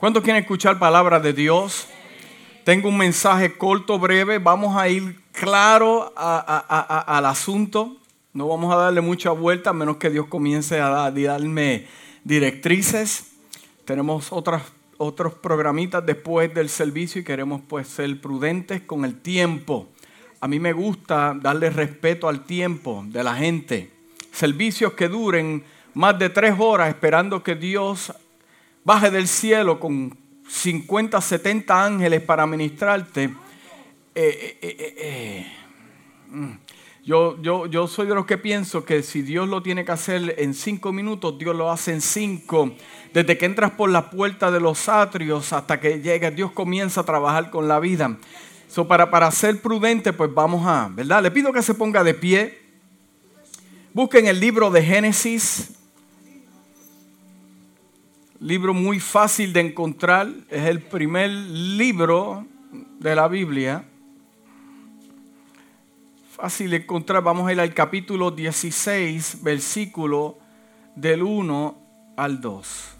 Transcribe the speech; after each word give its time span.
¿Cuántos 0.00 0.22
quieren 0.22 0.40
escuchar 0.40 0.78
palabras 0.78 1.22
de 1.22 1.34
Dios? 1.34 1.86
Tengo 2.64 2.88
un 2.88 2.96
mensaje 2.96 3.58
corto, 3.58 3.98
breve. 3.98 4.38
Vamos 4.38 4.74
a 4.74 4.88
ir 4.88 5.20
claro 5.30 6.10
al 6.16 7.26
asunto. 7.26 7.98
No 8.32 8.48
vamos 8.48 8.72
a 8.72 8.78
darle 8.78 9.02
mucha 9.02 9.30
vuelta 9.30 9.68
a 9.68 9.72
menos 9.74 9.98
que 9.98 10.08
Dios 10.08 10.26
comience 10.28 10.80
a 10.80 11.10
darme 11.10 11.86
directrices. 12.24 13.32
Tenemos 13.84 14.32
otras, 14.32 14.62
otros 14.96 15.34
programitas 15.34 16.06
después 16.06 16.54
del 16.54 16.70
servicio 16.70 17.20
y 17.20 17.24
queremos 17.24 17.60
pues 17.68 17.86
ser 17.86 18.22
prudentes 18.22 18.80
con 18.80 19.04
el 19.04 19.20
tiempo. 19.20 19.86
A 20.40 20.48
mí 20.48 20.58
me 20.58 20.72
gusta 20.72 21.36
darle 21.38 21.68
respeto 21.68 22.26
al 22.26 22.46
tiempo 22.46 23.04
de 23.06 23.22
la 23.22 23.34
gente. 23.34 23.90
Servicios 24.32 24.94
que 24.94 25.08
duren 25.08 25.62
más 25.92 26.18
de 26.18 26.30
tres 26.30 26.54
horas 26.58 26.88
esperando 26.88 27.42
que 27.42 27.54
Dios 27.54 28.14
baje 28.84 29.10
del 29.10 29.28
cielo 29.28 29.78
con 29.78 30.16
50, 30.48 31.20
70 31.20 31.84
ángeles 31.84 32.22
para 32.22 32.46
ministrarte. 32.46 33.34
Eh, 34.14 34.58
eh, 34.60 34.94
eh, 34.98 35.46
mm. 36.30 36.52
yo, 37.04 37.40
yo, 37.40 37.66
yo 37.66 37.86
soy 37.86 38.06
de 38.08 38.14
los 38.14 38.26
que 38.26 38.38
pienso 38.38 38.84
que 38.84 39.02
si 39.02 39.22
Dios 39.22 39.48
lo 39.48 39.62
tiene 39.62 39.84
que 39.84 39.92
hacer 39.92 40.34
en 40.38 40.54
cinco 40.54 40.92
minutos, 40.92 41.38
Dios 41.38 41.54
lo 41.54 41.70
hace 41.70 41.92
en 41.92 42.00
cinco. 42.00 42.72
Desde 43.12 43.38
que 43.38 43.46
entras 43.46 43.72
por 43.72 43.90
la 43.90 44.10
puerta 44.10 44.50
de 44.50 44.60
los 44.60 44.88
atrios 44.88 45.52
hasta 45.52 45.78
que 45.78 46.00
llega, 46.00 46.30
Dios 46.30 46.52
comienza 46.52 47.02
a 47.02 47.04
trabajar 47.04 47.50
con 47.50 47.68
la 47.68 47.78
vida. 47.78 48.18
So, 48.68 48.86
para, 48.86 49.10
para 49.10 49.30
ser 49.32 49.60
prudente, 49.60 50.12
pues 50.12 50.32
vamos 50.32 50.64
a, 50.64 50.88
¿verdad? 50.92 51.22
Le 51.22 51.30
pido 51.30 51.52
que 51.52 51.62
se 51.62 51.74
ponga 51.74 52.04
de 52.04 52.14
pie. 52.14 52.60
Busquen 53.92 54.28
el 54.28 54.38
libro 54.38 54.70
de 54.70 54.82
Génesis, 54.82 55.79
libro 58.40 58.72
muy 58.72 59.00
fácil 59.00 59.52
de 59.52 59.60
encontrar, 59.60 60.28
es 60.48 60.64
el 60.64 60.80
primer 60.80 61.30
libro 61.30 62.46
de 62.98 63.14
la 63.14 63.28
Biblia. 63.28 63.84
Fácil 66.32 66.70
de 66.70 66.78
encontrar, 66.78 67.22
vamos 67.22 67.46
a 67.46 67.52
ir 67.52 67.60
al 67.60 67.74
capítulo 67.74 68.30
16, 68.30 69.42
versículo 69.42 70.38
del 70.96 71.22
1 71.22 71.78
al 72.16 72.40
2. 72.40 72.96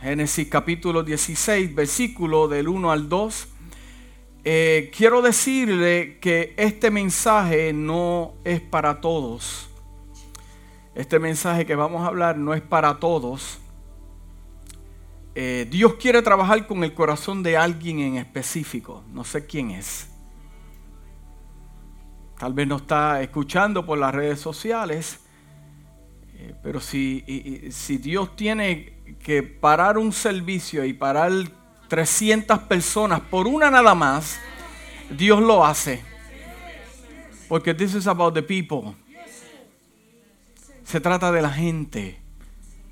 Génesis 0.00 0.48
capítulo 0.48 1.02
16, 1.02 1.74
versículo 1.74 2.48
del 2.48 2.66
1 2.66 2.90
al 2.90 3.06
2. 3.06 3.48
Eh, 4.44 4.90
quiero 4.96 5.20
decirle 5.20 6.18
que 6.20 6.54
este 6.56 6.90
mensaje 6.90 7.74
no 7.74 8.32
es 8.44 8.62
para 8.62 9.02
todos. 9.02 9.68
Este 10.94 11.18
mensaje 11.18 11.66
que 11.66 11.74
vamos 11.74 12.00
a 12.02 12.06
hablar 12.06 12.38
no 12.38 12.54
es 12.54 12.62
para 12.62 12.98
todos. 12.98 13.60
Eh, 15.34 15.66
Dios 15.70 15.94
quiere 15.94 16.22
trabajar 16.22 16.66
con 16.66 16.82
el 16.82 16.92
corazón 16.92 17.42
de 17.42 17.56
alguien 17.56 18.00
en 18.00 18.16
específico. 18.16 19.04
No 19.12 19.24
sé 19.24 19.46
quién 19.46 19.70
es. 19.70 20.08
Tal 22.38 22.52
vez 22.52 22.66
no 22.66 22.76
está 22.76 23.20
escuchando 23.22 23.84
por 23.84 23.98
las 23.98 24.14
redes 24.14 24.40
sociales. 24.40 25.20
Eh, 26.34 26.54
pero 26.62 26.80
si, 26.80 27.68
si 27.70 27.98
Dios 27.98 28.34
tiene 28.34 29.16
que 29.22 29.42
parar 29.42 29.98
un 29.98 30.12
servicio 30.12 30.84
y 30.84 30.92
parar 30.92 31.32
300 31.88 32.60
personas 32.60 33.20
por 33.20 33.46
una 33.46 33.70
nada 33.70 33.94
más, 33.94 34.40
Dios 35.10 35.40
lo 35.40 35.64
hace. 35.64 36.02
Porque 37.48 37.74
this 37.74 37.94
is 37.94 38.06
about 38.06 38.32
the 38.32 38.42
people. 38.42 38.94
Se 40.84 41.00
trata 41.00 41.32
de 41.32 41.42
la 41.42 41.50
gente. 41.50 42.19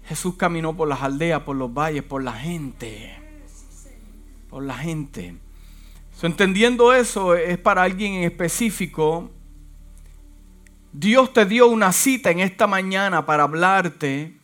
Jesús 0.09 0.37
caminó 0.37 0.75
por 0.75 0.89
las 0.89 1.03
aldeas, 1.03 1.43
por 1.43 1.55
los 1.55 1.73
valles, 1.73 2.03
por 2.03 2.23
la 2.23 2.33
gente. 2.33 3.15
Por 4.49 4.63
la 4.63 4.75
gente. 4.75 5.37
entendiendo 6.23 6.95
eso, 6.95 7.35
es 7.35 7.59
para 7.59 7.83
alguien 7.83 8.15
en 8.15 8.25
específico. 8.25 9.31
Dios 10.95 11.35
te 11.35 11.45
dio 11.45 11.69
una 11.69 11.93
cita 11.93 12.31
en 12.31 12.41
esta 12.41 12.67
mañana 12.67 13.27
para 13.27 13.43
hablarte 13.43 14.35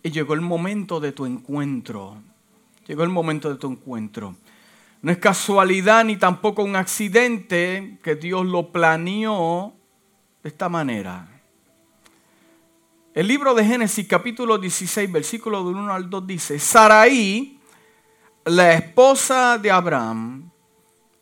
y 0.00 0.10
llegó 0.12 0.34
el 0.34 0.42
momento 0.42 1.00
de 1.00 1.10
tu 1.10 1.26
encuentro. 1.26 2.22
Llegó 2.86 3.02
el 3.02 3.10
momento 3.10 3.50
de 3.50 3.56
tu 3.56 3.68
encuentro. 3.68 4.36
No 5.02 5.10
es 5.10 5.18
casualidad 5.18 6.04
ni 6.04 6.16
tampoco 6.16 6.62
un 6.62 6.76
accidente 6.76 7.98
que 8.00 8.14
Dios 8.14 8.46
lo 8.46 8.70
planeó 8.70 9.74
de 10.44 10.50
esta 10.50 10.68
manera. 10.68 11.33
El 13.14 13.28
libro 13.28 13.54
de 13.54 13.64
Génesis 13.64 14.08
capítulo 14.08 14.58
16, 14.58 15.12
versículo 15.12 15.64
del 15.64 15.76
1 15.76 15.94
al 15.94 16.10
2 16.10 16.26
dice, 16.26 16.58
Saraí, 16.58 17.60
la 18.44 18.72
esposa 18.72 19.56
de 19.56 19.70
Abraham, 19.70 20.50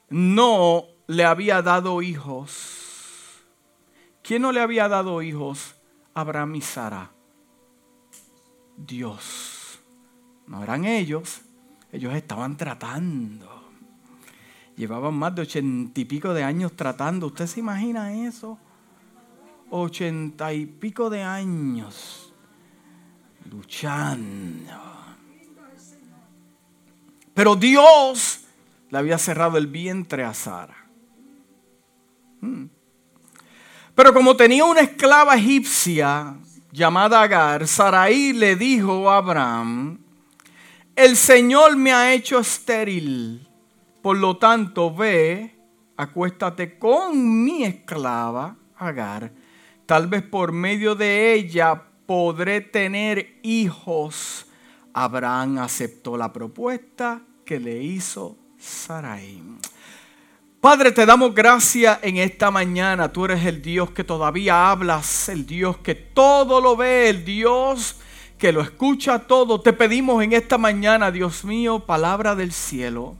no 0.09 0.87
le 1.07 1.27
había 1.27 1.61
dado 1.61 2.01
hijos. 2.01 3.43
¿Quién 4.23 4.41
no 4.41 4.53
le 4.53 4.63
había 4.63 4.89
dado 4.89 5.21
hijos? 5.21 5.75
Abraham 6.15 6.55
y 6.55 6.61
Sara. 6.63 7.11
Dios. 8.75 9.79
No 10.47 10.63
eran 10.63 10.87
ellos. 10.87 11.43
Ellos 11.93 12.15
estaban 12.15 12.57
tratando. 12.57 13.71
Llevaban 14.77 15.13
más 15.13 15.35
de 15.35 15.43
ochenta 15.43 16.01
y 16.01 16.07
pico 16.07 16.33
de 16.33 16.43
años 16.43 16.73
tratando. 16.75 17.27
¿Usted 17.27 17.47
se 17.47 17.61
imagina 17.61 18.15
eso? 18.15 18.59
Ochenta 19.75 20.53
y 20.53 20.67
pico 20.67 21.09
de 21.09 21.23
años 21.23 22.33
luchando. 23.51 24.81
Pero 27.33 27.57
Dios 27.57 28.45
le 28.91 28.99
había 28.99 29.17
cerrado 29.17 29.57
el 29.57 29.67
vientre 29.67 30.25
a 30.25 30.35
Sara. 30.35 30.77
Hmm. 32.43 32.67
Pero 33.95 34.13
como 34.13 34.37
tenía 34.37 34.65
una 34.67 34.83
esclava 34.83 35.37
egipcia 35.37 36.37
llamada 36.71 37.23
Agar, 37.23 37.67
Sarai 37.67 38.35
le 38.35 38.57
dijo 38.57 39.11
a 39.11 39.17
Abraham, 39.17 39.99
el 40.95 41.17
Señor 41.17 41.77
me 41.77 41.93
ha 41.93 42.13
hecho 42.13 42.39
estéril, 42.39 43.49
por 44.03 44.19
lo 44.19 44.37
tanto 44.37 44.95
ve, 44.95 45.57
acuéstate 45.97 46.79
con 46.79 47.43
mi 47.45 47.65
esclava 47.65 48.57
Agar 48.77 49.33
Tal 49.87 50.07
vez 50.07 50.23
por 50.23 50.53
medio 50.53 50.95
de 50.95 51.35
ella 51.35 51.83
podré 52.07 52.61
tener 52.61 53.39
hijos. 53.43 54.47
Abraham 54.93 55.59
aceptó 55.59 56.17
la 56.17 56.33
propuesta 56.33 57.23
que 57.45 57.59
le 57.59 57.83
hizo 57.83 58.37
Sarai. 58.59 59.41
Padre, 60.61 60.93
te 60.93 61.05
damos 61.05 61.35
gracias 61.35 61.99
en 62.03 62.19
esta 62.19 62.53
mañana. 62.53 63.13
Tú 63.13 63.25
eres 63.25 63.45
el 63.45 63.61
Dios 63.61 63.91
que 63.91 64.05
todavía 64.05 64.71
hablas, 64.71 65.29
el 65.29 65.45
Dios 65.45 65.79
que 65.79 65.97
todo 65.97 66.61
lo 66.61 66.77
ve, 66.77 67.09
el 67.09 67.25
Dios 67.25 67.97
que 68.39 68.53
lo 68.53 68.61
escucha 68.61 69.21
todo. 69.21 69.61
Te 69.61 69.73
pedimos 69.73 70.23
en 70.23 70.33
esta 70.33 70.59
mañana, 70.59 71.11
Dios 71.11 71.45
mío, 71.45 71.81
palabra 71.81 72.37
del 72.37 72.53
cielo. 72.53 73.17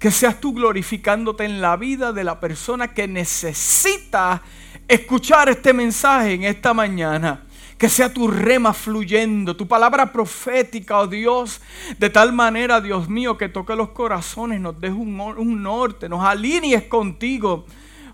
Que 0.00 0.10
seas 0.10 0.40
tú 0.40 0.54
glorificándote 0.54 1.44
en 1.44 1.60
la 1.60 1.76
vida 1.76 2.12
de 2.12 2.24
la 2.24 2.40
persona 2.40 2.94
que 2.94 3.06
necesita 3.06 4.42
escuchar 4.88 5.48
este 5.48 5.72
mensaje 5.72 6.34
en 6.34 6.44
esta 6.44 6.74
mañana. 6.74 7.42
Que 7.78 7.90
sea 7.90 8.10
tu 8.10 8.26
rema 8.26 8.72
fluyendo, 8.72 9.54
tu 9.54 9.68
palabra 9.68 10.10
profética, 10.10 10.98
oh 10.98 11.06
Dios, 11.06 11.60
de 11.98 12.08
tal 12.08 12.32
manera, 12.32 12.80
Dios 12.80 13.06
mío, 13.06 13.36
que 13.36 13.50
toque 13.50 13.76
los 13.76 13.90
corazones, 13.90 14.58
nos 14.62 14.80
deje 14.80 14.94
un, 14.94 15.20
un 15.20 15.62
norte, 15.62 16.08
nos 16.08 16.24
alinees 16.24 16.84
contigo, 16.84 17.66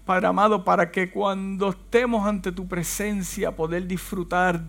Padre 0.05 0.27
amado, 0.27 0.65
para 0.65 0.91
que 0.91 1.13
cuando 1.13 1.71
estemos 1.71 2.27
ante 2.27 2.51
tu 2.51 2.67
presencia, 2.67 3.55
poder 3.55 3.87
disfrutar 3.87 4.65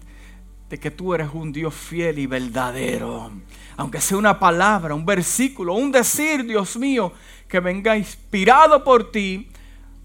de 0.69 0.79
que 0.79 0.91
tú 0.91 1.15
eres 1.15 1.29
un 1.33 1.51
Dios 1.51 1.73
fiel 1.73 2.19
y 2.19 2.27
verdadero. 2.27 3.31
Aunque 3.77 3.99
sea 3.99 4.17
una 4.17 4.37
palabra, 4.37 4.93
un 4.93 5.07
versículo, 5.07 5.73
un 5.73 5.91
decir, 5.91 6.45
Dios 6.45 6.77
mío, 6.77 7.13
que 7.47 7.59
venga 7.59 7.97
inspirado 7.97 8.83
por 8.83 9.11
ti 9.11 9.49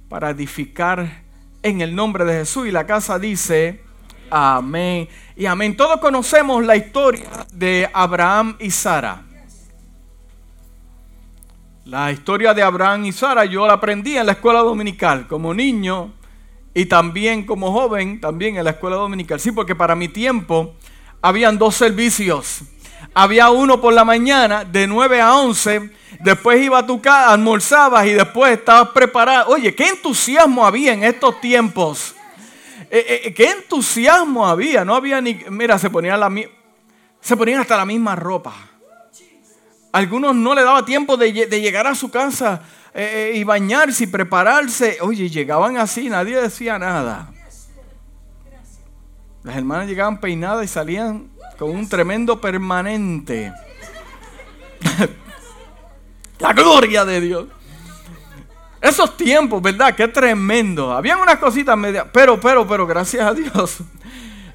para 0.09 0.31
edificar 0.31 1.28
en 1.63 1.81
el 1.81 1.95
nombre 1.95 2.25
de 2.25 2.41
Jesús. 2.41 2.67
Y 2.67 2.71
la 2.71 2.87
casa 2.87 3.19
dice, 3.19 3.83
amén 4.31 5.09
y 5.37 5.47
amén. 5.47 5.77
Todos 5.77 6.01
conocemos 6.01 6.65
la 6.65 6.77
historia 6.77 7.47
de 7.53 7.89
Abraham 7.93 8.57
y 8.59 8.71
Sara. 8.71 9.25
La 11.85 12.13
historia 12.13 12.53
de 12.53 12.63
Abraham 12.63 13.07
y 13.07 13.13
Sara 13.13 13.47
yo 13.47 13.67
la 13.67 13.75
aprendí 13.75 14.19
en 14.19 14.27
la 14.27 14.33
escuela 14.33 14.61
dominical 14.61 15.27
como 15.27 15.55
niño 15.55 16.13
y 16.75 16.85
también 16.87 17.47
como 17.47 17.73
joven, 17.73 18.21
también 18.21 18.57
en 18.57 18.65
la 18.65 18.71
escuela 18.71 18.97
dominical. 18.97 19.41
Sí, 19.41 19.53
porque 19.53 19.75
para 19.75 19.95
mi 19.95 20.09
tiempo 20.09 20.75
habían 21.23 21.57
dos 21.57 21.77
servicios. 21.77 22.63
Había 23.15 23.51
uno 23.51 23.81
por 23.81 23.93
la 23.93 24.05
mañana 24.05 24.65
de 24.65 24.87
9 24.87 25.21
a 25.21 25.35
11 25.37 25.91
Después 26.21 26.61
iba 26.61 26.79
a 26.79 26.87
tu 26.87 27.01
casa, 27.01 27.33
almorzabas 27.33 28.07
y 28.07 28.13
después 28.13 28.59
estabas 28.59 28.89
preparado. 28.91 29.51
Oye, 29.51 29.75
qué 29.75 29.89
entusiasmo 29.89 30.67
había 30.67 30.93
en 30.93 31.05
estos 31.05 31.41
tiempos. 31.41 32.15
Eh, 32.91 33.05
eh, 33.07 33.21
eh, 33.25 33.35
qué 33.35 33.51
entusiasmo 33.51 34.47
había. 34.47 34.85
No 34.85 34.97
había 34.97 35.21
ni. 35.21 35.35
Mira, 35.49 35.79
se 35.79 35.91
ponían, 35.91 36.19
la, 36.19 36.33
se 37.21 37.37
ponían 37.37 37.61
hasta 37.61 37.77
la 37.77 37.85
misma 37.85 38.17
ropa. 38.17 38.53
Algunos 39.93 40.35
no 40.35 40.55
le 40.55 40.63
daba 40.63 40.85
tiempo 40.85 41.17
de, 41.17 41.33
llegar 41.33 41.87
a 41.87 41.95
su 41.95 42.11
casa 42.11 42.63
y 43.33 43.45
bañarse 43.45 44.05
y 44.05 44.07
prepararse. 44.09 44.99
Oye, 45.01 45.31
llegaban 45.31 45.77
así, 45.77 46.09
nadie 46.09 46.41
decía 46.41 46.79
nada. 46.79 47.31
Las 49.45 49.57
hermanas 49.57 49.87
llegaban 49.87 50.21
peinadas 50.21 50.65
y 50.65 50.69
salían 50.69 51.31
con 51.59 51.71
un 51.71 51.89
tremendo 51.89 52.41
permanente. 52.41 53.53
La 56.39 56.53
gloria 56.53 57.05
de 57.05 57.21
Dios. 57.21 57.47
Esos 58.81 59.17
tiempos, 59.17 59.61
¿verdad? 59.61 59.95
Qué 59.95 60.07
tremendo. 60.07 60.93
Habían 60.93 61.19
unas 61.19 61.39
cositas 61.39 61.77
medias, 61.77 62.07
pero, 62.13 62.39
pero, 62.39 62.67
pero, 62.67 62.87
gracias 62.87 63.27
a 63.27 63.35
Dios. 63.35 63.79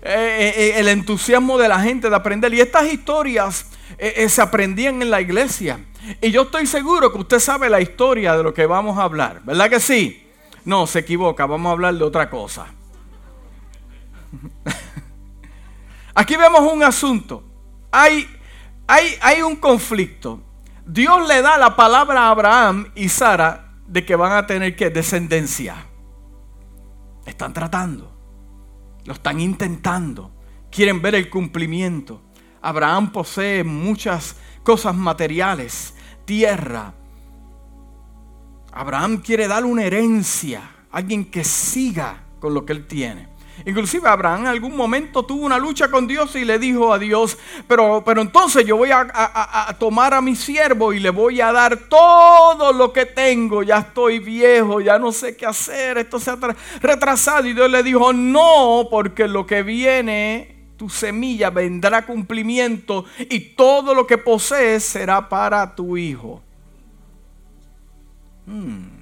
Eh, 0.05 0.53
eh, 0.57 0.73
el 0.81 0.89
entusiasmo 0.89 1.57
de 1.57 1.69
la 1.69 1.79
gente 1.79 2.09
de 2.09 2.15
aprender. 2.17 2.53
Y 2.53 2.59
estas 2.59 2.91
historias 2.91 3.67
eh, 3.97 4.27
se 4.27 4.41
aprendían 4.41 5.01
en 5.01 5.09
la 5.09 5.21
iglesia. 5.21 5.79
Y 6.19 6.29
yo 6.29 6.41
estoy 6.41 6.67
seguro 6.67 7.09
que 7.13 7.19
usted 7.19 7.39
sabe 7.39 7.69
la 7.69 7.79
historia 7.79 8.35
de 8.35 8.43
lo 8.43 8.53
que 8.53 8.65
vamos 8.65 8.97
a 8.97 9.03
hablar. 9.03 9.39
¿Verdad 9.45 9.69
que 9.69 9.79
sí? 9.79 10.27
No, 10.65 10.87
se 10.87 10.99
equivoca. 10.99 11.45
Vamos 11.45 11.69
a 11.69 11.71
hablar 11.71 11.95
de 11.95 12.03
otra 12.03 12.29
cosa. 12.29 12.65
Aquí 16.15 16.35
vemos 16.35 16.61
un 16.71 16.83
asunto. 16.83 17.43
Hay, 17.91 18.27
hay, 18.87 19.15
hay 19.21 19.41
un 19.41 19.55
conflicto. 19.55 20.41
Dios 20.85 21.27
le 21.27 21.41
da 21.41 21.57
la 21.57 21.75
palabra 21.75 22.27
a 22.27 22.29
Abraham 22.29 22.91
y 22.95 23.09
Sara 23.09 23.73
de 23.87 24.05
que 24.05 24.15
van 24.15 24.33
a 24.33 24.45
tener 24.45 24.75
que 24.75 24.89
descendencia. 24.89 25.87
Están 27.25 27.53
tratando. 27.53 28.11
Lo 29.05 29.13
están 29.13 29.39
intentando. 29.39 30.31
Quieren 30.71 31.01
ver 31.01 31.15
el 31.15 31.29
cumplimiento. 31.29 32.21
Abraham 32.61 33.11
posee 33.11 33.63
muchas 33.63 34.37
cosas 34.63 34.95
materiales, 34.95 35.93
tierra. 36.25 36.93
Abraham 38.71 39.17
quiere 39.17 39.47
dar 39.47 39.65
una 39.65 39.83
herencia, 39.83 40.61
alguien 40.91 41.25
que 41.25 41.43
siga 41.43 42.23
con 42.39 42.53
lo 42.53 42.65
que 42.65 42.73
él 42.73 42.87
tiene. 42.87 43.29
Inclusive 43.65 44.07
Abraham 44.07 44.41
en 44.41 44.47
algún 44.47 44.75
momento 44.75 45.23
tuvo 45.23 45.45
una 45.45 45.57
lucha 45.57 45.89
con 45.89 46.07
Dios 46.07 46.35
y 46.35 46.43
le 46.43 46.59
dijo 46.59 46.93
a 46.93 46.99
Dios, 46.99 47.37
pero, 47.67 48.03
pero 48.05 48.21
entonces 48.21 48.65
yo 48.65 48.77
voy 48.77 48.91
a, 48.91 49.75
tomar 49.79 50.13
a 50.13 50.21
mi 50.21 50.35
siervo 50.35 50.91
y 50.91 50.99
le 50.99 51.11
voy 51.11 51.39
a 51.39 51.51
dar 51.51 51.77
todo 51.87 52.73
lo 52.73 52.91
que 52.91 53.05
tengo, 53.05 53.63
ya 53.63 53.77
estoy 53.79 54.19
viejo, 54.19 54.81
ya 54.81 54.99
no 54.99 55.11
sé 55.11 55.37
qué 55.37 55.45
hacer, 55.45 55.97
esto 55.97 56.19
se 56.19 56.31
ha 56.31 56.37
retrasado. 56.81 57.47
Y 57.47 57.53
Dios 57.53 57.69
le 57.69 57.83
dijo, 57.83 58.11
no, 58.11 58.87
porque 58.89 59.27
lo 59.27 59.45
que 59.45 59.63
viene, 59.63 60.65
tu 60.75 60.89
semilla 60.89 61.49
vendrá 61.49 62.05
cumplimiento 62.05 63.05
y 63.17 63.39
todo 63.55 63.93
lo 63.93 64.05
que 64.05 64.17
posees 64.17 64.83
será 64.83 65.29
para 65.29 65.75
tu 65.75 65.95
hijo. 65.95 66.41
Hmm. 68.45 68.92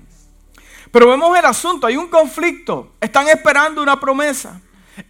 Pero 0.92 1.08
vemos 1.08 1.38
el 1.38 1.46
asunto, 1.46 1.88
hay 1.88 1.96
un 1.96 2.10
conflicto, 2.10 2.94
están 3.00 3.28
esperando 3.30 3.82
una 3.82 4.00
promesa. 4.00 4.60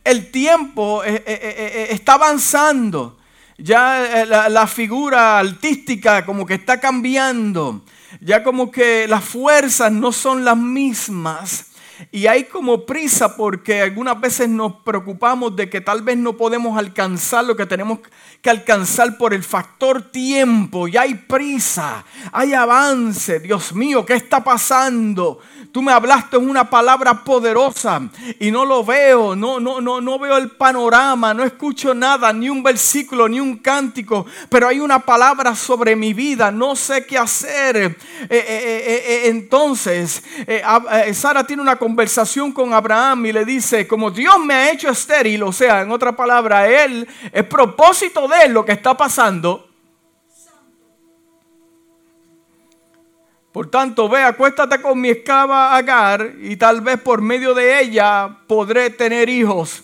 El 0.04 0.30
tiempo 0.30 1.04
eh, 1.04 1.24
eh, 1.26 1.26
eh, 1.26 1.88
está 1.90 2.14
avanzando, 2.14 3.18
ya 3.58 4.26
la, 4.28 4.48
la 4.48 4.68
figura 4.68 5.40
artística 5.40 6.24
como 6.24 6.46
que 6.46 6.54
está 6.54 6.80
cambiando, 6.80 7.84
ya 8.20 8.44
como 8.44 8.72
que 8.72 9.08
las 9.08 9.24
fuerzas 9.24 9.92
no 9.92 10.12
son 10.12 10.46
las 10.46 10.58
mismas. 10.58 11.71
Y 12.12 12.28
hay 12.28 12.46
como 12.46 12.86
prisa 12.86 13.36
porque 13.36 13.82
algunas 13.82 14.20
veces 14.20 14.50
nos 14.50 14.76
preocupamos 14.78 15.56
de 15.56 15.70
que 15.70 15.82
tal 15.82 16.02
vez 16.02 16.18
no 16.18 16.34
podemos 16.34 16.78
alcanzar 16.78 17.46
lo 17.46 17.56
que 17.56 17.66
tenemos 17.66 18.00
que 18.42 18.50
alcanzar 18.50 19.18
por 19.18 19.34
el 19.34 19.44
factor 19.44 20.02
tiempo. 20.12 20.88
Y 20.88 20.98
hay 20.98 21.16
prisa, 21.16 22.04
hay 22.32 22.54
avance. 22.54 23.40
Dios 23.40 23.74
mío, 23.74 24.06
¿qué 24.06 24.14
está 24.16 24.44
pasando? 24.44 25.40
Tú 25.72 25.82
me 25.82 25.94
hablaste 25.94 26.36
en 26.36 26.50
una 26.50 26.70
palabra 26.70 27.24
poderosa 27.24 28.02
y 28.40 28.52
no 28.52 28.66
lo 28.66 28.84
veo, 28.84 29.38
no, 29.38 29.60
no, 29.60 29.80
no, 29.80 30.02
no 30.02 30.20
veo 30.20 30.38
el 30.38 30.52
panorama, 30.52 31.34
no 31.34 31.44
escucho 31.44 31.94
nada, 31.94 32.34
ni 32.34 32.50
un 32.50 32.62
versículo, 32.62 33.30
ni 33.30 33.40
un 33.40 33.58
cántico, 33.58 34.26
pero 34.50 34.68
hay 34.68 34.82
una 34.82 35.00
palabra 35.00 35.56
sobre 35.56 35.96
mi 35.96 36.14
vida, 36.14 36.52
no 36.52 36.76
sé 36.76 37.06
qué 37.06 37.18
hacer. 37.18 37.78
Eh, 37.78 37.96
eh, 38.30 39.04
eh, 39.08 39.22
entonces, 39.26 40.22
Sara 41.14 41.46
tiene 41.46 41.62
una 41.62 41.78
conversación 41.78 41.91
con 42.54 42.74
Abraham 42.74 43.26
y 43.28 43.32
le 43.32 43.46
dice, 43.46 43.88
como 43.88 44.12
Dios 44.12 44.40
me 44.40 44.54
ha 44.54 44.72
hecho 44.72 44.90
estéril, 44.90 45.44
o 45.44 45.52
sea, 45.52 45.82
en 45.82 45.92
otra 45.92 46.16
palabra, 46.16 46.68
él, 46.68 47.08
el 47.32 47.48
propósito 47.48 48.28
de 48.28 48.46
él, 48.46 48.54
lo 48.54 48.66
que 48.66 48.72
está 48.74 48.96
pasando, 48.96 49.72
Por 53.52 53.70
tanto, 53.70 54.08
ve, 54.08 54.24
acuéstate 54.24 54.82
con 54.82 55.00
mi 55.00 55.10
esclava 55.10 55.76
Agar 55.76 56.36
y 56.40 56.56
tal 56.56 56.80
vez 56.80 57.00
por 57.02 57.22
medio 57.22 57.54
de 57.54 57.82
ella 57.82 58.38
podré 58.48 58.90
tener 58.90 59.28
hijos. 59.28 59.84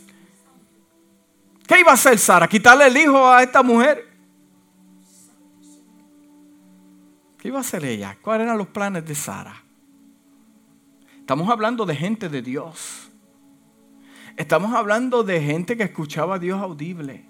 ¿Qué 1.68 1.81
iba 1.81 1.92
a 1.92 1.95
hacer 1.95 2.18
Sara? 2.18 2.48
¿Quitarle 2.48 2.88
el 2.88 2.95
hijo 2.95 3.27
a 3.27 3.44
esta 3.44 3.62
mujer? 3.62 4.07
¿Qué 7.38 7.50
iba 7.50 7.57
a 7.57 7.62
hacer 7.62 7.83
ella? 7.83 8.18
¿Cuáles 8.21 8.45
eran 8.45 8.57
los 8.57 8.68
planes 8.68 9.06
de 9.06 9.13
Sara? 9.13 9.67
Estamos 11.28 11.50
hablando 11.50 11.86
de 11.86 11.94
gente 11.94 12.30
de 12.30 12.42
Dios. 12.42 13.12
Estamos 14.38 14.74
hablando 14.74 15.24
de 15.26 15.42
gente 15.42 15.76
que 15.76 15.84
escuchaba 15.84 16.36
a 16.36 16.40
Dios 16.40 16.58
audible 16.62 17.26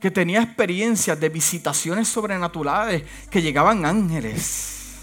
que 0.00 0.10
tenía 0.10 0.42
experiencias 0.42 1.20
de 1.20 1.28
visitaciones 1.28 2.08
sobrenaturales, 2.08 3.04
que 3.30 3.40
llegaban 3.40 3.86
ángeles 3.86 4.96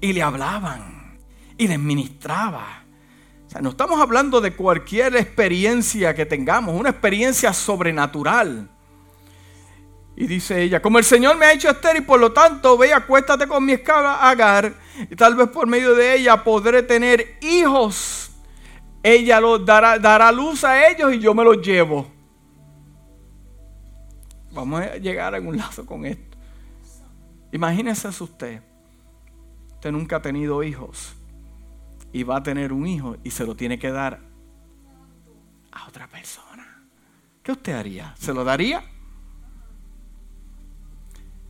y 0.00 0.14
le 0.14 0.22
hablaban 0.22 1.18
y 1.58 1.68
les 1.68 1.78
ministraba. 1.78 2.84
O 3.46 3.50
sea, 3.50 3.60
no 3.60 3.68
estamos 3.68 4.00
hablando 4.00 4.40
de 4.40 4.56
cualquier 4.56 5.16
experiencia 5.16 6.14
que 6.14 6.24
tengamos, 6.24 6.80
una 6.80 6.88
experiencia 6.88 7.52
sobrenatural. 7.52 8.70
Y 10.16 10.26
dice 10.26 10.62
ella, 10.62 10.80
como 10.80 10.98
el 10.98 11.04
Señor 11.04 11.36
me 11.36 11.44
ha 11.44 11.52
hecho 11.52 11.68
estéril, 11.68 12.04
por 12.04 12.18
lo 12.18 12.32
tanto, 12.32 12.78
ve, 12.78 12.94
acuéstate 12.94 13.46
con 13.46 13.62
mi 13.62 13.72
esclava 13.72 14.28
Agar, 14.28 14.72
y 15.10 15.14
tal 15.14 15.34
vez 15.34 15.48
por 15.48 15.66
medio 15.66 15.94
de 15.94 16.16
ella 16.16 16.42
podré 16.42 16.82
tener 16.82 17.36
hijos. 17.42 18.30
Ella 19.02 19.38
los 19.40 19.64
dará, 19.64 19.98
dará 19.98 20.32
luz 20.32 20.64
a 20.64 20.88
ellos 20.88 21.12
y 21.12 21.18
yo 21.18 21.34
me 21.34 21.44
los 21.44 21.60
llevo. 21.60 22.10
Vamos 24.52 24.80
a 24.80 24.96
llegar 24.96 25.34
a 25.34 25.36
algún 25.36 25.58
lado 25.58 25.84
con 25.84 26.06
esto. 26.06 26.38
Imagínese 27.52 28.08
usted. 28.08 28.62
Usted 29.74 29.92
nunca 29.92 30.16
ha 30.16 30.22
tenido 30.22 30.62
hijos. 30.62 31.14
Y 32.10 32.22
va 32.22 32.38
a 32.38 32.42
tener 32.42 32.72
un 32.72 32.86
hijo 32.86 33.16
y 33.22 33.30
se 33.30 33.44
lo 33.44 33.54
tiene 33.54 33.78
que 33.78 33.90
dar 33.90 34.20
a 35.72 35.86
otra 35.86 36.08
persona. 36.08 36.86
¿Qué 37.42 37.52
usted 37.52 37.74
haría? 37.74 38.14
¿Se 38.16 38.32
lo 38.32 38.42
daría? 38.44 38.82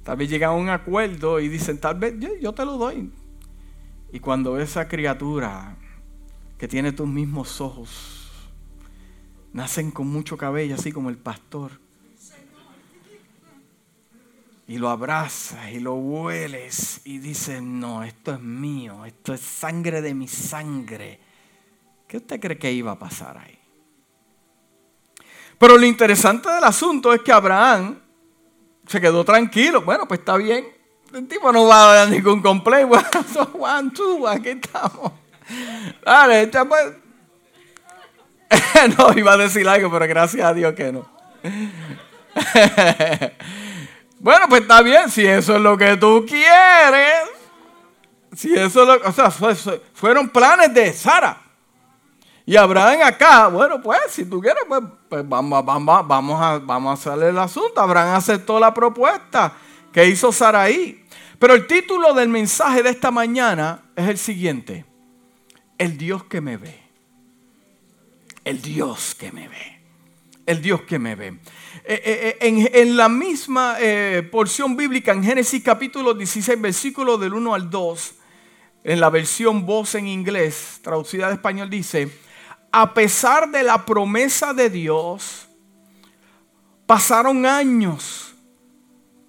Tal 0.06 0.16
vez 0.16 0.30
llega 0.30 0.46
a 0.46 0.52
un 0.52 0.68
acuerdo 0.68 1.40
y 1.40 1.48
dicen, 1.48 1.78
tal 1.78 1.96
vez 1.98 2.14
yo, 2.20 2.28
yo 2.40 2.52
te 2.52 2.64
lo 2.64 2.76
doy. 2.76 3.10
Y 4.12 4.20
cuando 4.20 4.56
esa 4.56 4.86
criatura 4.86 5.76
que 6.56 6.68
tiene 6.68 6.92
tus 6.92 7.08
mismos 7.08 7.60
ojos, 7.60 8.30
nacen 9.52 9.90
con 9.90 10.06
mucho 10.06 10.36
cabello, 10.36 10.76
así 10.76 10.92
como 10.92 11.10
el 11.10 11.18
pastor, 11.18 11.72
y 14.68 14.78
lo 14.78 14.90
abrazas 14.90 15.72
y 15.72 15.80
lo 15.80 15.94
hueles 15.94 17.00
y 17.04 17.18
dices, 17.18 17.60
no, 17.60 18.04
esto 18.04 18.32
es 18.34 18.40
mío, 18.40 19.04
esto 19.04 19.34
es 19.34 19.40
sangre 19.40 20.02
de 20.02 20.14
mi 20.14 20.28
sangre. 20.28 21.18
¿Qué 22.06 22.18
usted 22.18 22.38
cree 22.38 22.58
que 22.58 22.70
iba 22.70 22.92
a 22.92 22.98
pasar 22.98 23.38
ahí? 23.38 23.58
Pero 25.58 25.76
lo 25.76 25.84
interesante 25.84 26.48
del 26.48 26.62
asunto 26.62 27.12
es 27.12 27.22
que 27.22 27.32
Abraham 27.32 28.05
se 28.86 29.00
quedó 29.00 29.24
tranquilo. 29.24 29.82
Bueno, 29.82 30.06
pues 30.06 30.20
está 30.20 30.36
bien. 30.36 30.66
El 31.12 31.28
tipo 31.28 31.52
no 31.52 31.66
va 31.66 31.90
a 31.90 31.94
dar 31.94 32.08
ningún. 32.08 32.42
Bueno, 32.64 32.88
one, 33.58 33.90
two, 33.90 34.26
aquí 34.28 34.50
estamos. 34.50 35.12
Dale, 36.04 36.48
pues. 36.48 36.92
no, 38.98 39.18
iba 39.18 39.32
a 39.32 39.36
decir 39.36 39.68
algo, 39.68 39.90
pero 39.90 40.06
gracias 40.06 40.44
a 40.44 40.54
Dios 40.54 40.74
que 40.74 40.92
no. 40.92 41.08
Bueno, 44.18 44.46
pues 44.48 44.62
está 44.62 44.80
bien, 44.82 45.10
si 45.10 45.26
eso 45.26 45.56
es 45.56 45.60
lo 45.60 45.76
que 45.76 45.96
tú 45.98 46.24
quieres. 46.26 47.28
Si 48.34 48.52
eso 48.54 48.82
es 48.82 48.88
lo, 48.88 49.08
o 49.08 49.12
sea, 49.12 49.30
fueron 49.92 50.30
planes 50.30 50.72
de 50.74 50.92
Sara. 50.92 51.45
Y 52.48 52.54
Abraham 52.54 53.00
acá, 53.04 53.48
bueno, 53.48 53.82
pues 53.82 53.98
si 54.10 54.24
tú 54.24 54.40
quieres, 54.40 54.62
pues, 54.68 54.80
pues 55.08 55.28
vamos, 55.28 55.64
vamos, 55.64 56.06
vamos, 56.06 56.40
a, 56.40 56.58
vamos 56.60 56.90
a 56.90 56.92
hacerle 56.92 57.30
el 57.30 57.38
asunto. 57.38 57.80
Abraham 57.80 58.14
aceptó 58.14 58.60
la 58.60 58.72
propuesta 58.72 59.52
que 59.92 60.06
hizo 60.06 60.30
Saraí. 60.30 61.04
Pero 61.40 61.54
el 61.54 61.66
título 61.66 62.14
del 62.14 62.28
mensaje 62.28 62.84
de 62.84 62.90
esta 62.90 63.10
mañana 63.10 63.82
es 63.96 64.08
el 64.08 64.16
siguiente. 64.16 64.84
El 65.76 65.98
Dios 65.98 66.22
que 66.22 66.40
me 66.40 66.56
ve. 66.56 66.80
El 68.44 68.62
Dios 68.62 69.16
que 69.16 69.32
me 69.32 69.48
ve. 69.48 69.80
el 70.46 70.62
Dios 70.62 70.82
que 70.82 71.00
me 71.00 71.16
ve. 71.16 71.26
Eh, 71.84 72.00
eh, 72.04 72.38
eh, 72.40 72.70
en, 72.74 72.96
la 72.96 73.08
misma 73.08 73.76
porción 74.30 74.76
bíblica, 74.76 75.10
en 75.10 75.24
Génesis 75.24 75.60
capítulo 75.64 76.14
16, 76.14 76.60
versículo 76.60 77.18
del 77.18 77.34
1 77.34 77.54
al 77.54 77.68
2, 77.68 78.14
en 78.84 79.00
la 79.00 79.10
versión 79.10 79.66
voz 79.66 79.96
en 79.96 80.06
inglés, 80.06 80.78
traducida 80.80 81.26
al 81.26 81.32
español, 81.32 81.68
dice, 81.68 82.08
a 82.78 82.92
pesar 82.92 83.50
de 83.50 83.62
la 83.62 83.86
promesa 83.86 84.52
de 84.52 84.68
Dios, 84.68 85.48
pasaron 86.84 87.46
años. 87.46 88.34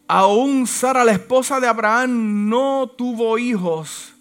Aún 0.05 0.67
Sara, 0.67 1.05
la 1.05 1.13
esposa 1.13 1.61
de 1.61 1.67
Abraham, 1.67 2.49
no 2.49 2.91
tuvo 2.97 3.37
hijos, 3.37 4.13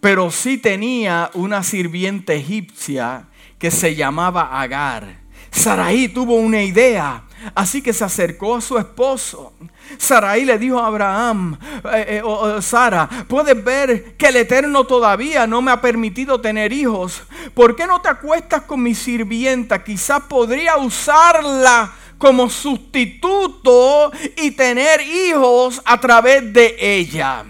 pero 0.00 0.30
sí 0.30 0.56
tenía 0.56 1.30
una 1.34 1.62
sirviente 1.62 2.36
egipcia 2.36 3.28
que 3.58 3.70
se 3.70 3.96
llamaba 3.96 4.58
Agar. 4.58 5.24
Saraí 5.50 6.08
tuvo 6.08 6.36
una 6.36 6.62
idea 6.62 7.24
Así 7.54 7.82
que 7.82 7.92
se 7.92 8.04
acercó 8.04 8.56
a 8.56 8.60
su 8.60 8.78
esposo. 8.78 9.52
Sarai 9.98 10.44
le 10.44 10.58
dijo 10.58 10.78
a 10.78 10.86
Abraham, 10.86 11.58
eh, 11.92 12.22
Sara, 12.60 13.08
puedes 13.28 13.62
ver 13.64 14.16
que 14.16 14.26
el 14.26 14.36
Eterno 14.36 14.84
todavía 14.84 15.46
no 15.46 15.62
me 15.62 15.70
ha 15.70 15.80
permitido 15.80 16.40
tener 16.40 16.72
hijos. 16.72 17.22
¿Por 17.54 17.74
qué 17.76 17.86
no 17.86 18.00
te 18.00 18.08
acuestas 18.08 18.62
con 18.62 18.82
mi 18.82 18.94
sirvienta? 18.94 19.82
Quizás 19.82 20.22
podría 20.22 20.76
usarla 20.76 21.92
como 22.18 22.50
sustituto 22.50 24.12
y 24.36 24.50
tener 24.50 25.00
hijos 25.00 25.80
a 25.84 25.98
través 25.98 26.52
de 26.52 26.76
ella. 26.78 27.44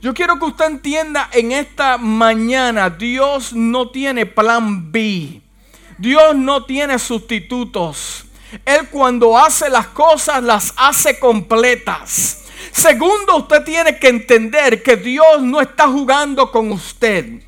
Yo 0.00 0.14
quiero 0.14 0.38
que 0.38 0.44
usted 0.44 0.66
entienda 0.66 1.28
en 1.32 1.52
esta 1.52 1.98
mañana, 1.98 2.90
Dios 2.90 3.52
no 3.52 3.88
tiene 3.90 4.26
plan 4.26 4.92
B. 4.92 5.40
Dios 5.98 6.36
no 6.36 6.64
tiene 6.64 6.98
sustitutos. 6.98 8.25
Él 8.64 8.88
cuando 8.90 9.36
hace 9.36 9.68
las 9.68 9.88
cosas 9.88 10.42
las 10.42 10.72
hace 10.76 11.18
completas. 11.18 12.44
Segundo, 12.72 13.36
usted 13.36 13.64
tiene 13.64 13.98
que 13.98 14.08
entender 14.08 14.82
que 14.82 14.96
Dios 14.96 15.42
no 15.42 15.60
está 15.60 15.88
jugando 15.88 16.50
con 16.50 16.72
usted. 16.72 17.42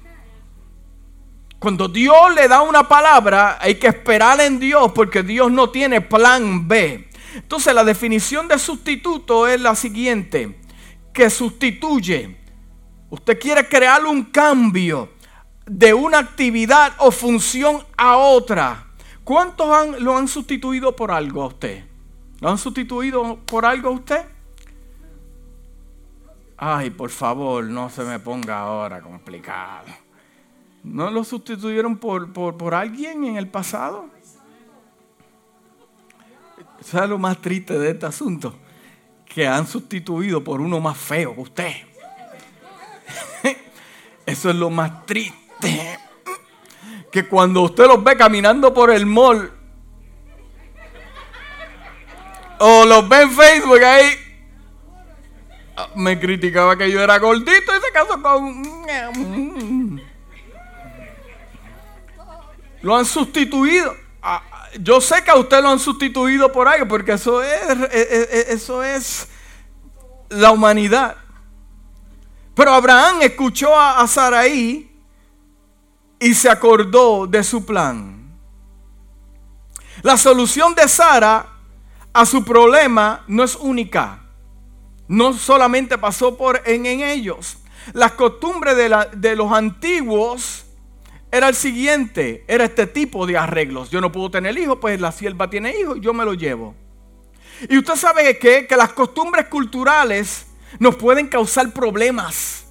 Cuando 1.59 1.89
Dios 1.89 2.35
le 2.35 2.47
da 2.47 2.63
una 2.63 2.87
palabra, 2.87 3.59
hay 3.61 3.75
que 3.75 3.89
esperar 3.89 4.41
en 4.41 4.61
Dios 4.61 4.93
porque 4.95 5.23
Dios 5.23 5.51
no 5.51 5.71
tiene 5.71 6.01
plan 6.01 6.69
B. 6.69 7.09
Entonces 7.35 7.75
la 7.75 7.85
definición 7.85 8.49
de 8.49 8.59
sustituto 8.59 9.47
es 9.47 9.61
la 9.61 9.75
siguiente, 9.75 10.61
que 11.13 11.29
sustituye. 11.29 12.37
Usted 13.11 13.39
quiere 13.39 13.69
crear 13.69 14.05
un 14.05 14.25
cambio 14.25 15.11
de 15.67 15.93
una 15.95 16.19
actividad 16.19 16.95
o 16.99 17.11
función 17.11 17.85
a 17.97 18.17
otra. 18.17 18.88
¿Cuántos 19.29 19.69
han, 19.69 20.03
lo 20.03 20.17
han 20.17 20.27
sustituido 20.27 20.97
por 20.97 21.11
algo 21.11 21.43
a 21.43 21.49
usted? 21.49 21.85
¿Lo 22.41 22.49
han 22.49 22.57
sustituido 22.57 23.37
por 23.45 23.67
algo 23.67 23.91
a 23.91 23.93
usted? 23.93 24.25
Ay, 26.57 26.89
por 26.89 27.11
favor, 27.11 27.63
no 27.65 27.91
se 27.91 28.05
me 28.05 28.19
ponga 28.19 28.61
ahora 28.61 29.03
complicado. 29.03 29.85
¿No 30.83 31.11
lo 31.11 31.25
sustituyeron 31.25 31.99
por, 31.99 32.33
por, 32.33 32.75
alguien 32.75 33.23
en 33.25 33.37
el 33.37 33.49
pasado? 33.49 34.09
¿Sabe 36.81 37.09
lo 37.09 37.19
más 37.19 37.37
triste 37.37 37.79
de 37.79 37.91
este 37.91 38.07
asunto? 38.07 38.55
Que 39.27 39.47
han 39.47 39.67
sustituido 39.67 40.43
por 40.43 40.63
uno 40.63 40.81
más 40.81 40.97
feo 40.97 41.35
que 41.35 41.41
usted. 41.43 41.73
Eso 44.25 44.49
es 44.49 44.57
lo 44.57 44.71
más 44.71 45.05
triste 45.05 46.08
que 47.11 47.27
cuando 47.27 47.63
usted 47.63 47.87
los 47.87 48.03
ve 48.03 48.17
caminando 48.17 48.73
por 48.75 48.91
el 48.91 49.07
mall 49.07 49.53
o 52.59 52.85
los 52.85 53.09
ve 53.09 53.23
en 53.23 53.31
Facebook 53.33 53.83
ahí, 53.83 54.11
ah, 55.77 55.89
me 55.95 56.19
criticaba 56.19 56.77
que 56.77 56.91
yo 56.91 57.01
era 57.01 57.19
gordito 57.19 57.73
y 57.77 57.81
se 57.81 57.93
casó 57.93 58.21
con... 58.21 58.63
Lo 62.81 62.97
han 62.97 63.05
sustituido. 63.05 63.93
Ah, 64.23 64.41
yo 64.81 65.01
sé 65.01 65.25
que 65.25 65.33
a 65.33 65.37
usted 65.37 65.61
lo 65.61 65.71
han 65.71 65.81
sustituido 65.81 66.53
por 66.53 66.69
algo, 66.69 66.87
porque 66.87 67.11
eso 67.13 67.43
es, 67.43 67.51
e, 67.61 67.89
e, 67.91 68.29
e, 68.31 68.53
eso 68.53 68.85
es 68.85 69.27
la 70.29 70.53
humanidad. 70.53 71.17
Pero 72.55 72.73
Abraham 72.73 73.23
escuchó 73.23 73.77
a 73.77 74.07
Saraí 74.07 74.88
y 76.21 76.35
se 76.35 76.49
acordó 76.49 77.27
de 77.27 77.43
su 77.45 77.65
plan. 77.65 78.39
La 80.03 80.17
solución 80.17 80.75
de 80.75 80.89
Sara 80.89 81.55
a 82.13 82.27
su 82.27 82.45
problema 82.45 83.25
no 83.27 83.45
es 83.45 83.57
única. 83.57 84.25
No 85.09 85.33
solamente 85.33 85.99
pasó 85.99 86.37
por 86.37 86.63
en, 86.67 86.87
ellos. 86.87 87.59
La 87.93 88.11
costumbre 88.11 88.75
de, 88.75 89.07
de 89.17 89.37
los 89.37 89.53
antiguos 89.53 90.67
era 91.31 91.49
el 91.49 91.55
siguiente, 91.55 92.45
era 92.49 92.65
este 92.65 92.87
tipo 92.87 93.27
de 93.27 93.37
arreglos. 93.37 93.91
Yo 93.91 94.01
no 94.01 94.13
puedo 94.13 94.31
tener 94.31 94.57
hijos, 94.59 94.79
pues 94.81 95.01
la 95.01 95.13
sierva 95.13 95.51
tiene 95.51 95.79
hijos, 95.79 95.99
yo 96.01 96.13
me 96.13 96.25
lo 96.25 96.35
llevo. 96.35 96.75
Y 97.69 97.79
usted 97.79 97.97
sabe 97.97 98.39
que, 98.39 98.67
que 98.67 98.77
las 98.77 98.93
costumbres 98.93 99.47
culturales 99.47 100.47
nos 100.79 100.97
pueden 100.97 101.27
causar 101.29 101.73
problemas. 101.73 102.68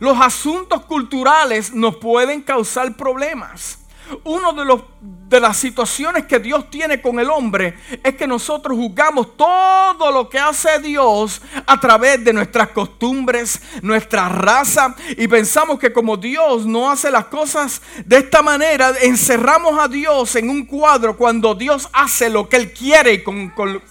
Los 0.00 0.20
asuntos 0.20 0.84
culturales 0.84 1.72
nos 1.72 1.96
pueden 1.96 2.42
causar 2.42 2.96
problemas. 2.96 3.78
Una 4.22 4.52
de, 4.52 4.66
los, 4.66 4.82
de 5.00 5.40
las 5.40 5.56
situaciones 5.56 6.26
que 6.26 6.38
Dios 6.38 6.68
tiene 6.68 7.00
con 7.00 7.18
el 7.18 7.30
hombre 7.30 7.74
es 8.02 8.14
que 8.16 8.26
nosotros 8.26 8.76
juzgamos 8.76 9.34
todo 9.34 10.12
lo 10.12 10.28
que 10.28 10.38
hace 10.38 10.78
Dios 10.80 11.40
a 11.66 11.80
través 11.80 12.22
de 12.22 12.34
nuestras 12.34 12.68
costumbres, 12.68 13.62
nuestra 13.80 14.28
raza 14.28 14.94
y 15.16 15.26
pensamos 15.26 15.78
que 15.78 15.92
como 15.92 16.18
Dios 16.18 16.66
no 16.66 16.90
hace 16.90 17.10
las 17.10 17.26
cosas 17.26 17.80
de 18.04 18.18
esta 18.18 18.42
manera, 18.42 18.92
encerramos 19.00 19.78
a 19.78 19.88
Dios 19.88 20.36
en 20.36 20.50
un 20.50 20.66
cuadro 20.66 21.16
cuando 21.16 21.54
Dios 21.54 21.88
hace 21.92 22.28
lo 22.28 22.46
que 22.46 22.56
Él 22.56 22.72
quiere 22.74 23.14
y 23.14 23.22
con, 23.22 23.48
con 23.50 23.82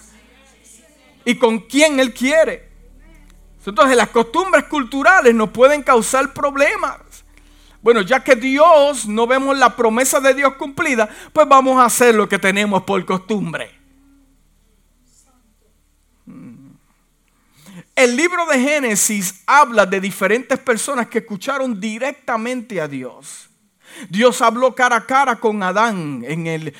y 1.24 1.34
con 1.36 1.58
quien 1.60 1.98
Él 1.98 2.14
quiere. 2.14 2.73
Entonces 3.66 3.96
las 3.96 4.10
costumbres 4.10 4.64
culturales 4.64 5.34
nos 5.34 5.50
pueden 5.50 5.82
causar 5.82 6.32
problemas. 6.32 7.00
Bueno, 7.82 8.00
ya 8.00 8.24
que 8.24 8.34
Dios 8.34 9.06
no 9.06 9.26
vemos 9.26 9.58
la 9.58 9.76
promesa 9.76 10.18
de 10.20 10.32
Dios 10.32 10.54
cumplida, 10.54 11.08
pues 11.32 11.46
vamos 11.46 11.78
a 11.78 11.84
hacer 11.84 12.14
lo 12.14 12.28
que 12.28 12.38
tenemos 12.38 12.82
por 12.84 13.04
costumbre. 13.04 13.70
Mm. 16.24 16.70
El 17.94 18.16
libro 18.16 18.46
de 18.46 18.58
Génesis 18.58 19.42
habla 19.46 19.86
de 19.86 20.00
diferentes 20.00 20.58
personas 20.58 21.08
que 21.08 21.18
escucharon 21.18 21.78
directamente 21.78 22.80
a 22.80 22.88
Dios. 22.88 23.50
Dios 24.08 24.40
habló 24.42 24.74
cara 24.74 24.96
a 24.96 25.06
cara 25.06 25.36
con 25.36 25.62
Adán 25.62 26.24
en 26.26 26.46
el, 26.46 26.74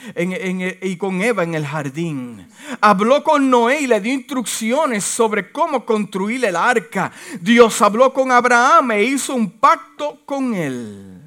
y 0.83 0.97
con 0.97 1.23
Eva 1.23 1.43
en 1.43 1.55
el 1.55 1.67
jardín. 1.67 2.49
Habló 2.81 3.23
con 3.23 3.51
Noé 3.51 3.81
y 3.81 3.87
le 3.87 4.01
dio 4.01 4.13
instrucciones 4.13 5.05
sobre 5.05 5.51
cómo 5.53 5.85
construir 5.85 6.45
el 6.45 6.57
arca. 6.57 7.13
Dios 7.41 7.81
habló 7.83 8.13
con 8.13 8.31
Abraham 8.31 8.93
e 8.93 9.05
hizo 9.05 9.35
un 9.35 9.51
pacto 9.51 10.21
con 10.25 10.55
él. 10.55 11.21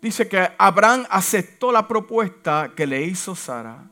Dice 0.00 0.28
que 0.28 0.50
Abraham 0.58 1.06
aceptó 1.08 1.70
la 1.70 1.86
propuesta 1.86 2.72
que 2.74 2.86
le 2.86 3.02
hizo 3.02 3.36
Sara. 3.36 3.88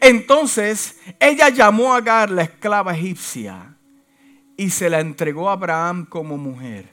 Entonces 0.00 1.00
ella 1.20 1.48
llamó 1.48 1.94
a 1.94 1.98
Agar, 1.98 2.30
la 2.30 2.42
esclava 2.42 2.94
egipcia 2.94 3.77
y 4.58 4.70
se 4.70 4.90
la 4.90 4.98
entregó 4.98 5.48
a 5.48 5.52
Abraham 5.52 6.04
como 6.04 6.36
mujer. 6.36 6.90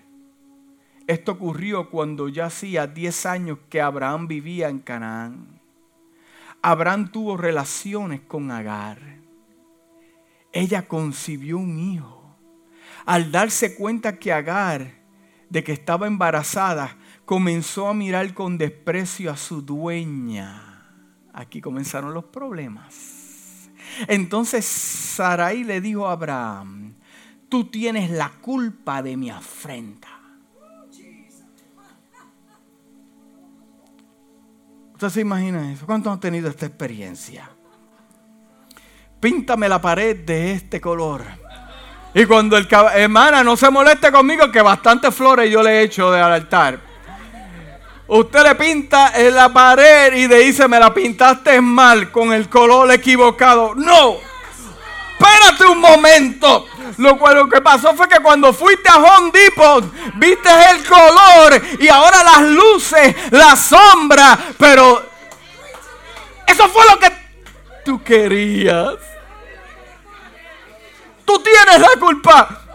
Esto 1.08 1.32
ocurrió 1.32 1.90
cuando 1.90 2.30
ya 2.30 2.46
hacía 2.46 2.86
10 2.86 3.26
años 3.26 3.58
que 3.70 3.82
Abraham 3.82 4.28
vivía 4.28 4.70
en 4.70 4.80
Canaán. 4.80 5.60
Abraham 6.62 7.12
tuvo 7.12 7.38
relaciones 7.38 8.22
con 8.22 8.52
Agar. 8.52 9.00
Ella 10.54 10.88
concibió 10.88 11.58
un 11.58 11.80
hijo. 11.80 12.38
Al 13.04 13.32
darse 13.32 13.76
cuenta 13.76 14.20
que 14.20 14.32
Agar, 14.32 14.94
de 15.50 15.64
que 15.64 15.74
estaba 15.74 16.06
embarazada, 16.06 16.96
comenzó 17.26 17.88
a 17.88 17.96
mirar 17.96 18.32
con 18.36 18.60
desprecio 18.60 19.32
a 19.32 19.38
su 19.38 19.64
dueña. 19.64 20.86
Aquí 21.34 21.62
comenzaron 21.62 22.14
los 22.14 22.26
problemas. 22.26 23.70
Entonces 24.08 24.66
Sarai 24.66 25.64
le 25.64 25.82
dijo 25.82 26.08
a 26.08 26.12
Abraham, 26.12 26.85
tú 27.50 27.66
tienes 27.66 28.10
la 28.12 28.30
culpa 28.30 29.02
de 29.02 29.18
mi 29.18 29.30
afrenta. 29.30 30.10
¿Usted 34.94 35.10
se 35.10 35.22
imagina 35.22 35.72
eso? 35.74 35.86
¿Cuántos 35.86 36.14
han 36.14 36.20
tenido 36.20 36.50
esta 36.50 36.66
experiencia? 36.66 37.50
Píntame 39.20 39.68
la 39.68 39.82
pared 39.82 40.26
de 40.26 40.54
este 40.54 40.80
color. 40.80 41.24
Y 42.14 42.26
cuando 42.26 42.56
el 42.56 42.66
hermana 42.94 43.44
no 43.44 43.58
se 43.58 43.70
moleste 43.70 44.10
conmigo, 44.10 44.50
que 44.50 44.62
bastante 44.62 45.12
flores 45.12 45.52
yo 45.52 45.62
le 45.62 45.72
he 45.72 45.82
hecho 45.84 46.12
del 46.12 46.24
altar. 46.24 46.80
Usted 48.08 48.44
le 48.44 48.56
pinta 48.56 49.12
la 49.32 49.52
pared 49.52 50.14
y 50.14 50.28
le 50.28 50.40
dice, 50.40 50.68
me 50.70 50.80
la 50.80 50.94
pintaste 50.94 51.60
mal 51.60 52.12
con 52.12 52.32
el 52.32 52.48
color 52.48 52.90
equivocado. 52.92 53.76
No, 53.76 54.16
espérate 55.18 55.66
un 55.66 55.80
momento. 55.82 56.68
Lo, 56.98 57.34
lo 57.34 57.50
que 57.50 57.62
pasó 57.62 57.96
fue 57.96 58.08
que 58.08 58.20
cuando 58.20 58.54
fuiste 58.54 58.90
a 58.90 58.98
Home 58.98 59.32
Depot, 59.32 59.84
viste 60.16 60.50
el 60.72 60.86
color 60.86 61.62
y 61.80 61.88
ahora 61.88 62.24
las 62.24 62.42
luces, 62.42 63.16
la 63.32 63.56
sombra, 63.56 64.38
pero 64.58 65.04
eso 66.48 66.68
fue 66.70 66.86
lo 66.90 67.00
que 67.00 67.12
tú 67.84 68.04
querías. 68.04 68.96
Tú 71.26 71.40
tienes 71.40 71.80
la 71.80 72.00
culpa. 72.00 72.66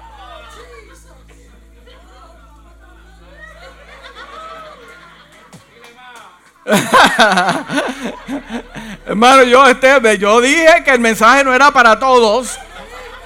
Hermano, 9.07 9.43
yo, 9.45 9.67
este, 9.67 10.19
yo 10.19 10.40
dije 10.40 10.83
que 10.85 10.93
el 10.93 11.00
mensaje 11.00 11.45
no 11.45 11.55
era 11.55 11.71
para 11.71 11.99
todos. 11.99 12.59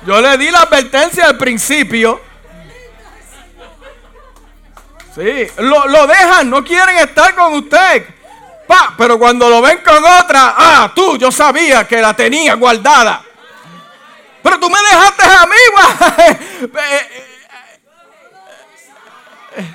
Yo 0.07 0.21
le 0.21 0.37
di 0.37 0.51
la 0.51 0.61
advertencia 0.61 1.27
al 1.27 1.39
principio. 1.39 2.21
Sí, 5.15 5.47
lo, 5.59 5.87
lo 5.87 6.07
dejan, 6.07 6.51
no 6.51 6.65
quieren 6.65 6.99
estar 6.99 7.35
con 7.35 7.55
usted. 7.55 8.07
Pa, 8.67 8.95
pero 8.97 9.19
cuando 9.19 9.49
lo 9.49 9.63
ven 9.63 9.79
con 9.85 9.97
otra, 9.97 10.55
ah, 10.57 10.93
tú, 10.95 11.17
yo 11.17 11.31
sabía 11.31 11.87
que 11.87 12.01
la 12.01 12.15
tenía 12.15 12.55
guardada. 12.55 13.23
Pero 14.43 14.59
tú 14.59 14.69
me 14.69 14.79
dejaste 14.79 15.23
a 15.25 15.47
mí, 15.47 15.57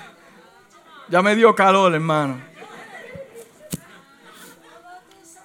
Ya 1.07 1.23
me 1.23 1.35
dio 1.35 1.55
calor, 1.55 1.95
hermano. 1.95 2.39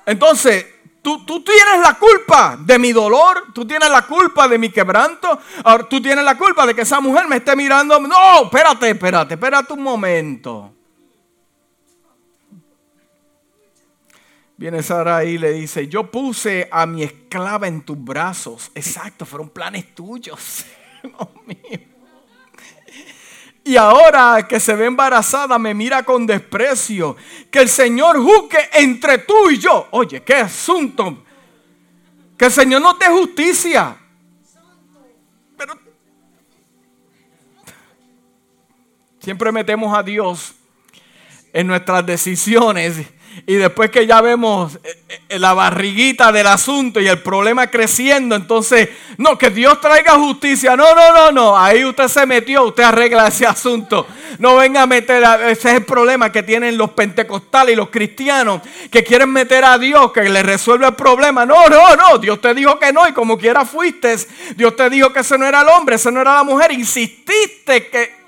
Entonces, 0.04 0.66
tú, 1.04 1.44
tienes 1.44 1.80
la 1.82 1.98
culpa 1.98 2.56
de 2.58 2.78
mi 2.78 2.92
dolor, 2.92 3.52
tú 3.52 3.66
tienes 3.66 3.90
la 3.90 4.02
culpa 4.02 4.48
de 4.48 4.58
mi 4.58 4.70
quebranto, 4.70 5.38
tú 5.90 6.00
tienes 6.00 6.24
la 6.24 6.36
culpa 6.36 6.66
de 6.66 6.74
que 6.74 6.80
esa 6.80 7.00
mujer 7.00 7.28
me 7.28 7.36
esté 7.36 7.54
mirando. 7.54 8.00
No, 8.00 8.44
espérate, 8.44 8.90
espérate, 8.90 9.34
espérate 9.34 9.72
un 9.74 9.82
momento. 9.82 10.72
Viene 14.56 14.82
Sara 14.82 15.24
y 15.24 15.36
le 15.36 15.52
dice, 15.52 15.88
yo 15.88 16.10
puse 16.10 16.68
a 16.70 16.86
mi 16.86 17.02
esclava 17.02 17.66
en 17.66 17.82
tus 17.82 18.02
brazos. 18.02 18.70
Exacto, 18.74 19.26
fueron 19.26 19.50
planes 19.50 19.94
tuyos. 19.94 20.64
no 21.02 21.30
mío. 21.44 21.93
Y 23.66 23.78
ahora 23.78 24.46
que 24.46 24.60
se 24.60 24.74
ve 24.74 24.84
embarazada 24.84 25.58
me 25.58 25.72
mira 25.72 26.02
con 26.02 26.26
desprecio. 26.26 27.16
Que 27.50 27.60
el 27.60 27.68
Señor 27.70 28.18
juzgue 28.18 28.68
entre 28.74 29.18
tú 29.18 29.50
y 29.50 29.58
yo. 29.58 29.88
Oye, 29.92 30.22
qué 30.22 30.34
asunto. 30.36 31.24
Que 32.36 32.44
el 32.44 32.52
Señor 32.52 32.82
no 32.82 32.96
te 32.96 33.06
justicia. 33.06 33.96
Pero 35.56 35.78
siempre 39.18 39.50
metemos 39.50 39.96
a 39.96 40.02
Dios 40.02 40.54
en 41.54 41.66
nuestras 41.66 42.04
decisiones 42.04 43.13
y 43.46 43.54
después 43.54 43.90
que 43.90 44.06
ya 44.06 44.20
vemos 44.20 44.78
eh, 44.82 45.20
eh, 45.28 45.38
la 45.38 45.54
barriguita 45.54 46.32
del 46.32 46.46
asunto 46.46 47.00
y 47.00 47.08
el 47.08 47.20
problema 47.20 47.66
creciendo, 47.66 48.36
entonces, 48.36 48.88
no, 49.18 49.36
que 49.36 49.50
Dios 49.50 49.80
traiga 49.80 50.12
justicia. 50.12 50.76
No, 50.76 50.94
no, 50.94 51.12
no, 51.12 51.32
no. 51.32 51.58
Ahí 51.58 51.84
usted 51.84 52.08
se 52.08 52.24
metió, 52.26 52.64
usted 52.64 52.84
arregla 52.84 53.28
ese 53.28 53.46
asunto. 53.46 54.06
No 54.38 54.56
venga 54.56 54.82
a 54.82 54.86
meter, 54.86 55.22
ese 55.48 55.70
es 55.70 55.74
el 55.76 55.84
problema 55.84 56.32
que 56.32 56.42
tienen 56.42 56.78
los 56.78 56.90
pentecostales 56.90 57.74
y 57.74 57.76
los 57.76 57.90
cristianos 57.90 58.62
que 58.90 59.04
quieren 59.04 59.30
meter 59.30 59.64
a 59.64 59.78
Dios, 59.78 60.12
que 60.12 60.22
le 60.22 60.42
resuelve 60.42 60.86
el 60.86 60.94
problema. 60.94 61.44
No, 61.44 61.68
no, 61.68 61.96
no. 61.96 62.18
Dios 62.18 62.40
te 62.40 62.54
dijo 62.54 62.78
que 62.78 62.92
no 62.92 63.06
y 63.06 63.12
como 63.12 63.38
quiera 63.38 63.64
fuiste. 63.64 64.16
Dios 64.56 64.74
te 64.76 64.88
dijo 64.90 65.12
que 65.12 65.20
ese 65.20 65.36
no 65.38 65.46
era 65.46 65.62
el 65.62 65.68
hombre, 65.68 65.96
ese 65.96 66.10
no 66.10 66.20
era 66.20 66.34
la 66.34 66.44
mujer. 66.44 66.72
Insististe 66.72 67.88
que 67.88 68.23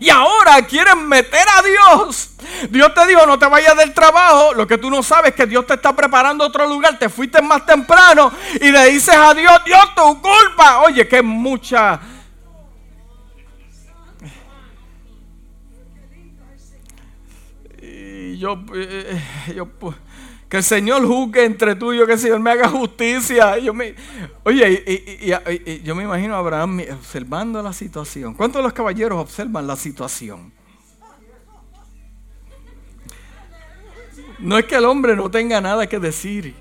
y 0.00 0.10
ahora 0.10 0.62
quieren 0.66 1.08
meter 1.08 1.46
a 1.48 1.62
Dios. 1.62 2.30
Dios 2.70 2.94
te 2.94 3.06
dijo, 3.06 3.26
no 3.26 3.38
te 3.38 3.46
vayas 3.46 3.76
del 3.76 3.92
trabajo. 3.92 4.54
Lo 4.54 4.66
que 4.66 4.78
tú 4.78 4.90
no 4.90 5.02
sabes 5.02 5.30
es 5.30 5.36
que 5.36 5.46
Dios 5.46 5.66
te 5.66 5.74
está 5.74 5.94
preparando 5.94 6.44
otro 6.44 6.66
lugar. 6.66 6.98
Te 6.98 7.08
fuiste 7.08 7.40
más 7.40 7.64
temprano 7.64 8.32
y 8.60 8.70
le 8.70 8.86
dices 8.86 9.14
a 9.14 9.34
Dios, 9.34 9.64
Dios, 9.64 9.94
tu 9.94 10.20
culpa. 10.20 10.80
Oye, 10.80 11.06
que 11.06 11.22
mucha... 11.22 12.00
Y 17.80 18.38
yo, 18.38 18.64
eh, 18.74 19.22
yo, 19.54 19.68
que 20.54 20.58
el 20.58 20.64
Señor 20.64 21.04
juzgue 21.04 21.44
entre 21.44 21.74
tú 21.74 21.92
y 21.92 21.98
yo, 21.98 22.06
que 22.06 22.12
el 22.12 22.18
Señor 22.20 22.38
me 22.38 22.52
haga 22.52 22.68
justicia. 22.68 23.58
Yo 23.58 23.74
me, 23.74 23.96
oye, 24.44 24.84
y, 24.86 25.82
yo 25.82 25.96
me 25.96 26.04
imagino 26.04 26.36
Abraham 26.36 26.80
observando 26.92 27.60
la 27.60 27.72
situación. 27.72 28.34
¿Cuántos 28.34 28.60
de 28.60 28.62
los 28.62 28.72
caballeros 28.72 29.18
observan 29.18 29.66
la 29.66 29.74
situación? 29.74 30.52
No 34.38 34.56
es 34.56 34.66
que 34.66 34.76
el 34.76 34.84
hombre 34.84 35.16
no 35.16 35.28
tenga 35.28 35.60
nada 35.60 35.88
que 35.88 35.98
decir. 35.98 36.54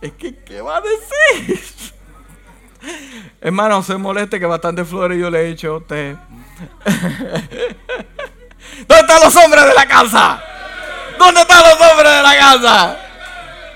Es 0.00 0.10
que, 0.14 0.34
¿qué 0.34 0.60
va 0.60 0.78
a 0.78 0.80
decir? 0.80 1.62
Hermano, 3.40 3.84
se 3.84 3.96
moleste 3.98 4.40
que 4.40 4.46
bastante 4.46 4.84
flores 4.84 5.16
yo 5.16 5.30
le 5.30 5.42
he 5.42 5.50
hecho 5.50 5.74
a 5.74 5.76
usted. 5.76 6.16
¿Dónde 8.88 9.00
están 9.00 9.20
los 9.22 9.36
hombres 9.36 9.64
de 9.64 9.74
la 9.74 9.86
casa? 9.86 10.42
¿Dónde 11.16 11.42
están 11.42 11.60
los 11.60 11.88
hombres 11.88 12.16
de 12.16 12.22
la 12.24 12.36
casa? 12.36 13.11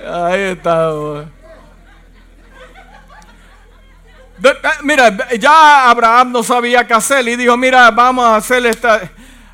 Ahí 0.06 0.40
está. 0.52 0.92
Mira, 4.82 5.16
ya 5.38 5.90
Abraham 5.90 6.32
no 6.32 6.42
sabía 6.42 6.86
qué 6.86 6.94
hacer 6.94 7.26
y 7.26 7.36
dijo, 7.36 7.56
mira, 7.56 7.90
vamos 7.90 8.24
a 8.24 8.36
hacer 8.36 8.64
esta... 8.66 9.10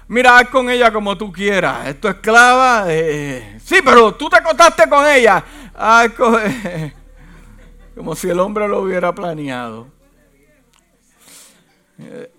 Mira, 0.09 0.39
haz 0.39 0.49
con 0.49 0.69
ella 0.69 0.93
como 0.93 1.17
tú 1.17 1.33
quieras. 1.33 1.87
Es 1.87 2.01
tu 2.01 2.09
esclava. 2.09 2.85
Eh, 2.89 3.59
sí, 3.65 3.77
pero 3.83 4.15
tú 4.15 4.29
te 4.29 4.37
acostaste 4.37 4.89
con 4.89 5.09
ella. 5.09 5.43
como 7.95 8.15
si 8.15 8.29
el 8.29 8.39
hombre 8.39 8.69
lo 8.69 8.81
hubiera 8.81 9.15
planeado. 9.15 9.89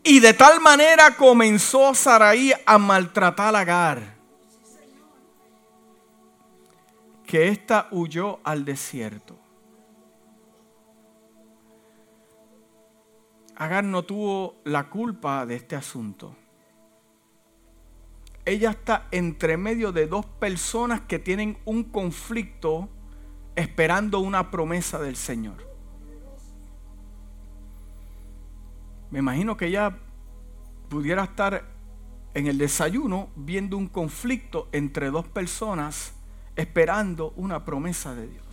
Y 0.04 0.20
de 0.20 0.34
tal 0.34 0.60
manera 0.60 1.16
comenzó 1.16 1.96
Saraí 1.96 2.54
a 2.66 2.78
maltratar 2.78 3.56
a 3.56 3.60
Agar. 3.60 4.13
Que 7.26 7.48
ésta 7.48 7.88
huyó 7.92 8.40
al 8.44 8.66
desierto. 8.66 9.38
Agar 13.56 13.84
no 13.84 14.04
tuvo 14.04 14.56
la 14.64 14.90
culpa 14.90 15.46
de 15.46 15.56
este 15.56 15.76
asunto. 15.76 16.36
Ella 18.46 18.72
está 18.72 19.08
entre 19.12 19.58
medio 19.58 19.92
de 19.92 20.08
dos 20.08 20.26
personas 20.26 21.02
que 21.02 21.20
tienen 21.20 21.58
un 21.66 21.84
conflicto 21.84 22.90
esperando 23.56 24.20
una 24.20 24.52
promesa 24.52 25.00
del 25.00 25.16
Señor. 25.16 25.72
Me 29.12 29.20
imagino 29.20 29.56
que 29.56 29.68
ella 29.68 29.98
pudiera 30.90 31.24
estar 31.24 31.64
en 32.34 32.48
el 32.48 32.58
desayuno 32.58 33.30
viendo 33.36 33.78
un 33.78 33.88
conflicto 33.88 34.68
entre 34.72 35.12
dos 35.12 35.28
personas 35.28 36.13
esperando 36.56 37.34
una 37.36 37.66
promesa 37.66 38.14
de 38.16 38.28
Dios. 38.28 38.46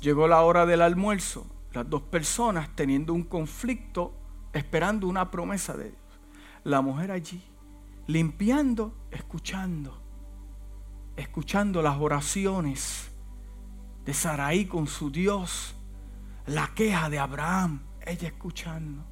Llegó 0.00 0.28
la 0.28 0.42
hora 0.42 0.66
del 0.66 0.82
almuerzo, 0.82 1.46
las 1.72 1.88
dos 1.88 2.02
personas 2.02 2.68
teniendo 2.74 3.14
un 3.14 3.24
conflicto, 3.24 4.14
esperando 4.52 5.08
una 5.08 5.30
promesa 5.30 5.76
de 5.76 5.84
Dios. 5.84 6.20
La 6.64 6.80
mujer 6.80 7.10
allí, 7.10 7.42
limpiando, 8.06 8.94
escuchando, 9.10 10.00
escuchando 11.16 11.82
las 11.82 11.98
oraciones 11.98 13.10
de 14.04 14.14
Saraí 14.14 14.66
con 14.66 14.86
su 14.86 15.10
Dios, 15.10 15.74
la 16.46 16.72
queja 16.74 17.08
de 17.08 17.18
Abraham, 17.18 17.82
ella 18.04 18.28
escuchando. 18.28 19.02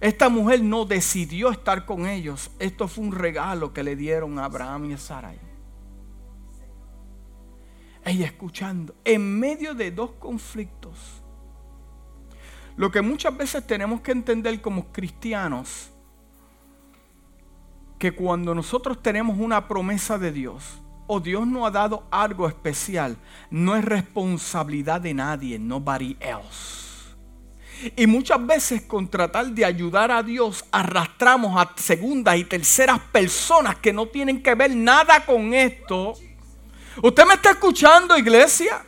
Esta 0.00 0.28
mujer 0.28 0.62
no 0.62 0.84
decidió 0.84 1.50
estar 1.50 1.84
con 1.84 2.06
ellos, 2.06 2.50
esto 2.58 2.86
fue 2.86 3.04
un 3.04 3.12
regalo 3.12 3.72
que 3.72 3.82
le 3.82 3.96
dieron 3.96 4.38
a 4.38 4.44
Abraham 4.44 4.90
y 4.90 4.92
a 4.92 4.98
Sarai 4.98 5.47
ella 8.10 8.26
escuchando, 8.26 8.94
en 9.04 9.38
medio 9.38 9.74
de 9.74 9.90
dos 9.90 10.12
conflictos. 10.12 11.22
Lo 12.76 12.90
que 12.90 13.02
muchas 13.02 13.36
veces 13.36 13.66
tenemos 13.66 14.00
que 14.00 14.12
entender 14.12 14.60
como 14.60 14.92
cristianos, 14.92 15.90
que 17.98 18.12
cuando 18.12 18.54
nosotros 18.54 19.02
tenemos 19.02 19.38
una 19.38 19.66
promesa 19.66 20.18
de 20.18 20.30
Dios, 20.30 20.80
o 21.08 21.20
Dios 21.20 21.46
nos 21.46 21.66
ha 21.66 21.70
dado 21.70 22.06
algo 22.10 22.46
especial, 22.46 23.16
no 23.50 23.74
es 23.74 23.84
responsabilidad 23.84 25.00
de 25.00 25.14
nadie, 25.14 25.58
nobody 25.58 26.16
else. 26.20 27.16
Y 27.96 28.06
muchas 28.06 28.44
veces 28.44 28.82
con 28.82 29.08
tratar 29.08 29.46
de 29.46 29.64
ayudar 29.64 30.10
a 30.10 30.22
Dios 30.22 30.64
arrastramos 30.70 31.56
a 31.60 31.72
segundas 31.76 32.36
y 32.36 32.44
terceras 32.44 32.98
personas 33.12 33.76
que 33.76 33.92
no 33.92 34.06
tienen 34.06 34.42
que 34.42 34.54
ver 34.54 34.74
nada 34.74 35.24
con 35.24 35.54
esto. 35.54 36.14
¿Usted 37.02 37.24
me 37.24 37.34
está 37.34 37.50
escuchando, 37.50 38.16
iglesia? 38.16 38.84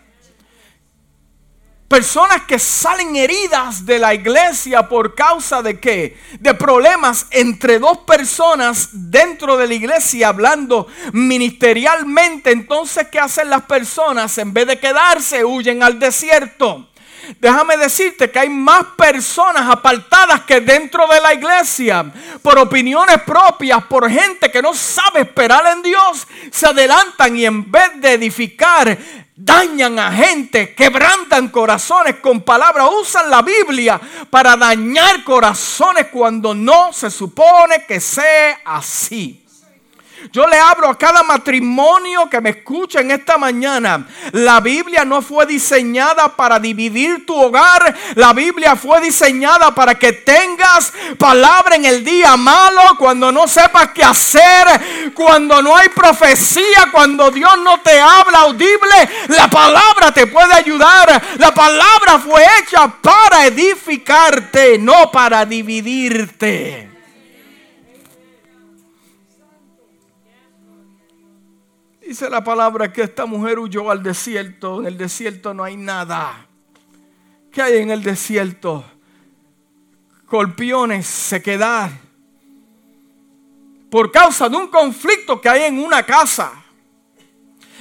Personas 1.87 2.43
que 2.43 2.59
salen 2.59 3.17
heridas 3.17 3.85
de 3.85 3.99
la 3.99 4.15
iglesia 4.15 4.89
por 4.89 5.15
causa 5.15 5.61
de 5.61 5.81
qué? 5.81 6.17
De 6.39 6.55
problemas 6.55 7.27
entre 7.31 7.81
dos 7.81 7.99
personas 7.99 8.91
dentro 8.93 9.57
de 9.57 9.67
la 9.67 9.75
iglesia 9.75 10.29
hablando 10.29 10.87
ministerialmente. 11.13 12.53
Entonces, 12.53 13.09
¿qué 13.09 13.19
hacen 13.19 13.51
las 13.51 13.63
personas? 13.63 14.39
En 14.39 14.53
vez 14.53 14.69
de 14.69 14.79
quedarse, 14.79 15.45
huyen 15.45 15.83
al 15.83 15.99
desierto. 15.99 16.90
Déjame 17.39 17.77
decirte 17.77 18.31
que 18.31 18.39
hay 18.39 18.49
más 18.49 18.85
personas 18.97 19.69
apartadas 19.69 20.43
que 20.43 20.61
dentro 20.61 21.07
de 21.07 21.21
la 21.21 21.35
iglesia 21.35 22.11
por 22.43 22.59
opiniones 22.59 23.23
propias, 23.23 23.85
por 23.85 24.11
gente 24.11 24.51
que 24.51 24.63
no 24.63 24.75
sabe 24.75 25.21
esperar 25.21 25.67
en 25.75 25.83
Dios, 25.83 26.27
se 26.51 26.67
adelantan 26.67 27.37
y 27.37 27.47
en 27.47 27.71
vez 27.71 28.01
de 28.01 28.15
edificar 28.15 28.99
dañan 29.37 29.99
a 29.99 30.13
gente, 30.13 30.75
quebrantan 30.75 31.49
corazones 31.49 32.17
con 32.17 32.43
palabras, 32.43 32.89
usan 33.01 33.31
la 33.31 33.41
Biblia 33.41 33.99
para 34.29 34.57
dañar 34.57 35.25
corazones 35.25 36.09
cuando 36.13 36.55
no 36.55 36.93
se 36.93 37.11
supone 37.11 37.87
que 37.87 38.01
sea 38.01 38.61
así. 38.65 39.47
Yo 40.33 40.47
le 40.47 40.59
abro 40.59 40.89
a 40.89 40.99
cada 40.99 41.23
matrimonio 41.23 42.29
que 42.29 42.41
me 42.41 42.51
escucha 42.51 43.01
en 43.01 43.11
esta 43.11 43.39
mañana. 43.39 44.07
La 44.33 44.61
Biblia 44.61 45.05
no 45.05 45.23
fue 45.23 45.47
diseñada 45.47 46.37
para 46.37 46.59
dividir 46.59 47.25
tu 47.27 47.35
hogar. 47.35 47.97
La 48.15 48.33
Biblia 48.33 48.77
fue 48.77 49.01
diseñada 49.01 49.75
para 49.75 49.95
que 49.95 50.13
tengas 50.13 50.93
palabra 51.19 51.77
en 51.77 51.85
el 51.85 52.05
día 52.05 52.37
malo, 52.37 52.83
cuando 52.99 53.33
no 53.33 53.49
sepas 53.49 53.91
qué 53.93 54.05
hacer, 54.05 55.13
cuando 55.15 55.63
no 55.63 55.77
hay 55.77 55.89
profecía, 55.89 56.89
cuando 56.93 57.31
Dios 57.31 57.59
no 57.65 57.81
te 57.81 57.99
habla 57.99 58.41
audible. 58.41 59.09
La 59.29 59.49
palabra 59.49 60.13
te 60.13 60.27
puede 60.27 60.53
ayudar. 60.55 61.23
La 61.39 61.53
palabra 61.53 62.19
fue 62.19 62.45
hecha 62.61 62.89
para 63.01 63.47
edificarte, 63.47 64.79
no 64.79 65.11
para 65.11 65.45
dividirte. 65.47 66.90
Dice 72.11 72.29
la 72.29 72.43
palabra 72.43 72.93
que 72.93 73.03
esta 73.03 73.25
mujer 73.25 73.61
huyó 73.61 73.89
al 73.89 74.03
desierto. 74.03 74.81
En 74.81 74.87
el 74.87 74.99
desierto 74.99 75.55
no 75.55 75.63
hay 75.63 75.77
nada. 75.77 76.45
¿Qué 77.53 77.63
hay 77.63 77.79
en 77.79 77.93
el 77.93 78.03
desierto? 78.03 78.85
Colpiones, 80.27 81.07
sequedad. 81.07 81.89
Por 83.89 84.11
causa 84.11 84.49
de 84.49 84.57
un 84.57 84.67
conflicto 84.67 85.41
que 85.41 85.49
hay 85.49 85.63
en 85.63 85.79
una 85.79 86.03
casa. 86.03 86.51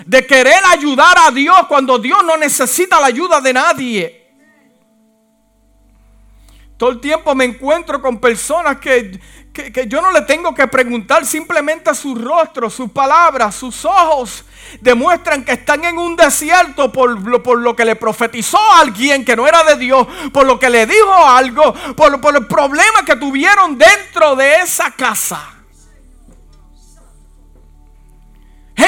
De 0.05 0.23
querer 0.27 0.61
ayudar 0.73 1.17
a 1.17 1.31
Dios 1.31 1.65
cuando 1.67 1.97
Dios 1.97 2.19
no 2.23 2.37
necesita 2.37 2.99
la 2.99 3.07
ayuda 3.07 3.41
de 3.41 3.51
nadie. 3.51 4.27
Todo 6.77 6.91
el 6.91 6.99
tiempo 7.01 7.33
me 7.33 7.45
encuentro 7.45 7.99
con 7.99 8.21
personas 8.21 8.79
que 8.79 9.19
que, 9.73 9.87
yo 9.87 10.01
no 10.01 10.11
le 10.11 10.21
tengo 10.21 10.53
que 10.53 10.67
preguntar 10.67 11.25
simplemente 11.25 11.93
su 11.93 12.15
rostro, 12.15 12.69
sus 12.69 12.91
palabras, 12.91 13.55
sus 13.55 13.85
ojos 13.85 14.43
demuestran 14.81 15.43
que 15.43 15.53
están 15.53 15.83
en 15.85 15.97
un 15.97 16.15
desierto 16.15 16.91
por 16.91 17.19
lo, 17.27 17.41
por 17.41 17.59
lo 17.59 17.75
que 17.75 17.85
le 17.85 17.95
profetizó 17.95 18.57
a 18.57 18.81
alguien 18.81 19.25
que 19.25 19.35
no 19.35 19.47
era 19.47 19.63
de 19.63 19.75
Dios, 19.75 20.07
por 20.31 20.45
lo 20.45 20.59
que 20.59 20.69
le 20.69 20.85
dijo 20.85 21.13
algo, 21.13 21.73
por, 21.95 22.19
por 22.21 22.35
el 22.35 22.45
problema 22.47 23.03
que 23.05 23.15
tuvieron 23.15 23.77
dentro 23.77 24.35
de 24.35 24.61
esa 24.61 24.91
casa. 24.91 25.58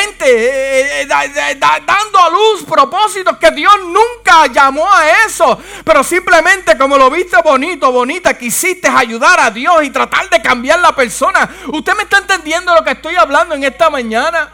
Eh, 0.04 1.02
eh, 1.04 1.08
dando 1.08 2.20
a 2.20 2.30
luz 2.30 2.64
propósitos 2.68 3.38
que 3.38 3.52
Dios 3.52 3.74
nunca 3.84 4.48
llamó 4.48 4.92
a 4.92 5.26
eso. 5.26 5.58
Pero 5.84 6.04
simplemente 6.04 6.78
como 6.78 6.98
lo 6.98 7.10
viste 7.10 7.38
bonito, 7.44 7.92
bonita, 7.92 8.38
quisiste 8.38 8.88
ayudar 8.88 9.40
a 9.40 9.52
Dios 9.52 9.84
y 9.84 9.90
tratar 9.90 10.30
de 10.30 10.42
cambiar 10.42 10.80
la 10.80 10.96
persona. 10.96 11.50
¿Usted 11.72 11.96
me 11.96 12.04
está 12.04 12.18
entendiendo 12.18 12.74
lo 12.74 12.84
que 12.84 12.92
estoy 12.92 13.16
hablando 13.16 13.56
en 13.56 13.64
esta 13.64 13.90
mañana? 13.90 14.54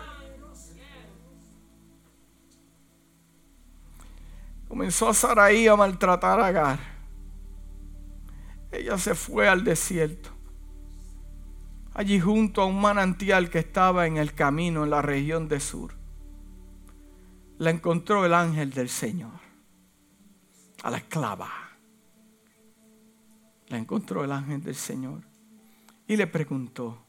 Comenzó 4.68 5.14
Saraí 5.14 5.68
a 5.68 5.76
maltratar 5.76 6.40
a 6.40 6.48
Agar. 6.48 6.80
Ella 8.72 8.98
se 8.98 9.16
fue 9.16 9.48
al 9.48 9.64
desierto 9.64 10.37
allí 11.98 12.20
junto 12.20 12.62
a 12.62 12.66
un 12.66 12.80
manantial 12.80 13.50
que 13.50 13.58
estaba 13.58 14.06
en 14.06 14.18
el 14.18 14.36
camino 14.36 14.84
en 14.84 14.92
la 14.92 15.02
región 15.02 15.48
de 15.48 15.60
Sur. 15.60 15.96
La 17.58 17.72
encontró 17.72 18.24
el 18.24 18.36
ángel 18.36 18.72
del 18.72 18.88
Señor, 18.88 19.34
a 20.84 20.92
la 20.92 20.98
esclava. 20.98 21.52
La 23.70 23.80
encontró 23.80 24.24
el 24.24 24.32
ángel 24.32 24.62
del 24.62 24.76
Señor 24.76 25.24
y 26.08 26.16
le 26.16 26.28
preguntó, 26.28 27.04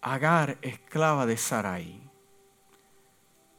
Agar, 0.00 0.56
esclava 0.62 1.26
de 1.26 1.36
Sarai, 1.36 2.00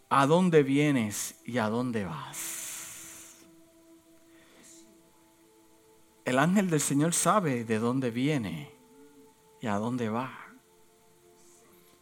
¿a 0.10 0.26
dónde 0.28 0.64
vienes 0.64 1.42
y 1.44 1.58
a 1.58 1.68
dónde 1.68 2.06
vas? 2.06 3.46
El 6.24 6.40
ángel 6.40 6.70
del 6.70 6.80
Señor 6.80 7.14
sabe 7.14 7.66
de 7.66 7.80
dónde 7.80 8.12
viene 8.12 8.75
¿Y 9.62 9.68
a 9.68 9.76
dónde 9.76 10.10
va? 10.10 10.32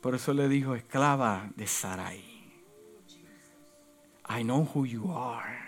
Por 0.01 0.15
eso 0.15 0.33
le 0.33 0.49
dijo, 0.49 0.75
esclava 0.75 1.49
de 1.55 1.65
Sarai. 1.65 2.33
I 4.29 4.43
know 4.43 4.67
who 4.73 4.85
you 4.85 5.11
are. 5.11 5.59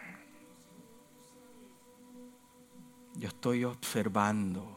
Yo 3.16 3.30
estoy 3.30 3.64
observando. 3.64 4.76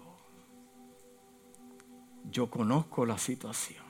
Yo 2.31 2.49
conozco 2.49 3.05
la 3.05 3.19
situación. 3.19 3.83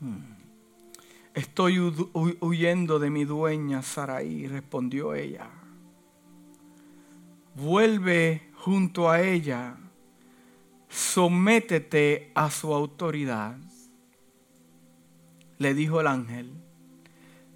Hmm. 0.00 0.34
Estoy 1.32 1.78
huyendo 2.40 2.98
de 2.98 3.10
mi 3.10 3.24
dueña 3.24 3.82
Sarai, 3.82 4.48
respondió 4.48 5.14
ella. 5.14 5.48
Vuelve 7.54 8.50
junto 8.56 9.08
a 9.08 9.20
ella 9.20 9.76
sométete 10.90 12.32
a 12.34 12.50
su 12.50 12.74
autoridad, 12.74 13.56
le 15.58 15.74
dijo 15.74 16.00
el 16.00 16.08
ángel. 16.08 16.52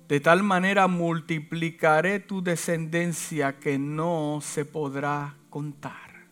De 0.08 0.20
tal 0.20 0.42
manera 0.42 0.86
multiplicaré 0.86 2.20
tu 2.20 2.42
descendencia 2.42 3.58
que 3.58 3.78
no 3.78 4.38
se 4.40 4.64
podrá 4.64 5.34
contar. 5.50 6.28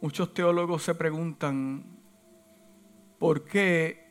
Muchos 0.00 0.34
teólogos 0.34 0.82
se 0.82 0.94
preguntan 0.94 1.84
por 3.18 3.44
qué 3.44 4.06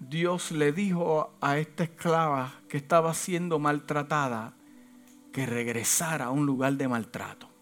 Dios 0.00 0.50
le 0.50 0.72
dijo 0.72 1.36
a 1.40 1.58
esta 1.58 1.84
esclava 1.84 2.60
que 2.68 2.76
estaba 2.76 3.14
siendo 3.14 3.58
maltratada 3.58 4.54
que 5.32 5.46
regresara 5.46 6.26
a 6.26 6.30
un 6.30 6.46
lugar 6.46 6.74
de 6.74 6.88
maltrato. 6.88 7.55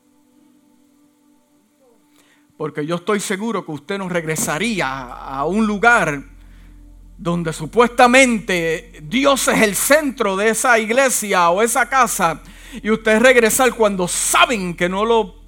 Porque 2.56 2.86
yo 2.86 2.96
estoy 2.96 3.20
seguro 3.20 3.64
que 3.64 3.72
usted 3.72 3.98
no 3.98 4.08
regresaría 4.08 4.86
a 4.88 5.44
un 5.44 5.66
lugar 5.66 6.22
donde 7.16 7.52
supuestamente 7.52 9.00
Dios 9.02 9.48
es 9.48 9.62
el 9.62 9.74
centro 9.74 10.36
de 10.36 10.50
esa 10.50 10.78
iglesia 10.78 11.50
o 11.50 11.62
esa 11.62 11.88
casa 11.88 12.42
y 12.82 12.90
usted 12.90 13.20
regresar 13.20 13.72
cuando 13.74 14.08
saben 14.08 14.76
que 14.76 14.88
no 14.88 15.04
lo... 15.04 15.44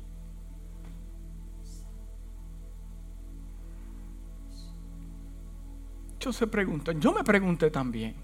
Se 6.33 6.49
preguntan, 6.49 7.01
yo 7.01 7.12
me 7.12 7.23
pregunté 7.23 7.71
también, 7.71 8.16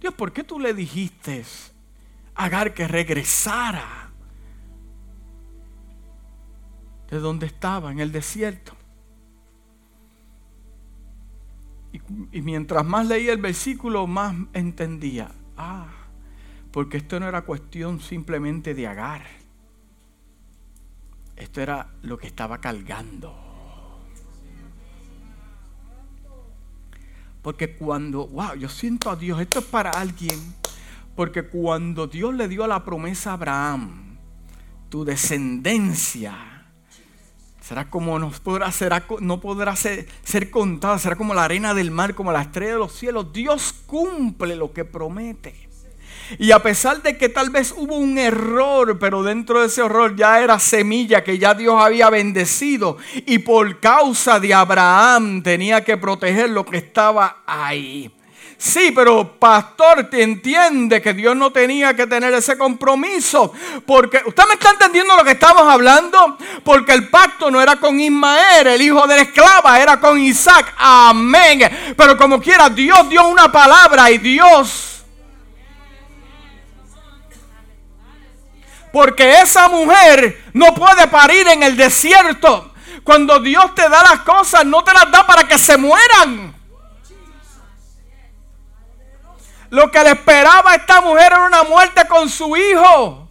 Dios, 0.00 0.14
¿por 0.14 0.32
qué 0.32 0.44
tú 0.44 0.60
le 0.60 0.72
dijiste 0.72 1.44
a 2.36 2.72
que 2.72 2.86
regresara? 2.86 4.03
De 7.10 7.18
donde 7.18 7.46
estaba, 7.46 7.92
en 7.92 8.00
el 8.00 8.12
desierto. 8.12 8.74
Y, 12.32 12.42
mientras 12.42 12.84
más 12.84 13.06
leía 13.06 13.32
el 13.32 13.40
versículo, 13.40 14.06
más 14.06 14.34
entendía. 14.52 15.30
Ah, 15.56 15.86
porque 16.72 16.96
esto 16.96 17.20
no 17.20 17.28
era 17.28 17.42
cuestión 17.42 18.00
simplemente 18.00 18.74
de 18.74 18.88
agar. 18.88 19.22
Esto 21.36 21.60
era 21.60 21.94
lo 22.02 22.18
que 22.18 22.26
estaba 22.26 22.58
cargando. 22.58 23.40
Porque 27.42 27.76
cuando, 27.76 28.26
wow, 28.26 28.54
yo 28.54 28.68
siento 28.68 29.10
a 29.10 29.16
Dios, 29.16 29.40
esto 29.40 29.60
es 29.60 29.66
para 29.66 29.90
alguien. 29.90 30.40
Porque 31.14 31.46
cuando 31.46 32.08
Dios 32.08 32.34
le 32.34 32.48
dio 32.48 32.66
la 32.66 32.84
promesa 32.84 33.30
a 33.30 33.34
Abraham, 33.34 34.16
tu 34.88 35.04
descendencia 35.04 36.53
será 37.66 37.88
como 37.88 38.18
no 38.18 38.30
podrá, 38.30 38.70
será, 38.70 39.06
no 39.20 39.40
podrá 39.40 39.74
ser, 39.74 40.06
ser 40.22 40.50
contada, 40.50 40.98
será 40.98 41.16
como 41.16 41.32
la 41.32 41.44
arena 41.44 41.72
del 41.72 41.90
mar, 41.90 42.14
como 42.14 42.30
la 42.30 42.42
estrella 42.42 42.72
de 42.72 42.78
los 42.78 42.92
cielos. 42.92 43.32
Dios 43.32 43.74
cumple 43.86 44.54
lo 44.54 44.72
que 44.72 44.84
promete. 44.84 45.54
Y 46.38 46.52
a 46.52 46.62
pesar 46.62 47.02
de 47.02 47.16
que 47.16 47.28
tal 47.28 47.50
vez 47.50 47.74
hubo 47.76 47.96
un 47.96 48.18
error, 48.18 48.98
pero 48.98 49.22
dentro 49.22 49.60
de 49.60 49.66
ese 49.66 49.82
error 49.82 50.14
ya 50.14 50.42
era 50.42 50.58
semilla 50.58 51.24
que 51.24 51.38
ya 51.38 51.54
Dios 51.54 51.76
había 51.78 52.10
bendecido. 52.10 52.98
Y 53.26 53.38
por 53.38 53.80
causa 53.80 54.40
de 54.40 54.52
Abraham 54.52 55.42
tenía 55.42 55.82
que 55.84 55.96
proteger 55.96 56.50
lo 56.50 56.66
que 56.66 56.78
estaba 56.78 57.44
ahí. 57.46 58.12
Sí, 58.64 58.92
pero 58.92 59.38
pastor, 59.38 60.08
te 60.08 60.22
entiende 60.22 61.02
que 61.02 61.12
Dios 61.12 61.36
no 61.36 61.50
tenía 61.50 61.94
que 61.94 62.06
tener 62.06 62.32
ese 62.32 62.56
compromiso. 62.56 63.52
Porque, 63.86 64.22
¿usted 64.24 64.42
me 64.48 64.54
está 64.54 64.70
entendiendo 64.70 65.14
lo 65.14 65.22
que 65.22 65.32
estamos 65.32 65.68
hablando? 65.68 66.38
Porque 66.64 66.94
el 66.94 67.10
pacto 67.10 67.50
no 67.50 67.60
era 67.60 67.76
con 67.76 68.00
Ismael, 68.00 68.68
el 68.68 68.80
hijo 68.80 69.06
de 69.06 69.16
la 69.16 69.22
esclava, 69.22 69.78
era 69.78 70.00
con 70.00 70.18
Isaac. 70.18 70.72
Amén. 70.78 71.94
Pero 71.94 72.16
como 72.16 72.40
quiera, 72.40 72.70
Dios 72.70 73.06
dio 73.10 73.28
una 73.28 73.52
palabra 73.52 74.10
y 74.10 74.16
Dios... 74.16 75.04
Porque 78.90 79.42
esa 79.42 79.68
mujer 79.68 80.42
no 80.54 80.72
puede 80.72 81.06
parir 81.08 81.48
en 81.48 81.64
el 81.64 81.76
desierto. 81.76 82.72
Cuando 83.02 83.40
Dios 83.40 83.74
te 83.74 83.90
da 83.90 84.02
las 84.02 84.20
cosas, 84.20 84.64
no 84.64 84.82
te 84.82 84.94
las 84.94 85.10
da 85.10 85.26
para 85.26 85.46
que 85.46 85.58
se 85.58 85.76
mueran. 85.76 86.63
Lo 89.74 89.90
que 89.90 90.04
le 90.04 90.10
esperaba 90.10 90.70
a 90.70 90.74
esta 90.76 91.00
mujer 91.00 91.32
era 91.32 91.46
una 91.46 91.64
muerte 91.64 92.06
con 92.06 92.28
su 92.28 92.56
hijo. 92.56 93.23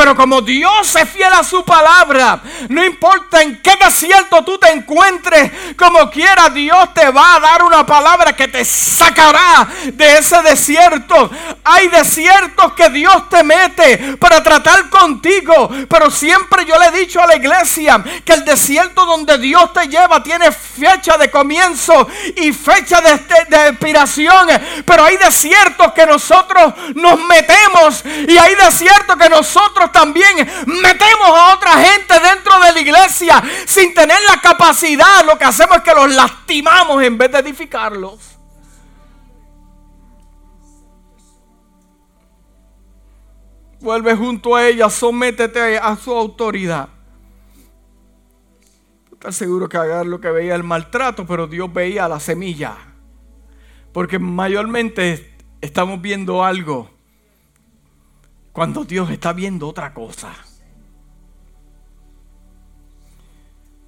Pero 0.00 0.16
como 0.16 0.40
Dios 0.40 0.96
es 0.96 1.10
fiel 1.10 1.30
a 1.30 1.44
su 1.44 1.62
palabra, 1.62 2.40
no 2.70 2.82
importa 2.82 3.42
en 3.42 3.60
qué 3.60 3.72
desierto 3.84 4.42
tú 4.42 4.56
te 4.56 4.70
encuentres, 4.70 5.52
como 5.76 6.10
quiera 6.10 6.48
Dios 6.48 6.94
te 6.94 7.10
va 7.10 7.34
a 7.34 7.40
dar 7.40 7.62
una 7.64 7.84
palabra 7.84 8.34
que 8.34 8.48
te 8.48 8.64
sacará 8.64 9.68
de 9.92 10.14
ese 10.14 10.40
desierto. 10.40 11.30
Hay 11.64 11.88
desiertos 11.88 12.72
que 12.72 12.88
Dios 12.88 13.28
te 13.28 13.44
mete 13.44 14.16
para 14.16 14.42
tratar 14.42 14.88
contigo, 14.88 15.68
pero 15.86 16.10
siempre 16.10 16.64
yo 16.64 16.78
le 16.78 16.86
he 16.86 17.00
dicho 17.00 17.20
a 17.20 17.26
la 17.26 17.36
iglesia 17.36 18.02
que 18.24 18.32
el 18.32 18.46
desierto 18.46 19.04
donde 19.04 19.36
Dios 19.36 19.70
te 19.74 19.86
lleva 19.86 20.22
tiene 20.22 20.50
fecha 20.50 21.18
de 21.18 21.30
comienzo 21.30 22.08
y 22.36 22.54
fecha 22.54 23.02
de, 23.02 23.18
de 23.54 23.68
expiración, 23.68 24.48
pero 24.86 25.04
hay 25.04 25.18
desiertos 25.18 25.92
que 25.92 26.06
nosotros 26.06 26.72
nos 26.94 27.20
metemos 27.24 28.02
y 28.26 28.38
hay 28.38 28.54
desiertos 28.54 29.18
que 29.18 29.28
nosotros 29.28 29.89
también 29.92 30.36
metemos 30.66 31.28
a 31.28 31.54
otra 31.54 31.72
gente 31.72 32.14
dentro 32.20 32.58
de 32.60 32.72
la 32.72 32.80
iglesia 32.80 33.42
sin 33.66 33.94
tener 33.94 34.18
la 34.28 34.40
capacidad. 34.40 35.24
Lo 35.24 35.36
que 35.38 35.44
hacemos 35.44 35.78
es 35.78 35.82
que 35.82 35.94
los 35.94 36.10
lastimamos 36.14 37.02
en 37.02 37.18
vez 37.18 37.32
de 37.32 37.38
edificarlos. 37.38 38.18
Vuelve 43.80 44.14
junto 44.14 44.54
a 44.54 44.66
ella, 44.66 44.90
sométete 44.90 45.78
a 45.78 45.96
su 45.96 46.14
autoridad. 46.14 46.88
Estás 49.10 49.36
seguro 49.36 49.68
que 49.68 49.76
Agar 49.76 50.06
lo 50.06 50.20
que 50.20 50.30
veía 50.30 50.54
el 50.54 50.62
maltrato, 50.62 51.26
pero 51.26 51.46
Dios 51.46 51.72
veía 51.72 52.08
la 52.08 52.20
semilla. 52.20 52.76
Porque 53.92 54.18
mayormente 54.18 55.36
estamos 55.60 56.00
viendo 56.00 56.44
algo 56.44 56.99
cuando 58.52 58.84
Dios 58.84 59.10
está 59.10 59.32
viendo 59.32 59.68
otra 59.68 59.94
cosa. 59.94 60.34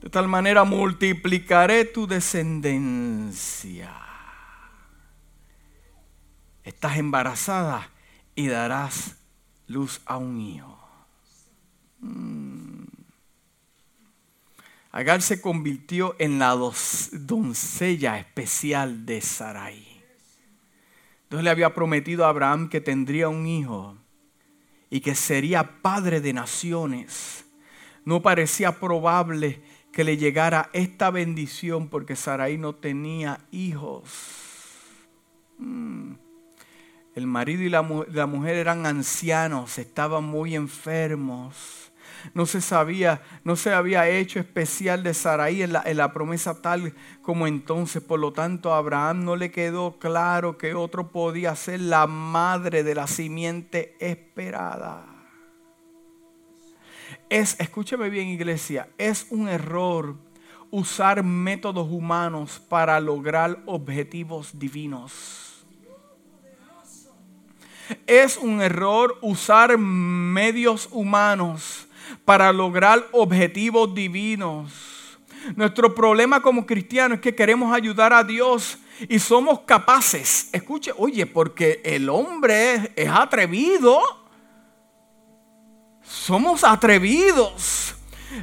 De 0.01 0.11
tal 0.11 0.29
manera 0.29 0.65
multiplicaré 0.65 1.85
tu 1.85 2.07
descendencia. 2.07 3.95
Estás 6.65 6.97
embarazada 6.97 7.91
y 8.35 8.49
darás 8.49 9.17
luz 9.67 10.01
a 10.07 10.17
un 10.17 10.41
hijo. 10.41 10.79
Mm. 12.01 12.85
Agar 14.91 15.23
se 15.23 15.41
convirtió 15.41 16.17
en 16.19 16.39
la 16.39 16.55
doncella 17.13 18.19
especial 18.19 19.07
de 19.07 19.21
Sarai. 19.21 20.03
Dios 21.31 21.43
le 21.43 21.51
había 21.51 21.75
prometido 21.75 22.27
a 22.27 22.29
Abraham 22.29 22.69
que 22.69 22.81
tendría 22.81 23.29
un 23.29 23.47
hijo 23.47 24.02
y 24.93 25.01
que 25.01 25.15
sería 25.15 25.81
padre 25.81 26.21
de 26.21 26.35
naciones. 26.35 27.47
No 28.05 28.21
parecía 28.21 28.79
probable 28.79 29.63
que 29.91 30.05
le 30.05 30.19
llegara 30.19 30.69
esta 30.75 31.11
bendición 31.11 31.89
porque 31.89 32.15
Sarai 32.15 32.59
no 32.59 32.75
tenía 32.75 33.41
hijos. 33.51 34.11
Mm. 35.57 36.13
El 37.15 37.27
marido 37.27 37.63
y 37.63 37.71
la, 37.71 37.81
la, 38.13 38.27
mujer 38.27 38.57
eran 38.57 38.85
ancianos, 38.85 39.79
estaban 39.79 40.25
muy 40.25 40.55
enfermos. 40.55 41.82
No 42.35 42.47
se 42.47 42.61
sabía, 42.61 43.23
no 43.45 43.57
se 43.57 43.73
había 43.73 44.09
hecho 44.09 44.39
especial 44.39 45.03
de 45.03 45.15
Sarai 45.15 45.63
en 45.63 45.73
la, 45.73 45.83
en 45.85 45.97
la 45.97 46.13
promesa 46.13 46.61
tal 46.61 46.95
como 47.23 47.47
entonces. 47.47 48.03
Por 48.03 48.21
lo 48.21 48.33
tanto, 48.33 48.73
a 48.73 48.79
Abraham 48.79 49.25
no 49.25 49.37
le 49.37 49.51
quedó 49.51 49.99
claro 49.99 50.59
que 50.59 50.75
otro 50.75 51.11
podía 51.11 51.55
ser 51.57 51.81
la 51.81 52.07
madre 52.07 52.83
de 52.83 52.95
la 52.95 53.07
simiente 53.07 53.97
esperada. 54.01 55.07
Es, 57.29 57.59
escúcheme 57.59 58.11
bien 58.11 58.29
iglesia, 58.29 58.89
es 58.99 59.27
un 59.31 59.49
error 59.49 60.17
usar 60.71 61.23
métodos 61.23 61.87
humanos 61.91 62.61
para 62.69 62.99
lograr 62.99 63.63
objetivos 63.67 64.59
divinos. 64.59 65.65
Es 68.07 68.39
un 68.39 68.63
error 68.63 69.19
usar 69.21 69.77
medios 69.77 70.89
humanos 70.91 71.87
para 72.25 72.53
lograr 72.53 73.09
objetivos 73.13 73.95
divinos. 73.95 74.73
Nuestro 75.57 75.95
problema 75.95 76.41
como 76.41 76.67
cristianos 76.67 77.17
es 77.17 77.23
que 77.23 77.35
queremos 77.35 77.75
ayudar 77.75 78.13
a 78.13 78.23
Dios 78.23 78.79
y 79.09 79.19
somos 79.19 79.61
capaces. 79.61 80.49
Escuche, 80.53 80.93
oye, 80.97 81.27
porque 81.27 81.81
el 81.85 82.09
hombre 82.09 82.93
es 82.95 83.09
atrevido. 83.09 84.01
Somos 86.03 86.63
atrevidos 86.63 87.97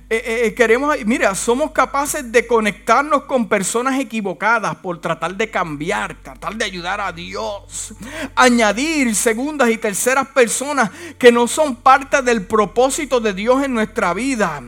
eh, 0.09 0.23
eh, 0.25 0.41
eh, 0.45 0.53
queremos, 0.53 0.95
mira, 1.05 1.33
somos 1.35 1.71
capaces 1.71 2.31
de 2.31 2.45
conectarnos 2.45 3.23
con 3.23 3.47
personas 3.47 3.99
equivocadas 3.99 4.75
por 4.77 4.99
tratar 5.01 5.35
de 5.35 5.49
cambiar, 5.49 6.15
tratar 6.21 6.55
de 6.55 6.65
ayudar 6.65 7.01
a 7.01 7.11
Dios. 7.11 7.93
Añadir 8.35 9.15
segundas 9.15 9.69
y 9.69 9.77
terceras 9.77 10.27
personas 10.27 10.91
que 11.17 11.31
no 11.31 11.47
son 11.47 11.75
parte 11.75 12.21
del 12.21 12.45
propósito 12.45 13.19
de 13.19 13.33
Dios 13.33 13.63
en 13.63 13.73
nuestra 13.73 14.13
vida. 14.13 14.61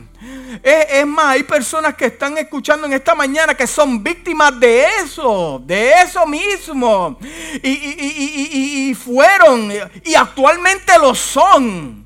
Es, 0.62 1.06
más, 1.06 1.26
hay 1.26 1.42
personas 1.42 1.94
que 1.94 2.06
están 2.06 2.38
escuchando 2.38 2.86
en 2.86 2.92
esta 2.92 3.14
mañana 3.14 3.54
que 3.54 3.66
son 3.66 4.02
víctimas 4.02 4.58
de 4.58 4.84
eso, 5.02 5.60
de 5.64 5.92
eso 6.02 6.26
mismo. 6.26 7.18
y, 7.62 8.90
y 8.90 8.94
fueron, 8.94 9.72
y 10.04 10.14
actualmente 10.14 10.92
lo 11.00 11.14
son. 11.14 12.01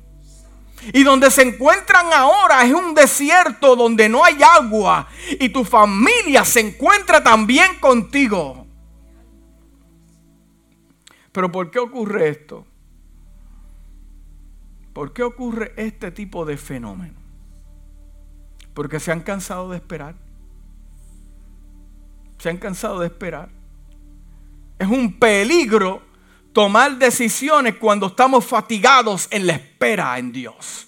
Y 0.93 1.03
donde 1.03 1.31
se 1.31 1.41
encuentran 1.41 2.13
ahora 2.13 2.63
es 2.63 2.73
un 2.73 2.93
desierto 2.93 3.75
donde 3.75 4.07
no 4.07 4.23
hay 4.23 4.37
agua. 4.41 5.07
Y 5.39 5.49
tu 5.49 5.63
familia 5.65 6.45
se 6.45 6.59
encuentra 6.61 7.23
también 7.23 7.79
contigo. 7.79 8.65
Pero 11.31 11.51
¿por 11.51 11.69
qué 11.69 11.79
ocurre 11.79 12.29
esto? 12.29 12.65
¿Por 14.93 15.13
qué 15.13 15.23
ocurre 15.23 15.73
este 15.77 16.11
tipo 16.11 16.45
de 16.45 16.57
fenómeno? 16.57 17.19
Porque 18.73 18.99
se 18.99 19.11
han 19.11 19.21
cansado 19.21 19.69
de 19.69 19.77
esperar. 19.77 20.15
Se 22.39 22.49
han 22.49 22.57
cansado 22.57 22.99
de 22.99 23.07
esperar. 23.07 23.49
Es 24.79 24.87
un 24.87 25.19
peligro 25.19 26.01
tomar 26.57 26.97
decisiones 26.97 27.75
cuando 27.75 28.07
estamos 28.07 28.43
fatigados 28.43 29.27
en 29.29 29.45
la 29.45 29.53
espera 29.53 30.17
en 30.17 30.31
Dios. 30.31 30.87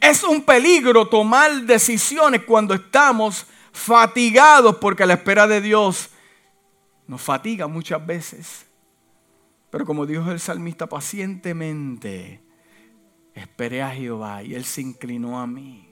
Es 0.00 0.24
un 0.24 0.40
peligro 0.44 1.06
tomar 1.06 1.64
decisiones 1.64 2.44
cuando 2.44 2.72
estamos 2.72 3.46
fatigados 3.70 4.76
porque 4.76 5.04
la 5.04 5.12
espera 5.12 5.46
de 5.46 5.60
Dios 5.60 6.08
nos 7.06 7.20
fatiga 7.20 7.66
muchas 7.66 8.06
veces. 8.06 8.64
Pero 9.68 9.84
como 9.84 10.06
dijo 10.06 10.30
el 10.30 10.40
salmista, 10.40 10.86
pacientemente 10.86 12.40
esperé 13.34 13.82
a 13.82 13.90
Jehová 13.90 14.42
y 14.42 14.54
Él 14.54 14.64
se 14.64 14.80
inclinó 14.80 15.38
a 15.38 15.46
mí. 15.46 15.86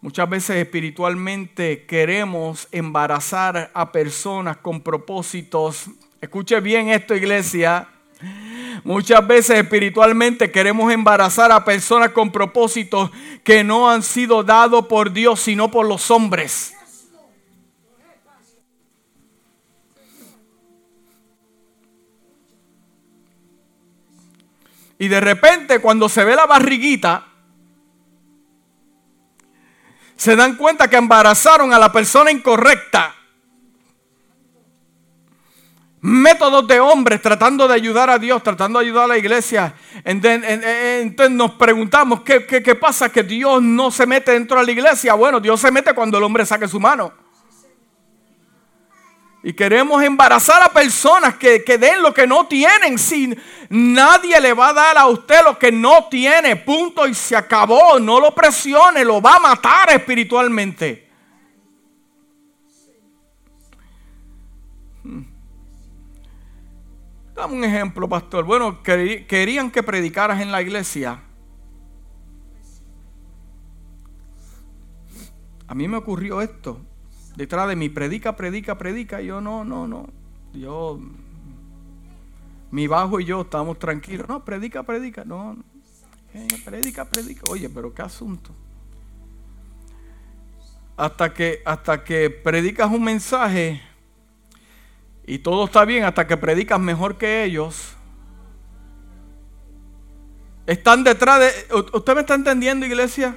Muchas 0.00 0.28
veces 0.28 0.56
espiritualmente 0.56 1.86
queremos 1.86 2.66
embarazar 2.72 3.70
a 3.72 3.92
personas 3.92 4.56
con 4.56 4.80
propósitos 4.80 5.90
Escuche 6.20 6.60
bien 6.60 6.90
esto, 6.90 7.14
iglesia. 7.14 7.88
Muchas 8.84 9.26
veces 9.26 9.58
espiritualmente 9.58 10.50
queremos 10.50 10.92
embarazar 10.92 11.50
a 11.50 11.64
personas 11.64 12.10
con 12.10 12.30
propósitos 12.30 13.10
que 13.42 13.64
no 13.64 13.90
han 13.90 14.02
sido 14.02 14.42
dados 14.42 14.86
por 14.86 15.12
Dios, 15.12 15.40
sino 15.40 15.70
por 15.70 15.86
los 15.86 16.10
hombres. 16.10 16.74
Y 24.98 25.08
de 25.08 25.20
repente 25.20 25.78
cuando 25.78 26.10
se 26.10 26.22
ve 26.24 26.36
la 26.36 26.44
barriguita, 26.44 27.28
se 30.16 30.36
dan 30.36 30.56
cuenta 30.56 30.88
que 30.88 30.96
embarazaron 30.96 31.72
a 31.72 31.78
la 31.78 31.90
persona 31.90 32.30
incorrecta. 32.30 33.19
Métodos 36.02 36.66
de 36.66 36.80
hombres 36.80 37.20
tratando 37.20 37.68
de 37.68 37.74
ayudar 37.74 38.08
a 38.08 38.18
Dios, 38.18 38.42
tratando 38.42 38.78
de 38.78 38.86
ayudar 38.86 39.04
a 39.04 39.08
la 39.08 39.18
iglesia. 39.18 39.74
Entonces 40.02 41.30
nos 41.30 41.52
preguntamos, 41.52 42.22
¿qué, 42.22 42.46
¿qué, 42.46 42.74
pasa? 42.74 43.10
Que 43.10 43.22
Dios 43.22 43.62
no 43.62 43.90
se 43.90 44.06
mete 44.06 44.32
dentro 44.32 44.58
de 44.58 44.64
la 44.64 44.72
iglesia. 44.72 45.12
Bueno, 45.12 45.40
Dios 45.40 45.60
se 45.60 45.70
mete 45.70 45.92
cuando 45.92 46.16
el 46.16 46.24
hombre 46.24 46.46
saque 46.46 46.66
su 46.68 46.80
mano. 46.80 47.12
Y 49.42 49.52
queremos 49.54 50.02
embarazar 50.02 50.62
a 50.62 50.68
personas 50.68 51.36
que, 51.36 51.60
den 51.60 52.02
lo 52.02 52.14
que 52.14 52.26
no 52.26 52.46
tienen. 52.46 52.98
Si 52.98 53.34
nadie 53.68 54.40
le 54.40 54.54
va 54.54 54.68
a 54.68 54.72
dar 54.72 54.98
a 54.98 55.06
usted 55.06 55.40
lo 55.44 55.58
que 55.58 55.72
no 55.72 56.08
tiene, 56.10 56.56
punto 56.56 57.06
y 57.06 57.14
se 57.14 57.36
acabó. 57.36 57.98
No 57.98 58.20
lo 58.20 58.34
presione, 58.34 59.04
lo 59.04 59.20
va 59.20 59.36
a 59.36 59.40
matar 59.40 59.90
espiritualmente. 59.92 61.09
Dame 67.40 67.54
un 67.54 67.64
ejemplo, 67.64 68.06
pastor. 68.06 68.44
Bueno, 68.44 68.82
querían 68.82 69.70
que 69.70 69.82
predicaras 69.82 70.42
en 70.42 70.52
la 70.52 70.60
iglesia. 70.60 71.22
A 75.66 75.74
mí 75.74 75.88
me 75.88 75.96
ocurrió 75.96 76.42
esto 76.42 76.82
detrás 77.36 77.66
de 77.66 77.76
mí, 77.76 77.88
predica, 77.88 78.36
predica, 78.36 78.76
predica. 78.76 79.22
yo 79.22 79.40
no, 79.40 79.64
no, 79.64 79.88
no. 79.88 80.10
Yo, 80.52 81.00
mi 82.70 82.86
bajo 82.86 83.20
y 83.20 83.24
yo 83.24 83.40
estamos 83.40 83.78
tranquilos. 83.78 84.28
No, 84.28 84.44
predica, 84.44 84.82
predica. 84.82 85.24
No, 85.24 85.56
eh, 86.34 86.46
predica, 86.62 87.06
predica. 87.06 87.44
Oye, 87.48 87.70
pero 87.70 87.94
qué 87.94 88.02
asunto. 88.02 88.50
Hasta 90.94 91.32
que, 91.32 91.62
hasta 91.64 92.04
que 92.04 92.28
predicas 92.28 92.90
un 92.90 93.02
mensaje 93.02 93.80
y 95.30 95.38
todo 95.38 95.66
está 95.66 95.84
bien, 95.84 96.02
hasta 96.02 96.26
que 96.26 96.36
predicas 96.36 96.80
mejor 96.80 97.16
que 97.16 97.44
ellos. 97.44 97.92
Están 100.66 101.04
detrás 101.04 101.38
de... 101.38 101.52
¿Usted 101.92 102.14
me 102.16 102.22
está 102.22 102.34
entendiendo, 102.34 102.84
iglesia? 102.84 103.36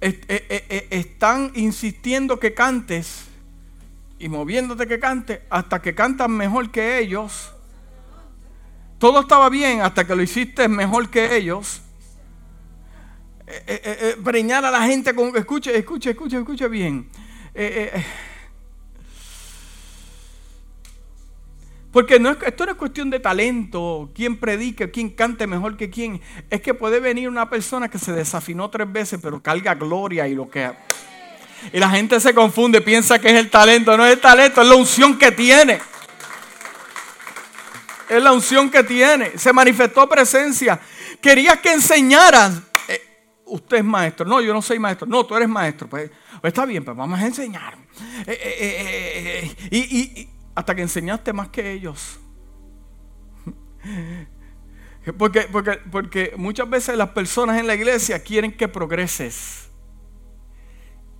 Eh, 0.00 0.20
eh, 0.26 0.66
eh, 0.68 0.88
están 0.90 1.52
insistiendo 1.54 2.40
que 2.40 2.52
cantes 2.52 3.26
y 4.18 4.28
moviéndote 4.28 4.88
que 4.88 4.98
cantes 4.98 5.38
hasta 5.50 5.80
que 5.80 5.94
cantas 5.94 6.28
mejor 6.28 6.72
que 6.72 6.98
ellos. 6.98 7.52
Todo 8.98 9.20
estaba 9.20 9.48
bien 9.50 9.82
hasta 9.82 10.04
que 10.04 10.16
lo 10.16 10.22
hiciste 10.22 10.66
mejor 10.66 11.10
que 11.10 11.36
ellos. 11.36 11.80
preñar 14.24 14.64
a 14.64 14.72
la 14.72 14.82
gente 14.82 15.14
con... 15.14 15.36
Escuche, 15.36 15.78
escuche, 15.78 16.10
escuche, 16.10 16.38
escuche 16.38 16.66
bien. 16.66 17.08
Porque 21.96 22.16
esto 22.44 22.66
no 22.66 22.72
es 22.72 22.76
cuestión 22.76 23.08
de 23.08 23.20
talento, 23.20 24.10
quién 24.14 24.36
predique, 24.36 24.90
quién 24.90 25.08
cante 25.08 25.46
mejor 25.46 25.78
que 25.78 25.88
quién. 25.88 26.20
Es 26.50 26.60
que 26.60 26.74
puede 26.74 27.00
venir 27.00 27.26
una 27.26 27.48
persona 27.48 27.88
que 27.88 27.98
se 27.98 28.12
desafinó 28.12 28.68
tres 28.68 28.92
veces, 28.92 29.18
pero 29.22 29.42
carga 29.42 29.74
gloria 29.74 30.28
y 30.28 30.34
lo 30.34 30.46
que... 30.50 30.70
Y 31.72 31.78
la 31.78 31.88
gente 31.88 32.20
se 32.20 32.34
confunde, 32.34 32.82
piensa 32.82 33.18
que 33.18 33.28
es 33.28 33.36
el 33.36 33.48
talento. 33.48 33.96
No 33.96 34.04
es 34.04 34.12
el 34.12 34.20
talento, 34.20 34.60
es 34.60 34.68
la 34.68 34.74
unción 34.74 35.16
que 35.16 35.32
tiene. 35.32 35.80
Es 38.10 38.22
la 38.22 38.30
unción 38.30 38.68
que 38.68 38.82
tiene. 38.82 39.38
Se 39.38 39.50
manifestó 39.54 40.06
presencia. 40.06 40.78
Querías 41.18 41.60
que 41.60 41.72
enseñaran. 41.72 42.62
Eh, 42.88 43.00
usted 43.46 43.78
es 43.78 43.84
maestro. 43.84 44.26
No, 44.26 44.42
yo 44.42 44.52
no 44.52 44.60
soy 44.60 44.78
maestro. 44.78 45.06
No, 45.06 45.24
tú 45.24 45.34
eres 45.34 45.48
maestro. 45.48 45.88
Pues, 45.88 46.10
pues 46.42 46.52
está 46.52 46.66
bien, 46.66 46.84
pues 46.84 46.94
vamos 46.94 47.18
a 47.18 47.24
enseñar. 47.24 47.78
Eh, 48.26 49.48
eh, 49.50 49.56
y 49.70 50.35
hasta 50.56 50.74
que 50.74 50.82
enseñaste 50.82 51.32
más 51.32 51.50
que 51.50 51.70
ellos. 51.70 52.18
Porque, 55.18 55.42
porque, 55.42 55.78
porque 55.92 56.32
muchas 56.36 56.68
veces 56.68 56.96
las 56.96 57.10
personas 57.10 57.60
en 57.60 57.68
la 57.68 57.76
iglesia 57.76 58.18
quieren 58.24 58.50
que 58.50 58.66
progreses. 58.66 59.68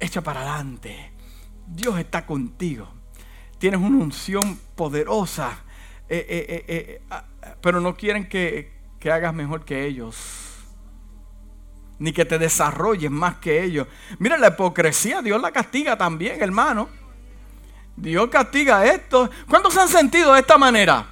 Echa 0.01 0.22
para 0.22 0.40
adelante. 0.40 1.12
Dios 1.68 1.96
está 1.99 2.27
contigo. 2.27 2.92
Tienes 3.59 3.79
una 3.79 4.03
unción 4.03 4.59
poderosa. 4.75 5.62
Eh, 6.09 6.27
eh, 6.29 6.64
eh, 6.66 7.03
ah, 7.11 7.25
pero 7.61 7.81
no 7.81 7.94
quieren 7.94 8.29
que, 8.29 8.72
que 8.99 9.12
hagas 9.12 9.33
mejor 9.33 9.64
que 9.64 9.87
ellos. 9.87 10.16
Ni 11.99 12.12
que 12.12 12.25
te 12.25 12.38
desarrolles 12.38 13.11
más 13.11 13.37
que 13.37 13.62
ellos. 13.62 13.87
Mira 14.18 14.37
la 14.37 14.49
hipocresía, 14.49 15.22
Dios 15.22 15.40
la 15.40 15.53
castiga 15.53 15.96
también, 15.96 16.42
hermano. 16.42 17.06
Dios 17.97 18.29
castiga 18.29 18.85
esto. 18.85 19.31
¿Cuántos 19.49 19.77
han 19.77 19.89
sentido 19.89 20.35
de 20.35 20.41
esta 20.41 20.59
manera? 20.59 21.07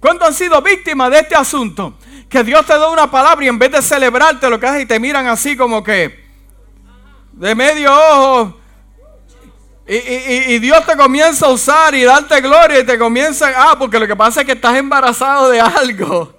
¿Cuántos 0.00 0.28
han 0.28 0.34
sido 0.34 0.60
víctimas 0.62 1.10
de 1.10 1.18
este 1.18 1.34
asunto? 1.34 1.94
Que 2.28 2.42
Dios 2.42 2.64
te 2.64 2.72
da 2.72 2.88
una 2.88 3.10
palabra 3.10 3.44
y 3.44 3.48
en 3.48 3.58
vez 3.58 3.70
de 3.70 3.82
celebrarte 3.82 4.48
lo 4.48 4.58
que 4.58 4.66
haces 4.66 4.82
y 4.82 4.86
te 4.86 4.98
miran 4.98 5.26
así 5.26 5.56
como 5.56 5.84
que 5.84 6.24
de 7.32 7.54
medio 7.54 7.92
ojo. 7.92 8.56
Y, 9.86 10.58
Dios 10.60 10.86
te 10.86 10.96
comienza 10.96 11.46
a 11.46 11.48
usar 11.48 11.94
y 11.96 12.04
darte 12.04 12.40
gloria 12.40 12.78
y 12.78 12.86
te 12.86 12.96
comienza, 12.96 13.50
ah, 13.56 13.74
porque 13.76 13.98
lo 13.98 14.06
que 14.06 14.14
pasa 14.14 14.40
es 14.40 14.46
que 14.46 14.52
estás 14.52 14.76
embarazado 14.76 15.50
de 15.50 15.60
algo. 15.60 16.32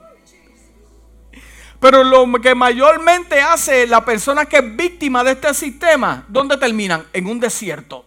Pero 1.82 2.04
lo 2.04 2.32
que 2.40 2.56
mayormente 2.56 3.42
hace 3.42 3.88
la 3.88 4.06
persona 4.06 4.46
que 4.46 4.58
es 4.58 4.76
víctima 4.78 5.22
de 5.24 5.32
este 5.32 5.54
sistema, 5.54 6.24
¿dónde 6.30 6.56
terminan? 6.56 7.06
En 7.12 7.28
un 7.28 7.42
desierto. 7.42 8.06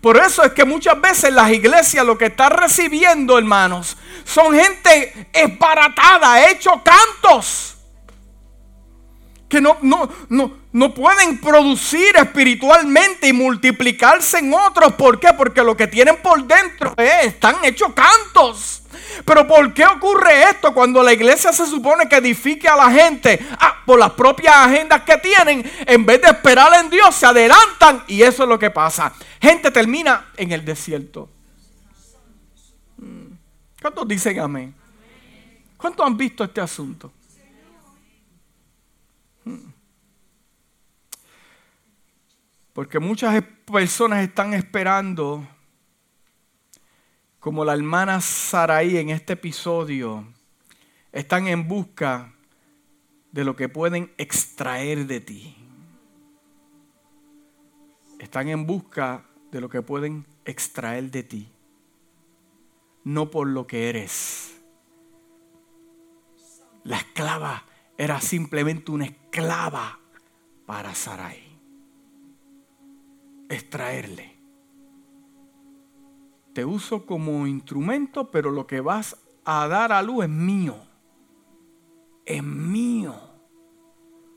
Por 0.00 0.16
eso 0.16 0.42
es 0.42 0.52
que 0.52 0.64
muchas 0.64 1.00
veces 1.00 1.32
las 1.32 1.50
iglesias 1.50 2.04
lo 2.04 2.16
que 2.16 2.26
están 2.26 2.50
recibiendo, 2.50 3.38
hermanos, 3.38 3.96
son 4.24 4.54
gente 4.54 5.28
esbaratada, 5.32 6.50
hecho 6.50 6.82
cantos. 6.82 7.76
Que 9.48 9.60
no, 9.60 9.78
no, 9.82 10.08
no, 10.28 10.52
no 10.76 10.92
pueden 10.92 11.38
producir 11.40 12.14
espiritualmente 12.16 13.28
y 13.28 13.32
multiplicarse 13.32 14.40
en 14.40 14.52
otros. 14.52 14.92
¿Por 14.92 15.18
qué? 15.18 15.28
Porque 15.34 15.62
lo 15.62 15.74
que 15.74 15.86
tienen 15.86 16.18
por 16.18 16.44
dentro 16.44 16.92
es, 16.98 17.28
están 17.28 17.64
hechos 17.64 17.94
cantos. 17.94 18.82
Pero 19.24 19.48
¿por 19.48 19.72
qué 19.72 19.86
ocurre 19.86 20.50
esto 20.50 20.74
cuando 20.74 21.02
la 21.02 21.14
iglesia 21.14 21.50
se 21.50 21.64
supone 21.64 22.06
que 22.10 22.16
edifique 22.16 22.68
a 22.68 22.76
la 22.76 22.90
gente? 22.90 23.40
Ah, 23.58 23.76
por 23.86 23.98
las 23.98 24.10
propias 24.10 24.54
agendas 24.54 25.00
que 25.00 25.16
tienen, 25.16 25.64
en 25.86 26.04
vez 26.04 26.20
de 26.20 26.28
esperar 26.28 26.70
en 26.78 26.90
Dios, 26.90 27.14
se 27.14 27.24
adelantan 27.24 28.04
y 28.06 28.20
eso 28.20 28.42
es 28.42 28.48
lo 28.50 28.58
que 28.58 28.70
pasa. 28.70 29.14
Gente 29.40 29.70
termina 29.70 30.26
en 30.36 30.52
el 30.52 30.62
desierto. 30.62 31.30
Mm. 32.98 33.32
¿Cuántos 33.80 34.06
dicen 34.06 34.40
amén? 34.40 34.74
¿Cuántos 35.78 36.06
han 36.06 36.18
visto 36.18 36.44
este 36.44 36.60
asunto? 36.60 37.10
Porque 42.76 42.98
muchas 42.98 43.42
personas 43.64 44.22
están 44.22 44.52
esperando 44.52 45.48
como 47.40 47.64
la 47.64 47.72
hermana 47.72 48.20
Saraí 48.20 48.98
en 48.98 49.08
este 49.08 49.32
episodio, 49.32 50.26
están 51.10 51.46
en 51.46 51.68
busca 51.68 52.34
de 53.32 53.44
lo 53.44 53.56
que 53.56 53.70
pueden 53.70 54.12
extraer 54.18 55.06
de 55.06 55.20
ti. 55.20 55.56
Están 58.18 58.50
en 58.50 58.66
busca 58.66 59.24
de 59.50 59.62
lo 59.62 59.70
que 59.70 59.80
pueden 59.80 60.26
extraer 60.44 61.10
de 61.10 61.22
ti, 61.22 61.48
no 63.04 63.30
por 63.30 63.48
lo 63.48 63.66
que 63.66 63.88
eres. 63.88 64.54
La 66.84 66.98
esclava 66.98 67.64
era 67.96 68.20
simplemente 68.20 68.90
una 68.90 69.06
esclava 69.06 69.98
para 70.66 70.94
Sarai 70.94 71.45
extraerle. 73.48 74.36
Te 76.52 76.64
uso 76.64 77.04
como 77.04 77.46
instrumento, 77.46 78.30
pero 78.30 78.50
lo 78.50 78.66
que 78.66 78.80
vas 78.80 79.16
a 79.44 79.68
dar 79.68 79.92
a 79.92 80.02
luz 80.02 80.24
es 80.24 80.30
mío. 80.30 80.76
Es 82.24 82.42
mío. 82.42 83.14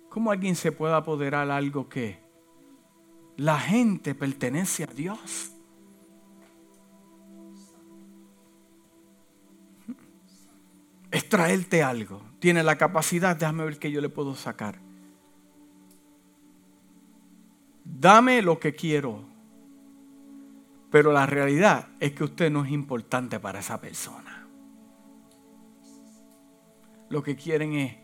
¿Cómo 0.09 0.31
alguien 0.31 0.55
se 0.55 0.71
puede 0.71 0.93
apoderar 0.95 1.49
algo 1.49 1.87
que 1.87 2.19
la 3.37 3.59
gente 3.59 4.15
pertenece 4.15 4.83
a 4.83 4.87
Dios? 4.87 5.53
Es 11.11 11.29
traerte 11.29 11.81
algo. 11.83 12.21
Tiene 12.39 12.63
la 12.63 12.77
capacidad, 12.77 13.35
déjame 13.35 13.63
ver 13.65 13.79
qué 13.79 13.91
yo 13.91 14.01
le 14.01 14.09
puedo 14.09 14.35
sacar. 14.35 14.88
Dame 17.91 18.41
lo 18.41 18.59
que 18.59 18.75
quiero. 18.75 19.23
Pero 20.91 21.11
la 21.11 21.25
realidad 21.25 21.89
es 21.99 22.13
que 22.13 22.23
usted 22.23 22.51
no 22.51 22.63
es 22.63 22.71
importante 22.71 23.39
para 23.39 23.59
esa 23.59 23.79
persona. 23.81 24.47
Lo 27.09 27.23
que 27.23 27.35
quieren 27.35 27.73
es 27.73 27.97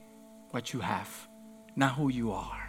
what 0.51 0.63
you 0.65 0.81
have, 0.81 1.09
not 1.75 1.97
who 1.97 2.09
you 2.09 2.33
are. 2.33 2.65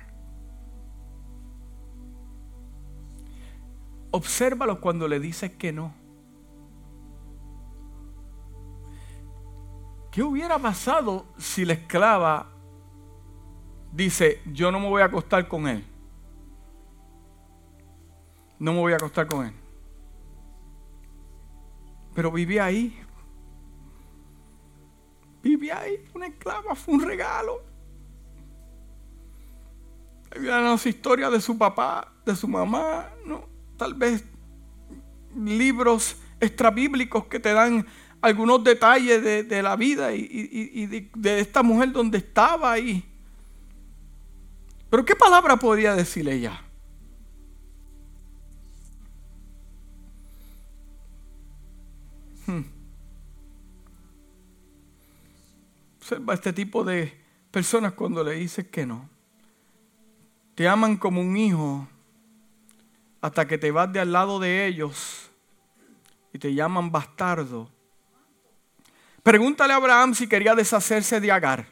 Obsérvalo 4.10 4.80
cuando 4.80 5.08
le 5.08 5.18
dices 5.18 5.52
que 5.52 5.72
no. 5.72 5.92
¿Qué 10.10 10.22
hubiera 10.22 10.58
pasado 10.58 11.26
si 11.36 11.66
la 11.66 11.74
esclava 11.74 12.50
dice, 13.92 14.40
yo 14.46 14.70
no 14.70 14.80
me 14.80 14.88
voy 14.88 15.02
a 15.02 15.06
acostar 15.06 15.46
con 15.48 15.68
él? 15.68 15.84
No 18.58 18.72
me 18.72 18.80
voy 18.80 18.92
a 18.92 18.96
acostar 18.96 19.26
con 19.26 19.46
él. 19.46 19.52
Pero 22.14 22.32
vivía 22.32 22.64
ahí. 22.64 22.98
Vivía 25.42 25.80
ahí. 25.80 26.04
Una 26.14 26.26
esclava 26.26 26.74
fue 26.74 26.94
un 26.94 27.02
regalo. 27.02 27.62
Había 30.34 30.58
una 30.58 30.74
historia 30.74 31.30
de 31.30 31.40
su 31.40 31.56
papá, 31.56 32.12
de 32.24 32.34
su 32.34 32.48
mamá, 32.48 33.10
¿no? 33.24 33.56
tal 33.76 33.94
vez 33.94 34.24
libros 35.34 36.16
extrabíblicos 36.40 37.26
que 37.26 37.40
te 37.40 37.52
dan 37.52 37.86
algunos 38.20 38.64
detalles 38.64 39.22
de, 39.22 39.62
la 39.62 39.76
vida 39.76 40.12
y, 40.12 40.86
de, 40.86 41.40
esta 41.40 41.62
mujer 41.62 41.92
donde 41.92 42.18
estaba 42.18 42.72
ahí. 42.72 43.04
Pero 44.90 45.04
¿qué 45.04 45.14
palabra 45.14 45.56
podría 45.56 45.94
decir 45.94 46.28
ella? 46.28 46.62
Observa 56.06 56.34
este 56.34 56.52
tipo 56.52 56.84
de 56.84 57.20
personas 57.50 57.94
cuando 57.94 58.22
le 58.22 58.34
dices 58.34 58.68
que 58.68 58.86
no. 58.86 59.10
Te 60.54 60.68
aman 60.68 60.98
como 60.98 61.20
un 61.20 61.36
hijo 61.36 61.88
hasta 63.20 63.44
que 63.48 63.58
te 63.58 63.72
vas 63.72 63.92
de 63.92 63.98
al 63.98 64.12
lado 64.12 64.38
de 64.38 64.68
ellos 64.68 65.28
y 66.32 66.38
te 66.38 66.54
llaman 66.54 66.92
bastardo. 66.92 67.68
Pregúntale 69.24 69.72
a 69.72 69.78
Abraham 69.78 70.14
si 70.14 70.28
quería 70.28 70.54
deshacerse 70.54 71.18
de 71.18 71.32
Agar. 71.32 71.66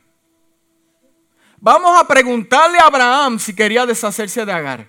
Vamos 1.61 1.97
a 1.97 2.05
preguntarle 2.05 2.81
a 2.81 2.87
Abraham 2.87 3.39
si 3.39 3.55
quería 3.55 3.87
deshacerse 3.87 4.45
de 4.45 4.51
Agar. 4.53 4.89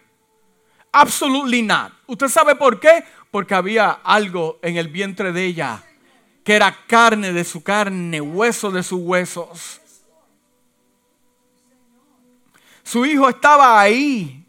Absolutely 0.91 1.61
not. 1.61 1.93
¿Usted 2.07 2.29
sabe 2.29 2.55
por 2.55 2.79
qué? 2.79 3.03
Porque 3.29 3.53
había 3.53 3.91
algo 3.91 4.57
en 4.63 4.77
el 4.77 4.87
vientre 4.87 5.31
de 5.31 5.45
ella 5.45 5.83
que 6.45 6.53
era 6.53 6.73
carne 6.87 7.33
de 7.33 7.43
su 7.43 7.61
carne, 7.61 8.21
hueso 8.21 8.71
de 8.71 8.83
sus 8.83 9.01
huesos. 9.01 9.81
Su 12.83 13.05
hijo 13.05 13.27
estaba 13.27 13.81
ahí 13.81 14.45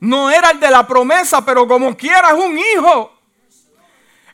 no 0.00 0.30
era 0.30 0.50
el 0.50 0.60
de 0.60 0.70
la 0.70 0.86
promesa, 0.86 1.44
pero 1.44 1.66
como 1.66 1.96
quiera 1.96 2.30
es 2.30 2.44
un 2.44 2.58
hijo. 2.58 3.12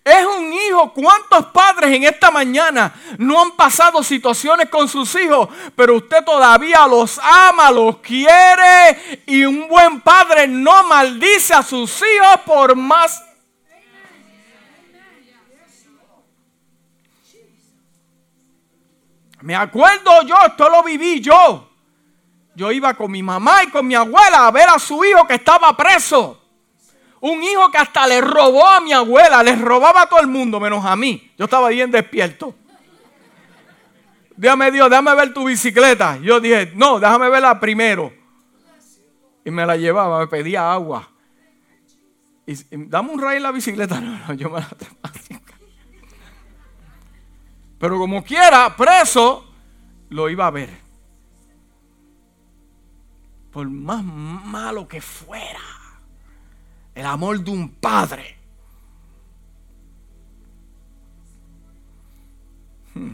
Es 0.02 0.24
un 0.24 0.50
hijo. 0.50 0.92
¿Cuántos 0.94 1.46
padres 1.46 1.94
en 1.94 2.04
esta 2.04 2.30
mañana 2.30 2.94
no 3.18 3.42
han 3.42 3.50
pasado 3.50 4.02
situaciones 4.02 4.70
con 4.70 4.88
sus 4.88 5.14
hijos, 5.16 5.48
pero 5.76 5.96
usted 5.96 6.24
todavía 6.24 6.86
los 6.86 7.20
ama, 7.22 7.70
los 7.70 7.98
quiere 7.98 9.22
y 9.26 9.44
un 9.44 9.68
buen 9.68 10.00
padre 10.00 10.48
no 10.48 10.84
maldice 10.84 11.52
a 11.52 11.62
sus 11.62 11.98
hijos 11.98 12.40
por 12.46 12.74
más 12.74 13.22
Me 19.48 19.56
acuerdo 19.56 20.20
yo, 20.26 20.36
esto 20.46 20.68
lo 20.68 20.82
viví 20.82 21.22
yo 21.22 21.68
yo 22.58 22.70
iba 22.70 22.92
con 22.92 23.10
mi 23.10 23.22
mamá 23.22 23.62
y 23.62 23.68
con 23.68 23.86
mi 23.86 23.94
abuela 23.94 24.46
a 24.46 24.50
ver 24.50 24.68
a 24.68 24.78
su 24.78 25.02
hijo 25.04 25.26
que 25.26 25.36
estaba 25.36 25.74
preso. 25.74 26.42
Un 27.20 27.42
hijo 27.42 27.70
que 27.70 27.78
hasta 27.78 28.06
le 28.06 28.20
robó 28.20 28.66
a 28.66 28.80
mi 28.80 28.92
abuela, 28.92 29.42
le 29.42 29.56
robaba 29.56 30.02
a 30.02 30.06
todo 30.06 30.20
el 30.20 30.26
mundo, 30.26 30.58
menos 30.58 30.84
a 30.84 30.96
mí. 30.96 31.32
Yo 31.38 31.44
estaba 31.44 31.68
bien 31.68 31.90
despierto. 31.90 32.54
Dígame 34.36 34.70
Dios, 34.70 34.90
déjame 34.90 35.14
ver 35.14 35.32
tu 35.32 35.44
bicicleta. 35.44 36.18
Yo 36.18 36.40
dije, 36.40 36.72
no, 36.74 37.00
déjame 37.00 37.30
verla 37.30 37.58
primero. 37.58 38.12
Y 39.46 39.50
me 39.50 39.64
la 39.64 39.76
llevaba, 39.76 40.18
me 40.18 40.26
pedía 40.26 40.70
agua. 40.70 41.08
Y, 42.44 42.54
dame 42.70 43.10
un 43.10 43.22
ray 43.22 43.38
en 43.38 43.44
la 43.44 43.52
bicicleta. 43.52 43.98
No, 44.00 44.18
no, 44.26 44.34
yo 44.34 44.50
me 44.50 44.60
la 44.60 44.68
Pero 47.78 47.98
como 47.98 48.24
quiera, 48.24 48.74
preso, 48.76 49.46
lo 50.08 50.28
iba 50.28 50.46
a 50.46 50.50
ver 50.50 50.88
por 53.58 53.68
más 53.68 54.04
malo 54.04 54.86
que 54.86 55.00
fuera, 55.00 55.60
el 56.94 57.06
amor 57.06 57.40
de 57.40 57.50
un 57.50 57.68
padre. 57.68 58.36
Hmm. 62.94 63.12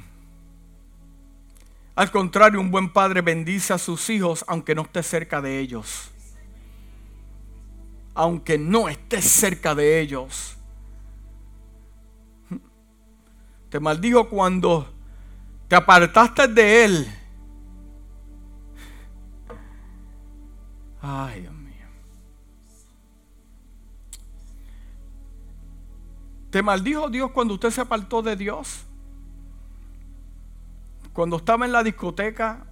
Al 1.94 2.10
contrario, 2.10 2.60
un 2.60 2.70
buen 2.70 2.92
padre 2.92 3.22
bendice 3.22 3.72
a 3.72 3.78
sus 3.78 4.10
hijos 4.10 4.44
aunque 4.48 4.74
no 4.74 4.82
esté 4.82 5.02
cerca 5.02 5.40
de 5.40 5.60
ellos. 5.60 6.10
Aunque 8.14 8.58
no 8.58 8.90
esté 8.90 9.22
cerca 9.22 9.74
de 9.74 10.00
ellos. 10.00 10.53
Te 13.74 13.80
maldijo 13.80 14.28
cuando 14.28 14.86
te 15.66 15.74
apartaste 15.74 16.46
de 16.46 16.84
él 16.84 17.08
Ay, 21.02 21.40
Dios 21.40 21.54
mío. 21.54 21.86
¿Te 26.50 26.62
maldijo 26.62 27.10
Dios 27.10 27.32
cuando 27.32 27.54
usted 27.54 27.70
se 27.70 27.80
apartó 27.80 28.22
de 28.22 28.36
Dios? 28.36 28.84
Cuando 31.12 31.38
estaba 31.38 31.66
en 31.66 31.72
la 31.72 31.82
discoteca, 31.82 32.66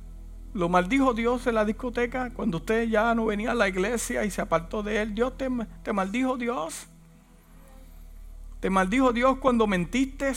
¿lo 0.54 0.68
maldijo 0.68 1.14
Dios 1.14 1.48
en 1.48 1.56
la 1.56 1.64
discoteca? 1.64 2.30
Cuando 2.30 2.58
usted 2.58 2.88
ya 2.88 3.12
no 3.16 3.26
venía 3.26 3.50
a 3.50 3.54
la 3.56 3.66
iglesia 3.66 4.24
y 4.24 4.30
se 4.30 4.40
apartó 4.40 4.84
de 4.84 5.02
él, 5.02 5.16
¿Dios 5.16 5.36
te, 5.36 5.48
te 5.82 5.92
maldijo 5.92 6.36
Dios? 6.36 6.86
¿Te 8.60 8.70
maldijo 8.70 9.12
Dios 9.12 9.38
cuando 9.38 9.66
mentiste? 9.66 10.32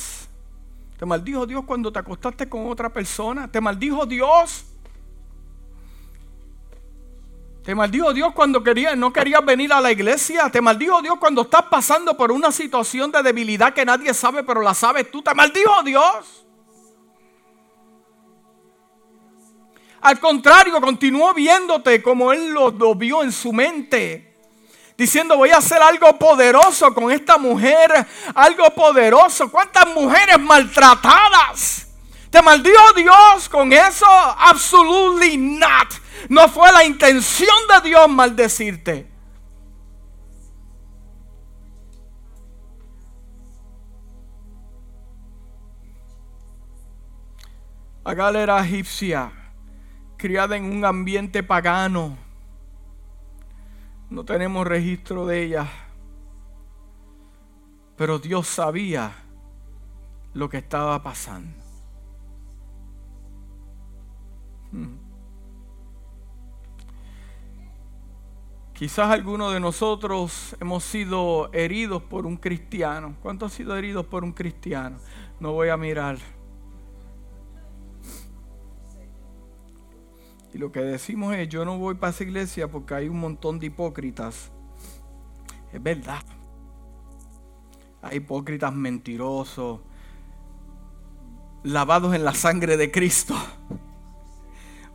¿Te 0.98 1.06
maldijo 1.06 1.46
Dios 1.46 1.64
cuando 1.66 1.92
te 1.92 2.00
acostaste 2.00 2.48
con 2.48 2.70
otra 2.70 2.92
persona? 2.92 3.52
¿Te 3.52 3.60
maldijo 3.60 4.06
Dios? 4.06 4.66
Te 7.64 7.76
maldijo 7.76 8.14
Dios 8.14 8.32
cuando 8.34 8.64
quería, 8.64 8.96
no 8.96 9.12
querías 9.12 9.44
venir 9.44 9.74
a 9.74 9.82
la 9.82 9.92
iglesia. 9.92 10.50
Te 10.50 10.62
maldijo 10.62 11.02
Dios 11.02 11.16
cuando 11.20 11.42
estás 11.42 11.64
pasando 11.64 12.16
por 12.16 12.32
una 12.32 12.52
situación 12.52 13.12
de 13.12 13.24
debilidad 13.24 13.74
que 13.74 13.84
nadie 13.84 14.14
sabe, 14.14 14.44
pero 14.44 14.62
la 14.62 14.74
sabes 14.74 15.10
tú. 15.12 15.22
Te 15.22 15.34
maldijo 15.34 15.84
Dios. 15.84 16.46
Al 20.00 20.20
contrario, 20.20 20.80
continuó 20.80 21.34
viéndote 21.34 22.02
como 22.04 22.32
Él 22.32 22.52
lo, 22.52 22.70
lo 22.70 22.94
vio 22.94 23.24
en 23.24 23.32
su 23.32 23.52
mente. 23.52 24.35
Diciendo, 24.98 25.36
voy 25.36 25.50
a 25.50 25.58
hacer 25.58 25.82
algo 25.82 26.18
poderoso 26.18 26.94
con 26.94 27.12
esta 27.12 27.38
mujer. 27.38 28.08
Algo 28.34 28.70
poderoso. 28.72 29.52
¿Cuántas 29.52 29.88
mujeres 29.88 30.40
maltratadas? 30.40 31.88
¿Te 32.30 32.42
maldijo 32.42 32.94
Dios 32.96 33.50
con 33.50 33.72
eso? 33.74 34.06
Absolutely 34.06 35.38
not. 35.38 35.94
No 36.30 36.48
fue 36.48 36.72
la 36.72 36.84
intención 36.84 37.56
de 37.70 37.90
Dios 37.90 38.10
maldecirte. 38.10 39.12
Agal 48.04 48.36
era 48.36 48.64
egipcia, 48.64 49.32
criada 50.16 50.56
en 50.56 50.66
un 50.66 50.86
ambiente 50.86 51.42
pagano. 51.42 52.25
No 54.10 54.24
tenemos 54.24 54.68
registro 54.68 55.26
de 55.26 55.44
ella. 55.44 55.68
Pero 57.98 58.20
Dios 58.20 58.48
sabía 58.48 59.12
lo 60.34 60.50
que 60.50 60.58
estaba 60.58 61.02
pasando. 61.02 61.58
Hmm. 64.72 64.98
Quizás 68.74 69.10
algunos 69.10 69.54
de 69.54 69.62
nosotros 69.62 70.54
hemos 70.60 70.84
sido 70.84 71.50
heridos 71.54 72.04
por 72.04 72.26
un 72.26 72.36
cristiano. 72.36 73.16
¿Cuántos 73.22 73.54
han 73.54 73.58
sido 73.58 73.78
heridos 73.78 74.06
por 74.06 74.26
un 74.26 74.34
cristiano? 74.34 74.98
No 75.40 75.54
voy 75.54 75.70
a 75.70 75.78
mirar. 75.78 76.18
Y 80.56 80.58
lo 80.58 80.72
que 80.72 80.80
decimos 80.80 81.36
es, 81.36 81.50
yo 81.50 81.66
no 81.66 81.78
voy 81.78 81.96
para 81.96 82.12
esa 82.12 82.24
iglesia 82.24 82.70
porque 82.70 82.94
hay 82.94 83.10
un 83.10 83.20
montón 83.20 83.60
de 83.60 83.66
hipócritas. 83.66 84.52
Es 85.74 85.84
verdad. 85.84 86.24
Hay 88.02 88.20
hipócritas 88.20 88.74
mentirosos, 88.74 89.82
lavados 91.62 92.16
en 92.16 92.24
la 92.24 92.34
sangre 92.34 92.78
de 92.78 92.90
Cristo. 92.90 93.36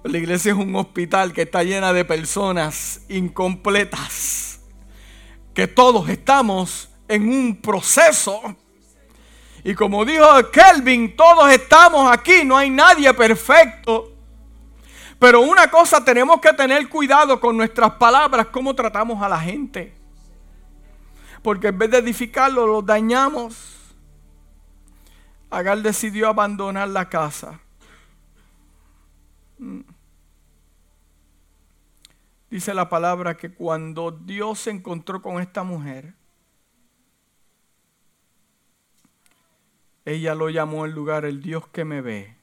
La 0.03 0.17
iglesia 0.17 0.53
es 0.53 0.59
un 0.59 0.75
hospital 0.77 1.35
que 1.35 1.43
está 1.43 1.63
llena 1.63 1.93
de 1.93 2.07
personas 2.07 3.03
incompletas. 3.11 4.63
Que 5.53 5.67
todos 5.69 6.09
estamos 6.09 6.89
en 7.07 7.29
un 7.29 7.61
proceso. 7.61 8.41
Y 9.63 9.75
como 9.75 10.07
dijo 10.07 10.25
Kelvin, 10.51 11.15
todos 11.15 11.53
estamos 11.53 12.11
aquí, 12.11 12.47
no 12.47 12.57
hay 12.57 12.71
nadie 12.71 13.13
perfecto. 13.13 14.20
Pero 15.21 15.43
una 15.43 15.71
cosa 15.71 16.03
tenemos 16.03 16.41
que 16.41 16.51
tener 16.55 16.89
cuidado 16.89 17.39
con 17.39 17.55
nuestras 17.55 17.93
palabras, 17.93 18.47
cómo 18.47 18.75
tratamos 18.75 19.23
a 19.23 19.29
la 19.29 19.39
gente. 19.39 19.95
Porque 21.43 21.69
en 21.69 21.79
vez 21.79 21.91
de 21.91 21.99
edificarlo, 21.99 22.67
lo 22.67 22.81
dañamos. 22.81 23.95
Agar 25.51 25.83
decidió 25.83 26.31
abandonar 26.31 26.89
la 26.89 27.11
casa. 27.11 27.61
Mm. 29.59 29.81
Dice 32.49 32.73
la 32.73 32.89
palabra 32.89 33.37
que 33.37 33.53
cuando 33.53 34.11
Dios 34.11 34.61
se 34.61 34.71
encontró 34.71 35.21
con 35.21 35.41
esta 35.43 35.63
mujer, 35.65 36.15
ella 40.07 40.35
lo 40.35 40.49
llamó 40.49 40.87
el 40.87 40.93
lugar 40.93 41.27
el 41.27 41.43
Dios 41.43 41.69
que 41.69 41.85
me 41.85 42.01
ve. 42.01 42.40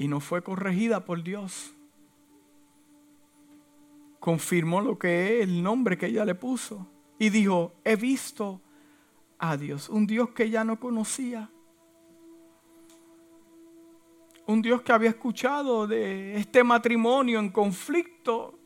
Y 0.00 0.08
no 0.08 0.18
fue 0.18 0.42
corregida 0.42 1.04
por 1.04 1.22
Dios. 1.22 1.72
Confirmó 4.18 4.80
lo 4.80 4.98
que 4.98 5.36
es 5.36 5.44
el 5.44 5.62
nombre 5.62 5.96
que 5.96 6.06
ella 6.06 6.24
le 6.24 6.34
puso. 6.34 6.90
Y 7.18 7.30
dijo, 7.30 7.74
he 7.84 7.94
visto 7.94 8.60
a 9.38 9.56
Dios, 9.56 9.88
un 9.88 10.08
Dios 10.08 10.30
que 10.30 10.44
ella 10.44 10.64
no 10.64 10.80
conocía 10.80 11.50
un 14.50 14.62
Dios 14.62 14.82
que 14.82 14.92
había 14.92 15.10
escuchado 15.10 15.86
de 15.86 16.36
este 16.36 16.64
matrimonio 16.64 17.38
en 17.38 17.50
conflicto. 17.50 18.58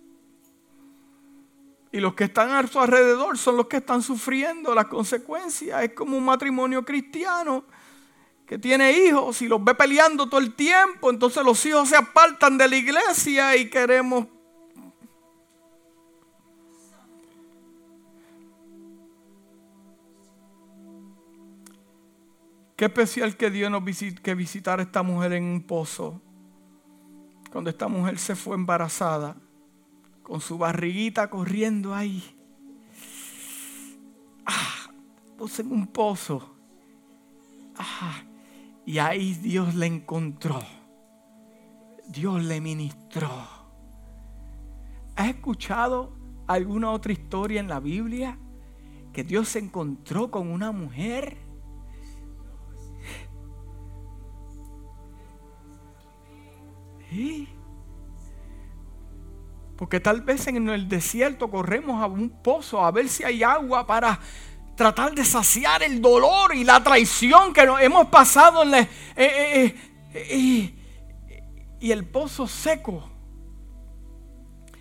Y 1.92 2.00
los 2.00 2.14
que 2.14 2.24
están 2.24 2.50
a 2.50 2.66
su 2.66 2.80
alrededor 2.80 3.38
son 3.38 3.56
los 3.56 3.66
que 3.66 3.76
están 3.76 4.02
sufriendo 4.02 4.74
las 4.74 4.86
consecuencias. 4.86 5.82
Es 5.82 5.92
como 5.92 6.16
un 6.16 6.24
matrimonio 6.24 6.84
cristiano 6.84 7.64
que 8.46 8.58
tiene 8.58 8.92
hijos 8.92 9.40
y 9.42 9.48
los 9.48 9.62
ve 9.62 9.74
peleando 9.74 10.28
todo 10.28 10.40
el 10.40 10.54
tiempo. 10.54 11.10
Entonces 11.10 11.44
los 11.44 11.64
hijos 11.66 11.88
se 11.88 11.96
apartan 11.96 12.58
de 12.58 12.68
la 12.68 12.76
iglesia 12.76 13.56
y 13.56 13.70
queremos 13.70 14.26
Qué 22.76 22.86
especial 22.86 23.36
que 23.36 23.50
Dios 23.50 23.70
nos 23.70 23.84
visite, 23.84 24.20
que 24.20 24.34
visitar 24.34 24.80
a 24.80 24.82
esta 24.82 25.02
mujer 25.02 25.32
en 25.34 25.44
un 25.44 25.62
pozo. 25.62 26.20
Cuando 27.52 27.70
esta 27.70 27.86
mujer 27.86 28.18
se 28.18 28.34
fue 28.34 28.56
embarazada, 28.56 29.36
con 30.24 30.40
su 30.40 30.58
barriguita 30.58 31.30
corriendo 31.30 31.94
ahí. 31.94 32.36
Ah, 34.44 34.90
en 35.58 35.72
un 35.72 35.86
pozo. 35.86 36.56
Ah, 37.76 38.22
y 38.86 38.98
ahí 38.98 39.34
Dios 39.34 39.74
le 39.74 39.86
encontró. 39.86 40.60
Dios 42.08 42.42
le 42.42 42.60
ministró. 42.60 43.30
¿Has 45.16 45.28
escuchado 45.28 46.16
alguna 46.46 46.90
otra 46.90 47.12
historia 47.12 47.60
en 47.60 47.68
la 47.68 47.80
Biblia 47.80 48.38
que 49.12 49.24
Dios 49.24 49.48
se 49.48 49.60
encontró 49.60 50.30
con 50.30 50.48
una 50.48 50.72
mujer? 50.72 51.38
Porque 59.76 60.00
tal 60.00 60.22
vez 60.22 60.46
en 60.46 60.68
el 60.68 60.88
desierto 60.88 61.50
corremos 61.50 62.02
a 62.02 62.06
un 62.06 62.30
pozo 62.30 62.84
a 62.84 62.90
ver 62.90 63.08
si 63.08 63.24
hay 63.24 63.42
agua 63.42 63.86
para 63.86 64.20
tratar 64.76 65.14
de 65.14 65.24
saciar 65.24 65.82
el 65.82 66.00
dolor 66.00 66.54
y 66.54 66.64
la 66.64 66.82
traición 66.82 67.52
que 67.52 67.62
hemos 67.80 68.06
pasado 68.08 68.62
en 68.62 68.74
eh, 68.74 68.88
eh, 69.16 69.74
eh, 70.14 70.74
y 71.80 71.92
el 71.92 72.06
pozo 72.06 72.46
seco. 72.46 73.10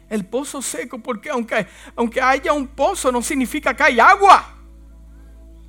El 0.10 0.26
pozo 0.26 0.62
seco, 0.62 1.00
porque 1.00 1.30
aunque, 1.30 1.68
aunque 1.96 2.22
haya 2.22 2.54
un 2.54 2.68
pozo 2.68 3.12
no 3.12 3.22
significa 3.22 3.76
que 3.76 3.84
hay 3.84 4.00
agua. 4.00 4.53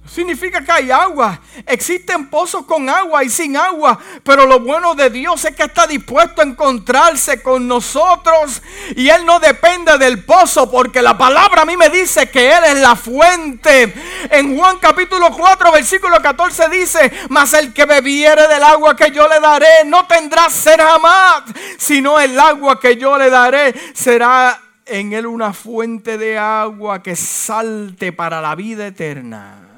Significa 0.06 0.62
que 0.62 0.70
hay 0.70 0.90
agua. 0.90 1.40
Existen 1.66 2.28
pozos 2.28 2.66
con 2.66 2.88
agua 2.90 3.24
y 3.24 3.30
sin 3.30 3.56
agua. 3.56 3.98
Pero 4.22 4.46
lo 4.46 4.60
bueno 4.60 4.94
de 4.94 5.08
Dios 5.08 5.44
es 5.46 5.56
que 5.56 5.62
está 5.62 5.86
dispuesto 5.86 6.42
a 6.42 6.44
encontrarse 6.44 7.42
con 7.42 7.66
nosotros. 7.66 8.62
Y 8.96 9.08
Él 9.08 9.24
no 9.24 9.40
depende 9.40 9.96
del 9.96 10.22
pozo. 10.22 10.70
Porque 10.70 11.00
la 11.00 11.16
palabra 11.16 11.62
a 11.62 11.64
mí 11.64 11.76
me 11.76 11.88
dice 11.88 12.28
que 12.28 12.52
Él 12.52 12.64
es 12.64 12.78
la 12.80 12.96
fuente. 12.96 13.94
En 14.30 14.56
Juan 14.56 14.78
capítulo 14.78 15.30
4 15.30 15.72
versículo 15.72 16.20
14 16.20 16.68
dice. 16.68 17.10
Mas 17.30 17.54
el 17.54 17.72
que 17.72 17.86
bebiere 17.86 18.46
del 18.46 18.62
agua 18.62 18.94
que 18.94 19.10
yo 19.10 19.26
le 19.26 19.40
daré 19.40 19.84
no 19.86 20.06
tendrá 20.06 20.50
sed 20.50 20.78
jamás. 20.78 21.44
Sino 21.78 22.20
el 22.20 22.38
agua 22.38 22.78
que 22.78 22.98
yo 22.98 23.16
le 23.16 23.30
daré 23.30 23.74
será 23.94 24.60
en 24.84 25.14
Él 25.14 25.26
una 25.26 25.54
fuente 25.54 26.18
de 26.18 26.38
agua 26.38 27.02
que 27.02 27.16
salte 27.16 28.12
para 28.12 28.42
la 28.42 28.54
vida 28.54 28.86
eterna. 28.86 29.73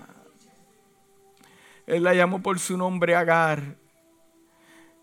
Él 1.86 2.02
la 2.02 2.14
llamó 2.14 2.42
por 2.42 2.58
su 2.58 2.76
nombre 2.76 3.14
Agar. 3.14 3.76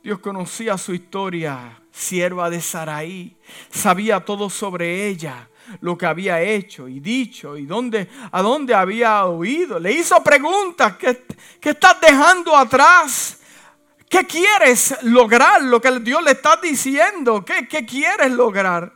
Dios 0.03 0.19
conocía 0.19 0.77
su 0.77 0.93
historia, 0.93 1.81
sierva 1.89 2.49
de 2.49 2.59
Saraí. 2.59 3.38
Sabía 3.69 4.19
todo 4.19 4.49
sobre 4.49 5.07
ella, 5.07 5.49
lo 5.79 5.97
que 5.97 6.05
había 6.05 6.41
hecho 6.41 6.89
y 6.89 6.99
dicho 6.99 7.55
y 7.55 7.65
dónde, 7.65 8.09
a 8.29 8.41
dónde 8.41 8.75
había 8.75 9.23
oído. 9.25 9.79
Le 9.79 9.93
hizo 9.93 10.21
preguntas, 10.21 10.97
¿qué, 10.97 11.25
qué 11.61 11.69
estás 11.69 12.01
dejando 12.01 12.53
atrás? 12.53 13.39
¿Qué 14.09 14.27
quieres 14.27 15.01
lograr? 15.03 15.63
Lo 15.63 15.79
que 15.79 15.99
Dios 16.01 16.21
le 16.21 16.31
está 16.31 16.59
diciendo. 16.61 17.45
¿Qué, 17.45 17.65
qué 17.69 17.86
quieres 17.86 18.31
lograr? 18.34 18.93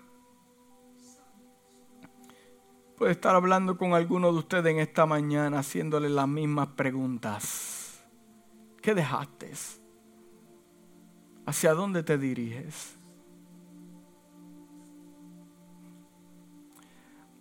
Puede 2.98 3.14
estar 3.14 3.34
hablando 3.34 3.78
con 3.78 3.94
alguno 3.94 4.34
de 4.34 4.40
ustedes 4.40 4.74
en 4.74 4.80
esta 4.80 5.06
mañana 5.06 5.60
haciéndole 5.60 6.10
las 6.10 6.28
mismas 6.28 6.68
preguntas. 6.76 7.77
¿Qué 8.88 8.96
dejaste? 8.96 9.52
¿Hacia 11.46 11.74
dónde 11.74 12.04
te 12.04 12.18
diriges? 12.18 12.96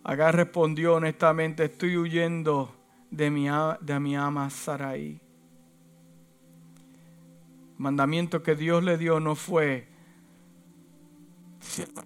Agar 0.03 0.35
respondió 0.35 0.95
honestamente, 0.95 1.63
estoy 1.63 1.95
huyendo 1.95 2.75
de 3.11 3.31
mi, 3.31 3.47
de 3.79 3.99
mi 4.01 4.17
ama 4.17 4.49
Sarai. 4.49 5.21
mandamiento 7.77 8.43
que 8.43 8.53
Dios 8.53 8.83
le 8.83 8.97
dio 8.97 9.21
no 9.21 9.33
fue 9.33 9.87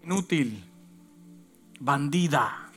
inútil, 0.04 0.64
bandida. 1.80 2.70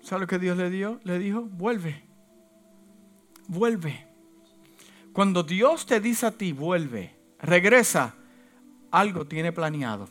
¿Sabe 0.00 0.22
lo 0.22 0.26
que 0.26 0.40
Dios 0.40 0.56
le 0.56 0.70
dio? 0.70 0.98
Le 1.04 1.20
dijo, 1.20 1.42
vuelve, 1.42 2.02
vuelve. 3.46 4.07
Cuando 5.18 5.42
Dios 5.42 5.84
te 5.84 5.98
dice 5.98 6.26
a 6.26 6.30
ti, 6.30 6.52
vuelve, 6.52 7.12
regresa, 7.40 8.14
algo 8.92 9.26
tiene 9.26 9.50
planeado. 9.50 10.08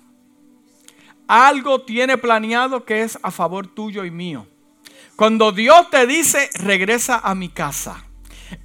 Algo 1.29 1.83
tiene 1.83 2.17
planeado 2.17 2.83
que 2.83 3.03
es 3.03 3.17
a 3.21 3.31
favor 3.31 3.67
tuyo 3.67 4.03
y 4.03 4.11
mío. 4.11 4.45
Cuando 5.15 5.53
Dios 5.53 5.89
te 5.91 6.05
dice, 6.07 6.49
regresa 6.55 7.21
a 7.23 7.35
mi 7.35 7.47
casa, 7.47 8.03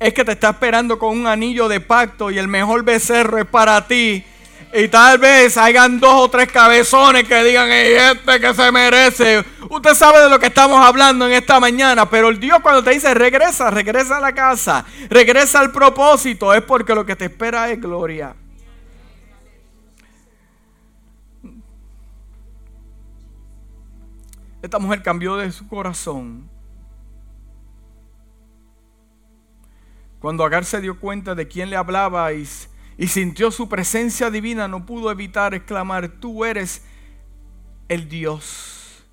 es 0.01 0.14
que 0.14 0.24
te 0.24 0.32
está 0.32 0.51
esperando 0.51 0.99
con 0.99 1.16
un 1.16 1.28
anillo 1.28 1.68
de 1.68 1.78
pacto 1.78 2.28
y 2.32 2.38
el 2.38 2.49
mejor 2.49 2.82
becerro 2.82 3.38
es 3.38 3.47
para 3.47 3.86
ti 3.86 4.24
y 4.73 4.89
tal 4.89 5.18
vez 5.18 5.57
hayan 5.57 6.01
dos 6.01 6.14
o 6.14 6.29
tres 6.31 6.51
cabezones 6.51 7.29
que 7.29 7.45
digan, 7.45 7.70
este 7.70 8.41
que 8.41 8.55
se 8.55 8.73
merece. 8.73 9.45
Usted 9.68 9.95
sabe 9.95 10.20
de 10.20 10.31
lo 10.31 10.39
que 10.39 10.47
estamos 10.47 10.85
hablando 10.85 11.27
en 11.27 11.33
esta 11.33 11.61
mañana, 11.61 12.09
pero 12.09 12.29
el 12.29 12.41
Dios 12.41 12.61
cuando 12.61 12.83
te 12.83 12.91
dice 12.91 13.12
regresa, 13.14 13.70
regresa 13.70 14.16
a 14.16 14.20
la 14.20 14.33
casa, 14.33 14.85
regresa 15.09 15.61
al 15.61 15.73
propósito, 15.73 16.55
es 16.55 16.62
porque 16.62 16.95
lo 16.95 17.05
que 17.05 17.16
te 17.16 17.27
espera 17.27 17.70
es 17.70 17.81
gloria. 17.81 18.35
Esta 24.62 24.79
mujer 24.79 25.03
cambió 25.03 25.37
de 25.37 25.51
su 25.51 25.66
corazón 25.66 26.49
Cuando 30.23 30.45
Agar 30.45 30.64
se 30.64 30.81
dio 30.81 31.01
cuenta 31.01 31.35
de 31.35 31.49
quién 31.49 31.68
le 31.68 31.75
hablaba 31.75 32.33
y, 32.33 32.49
y 32.99 33.07
sintió 33.09 33.51
su 33.51 33.68
presencia 33.68 34.30
divina, 34.30 34.68
no 34.68 34.86
pudo 34.86 35.11
evitar 35.11 35.55
exclamar, 35.55 36.09
tú 36.09 36.45
eres 36.45 36.84
el 37.88 38.09
Dios. 38.09 39.05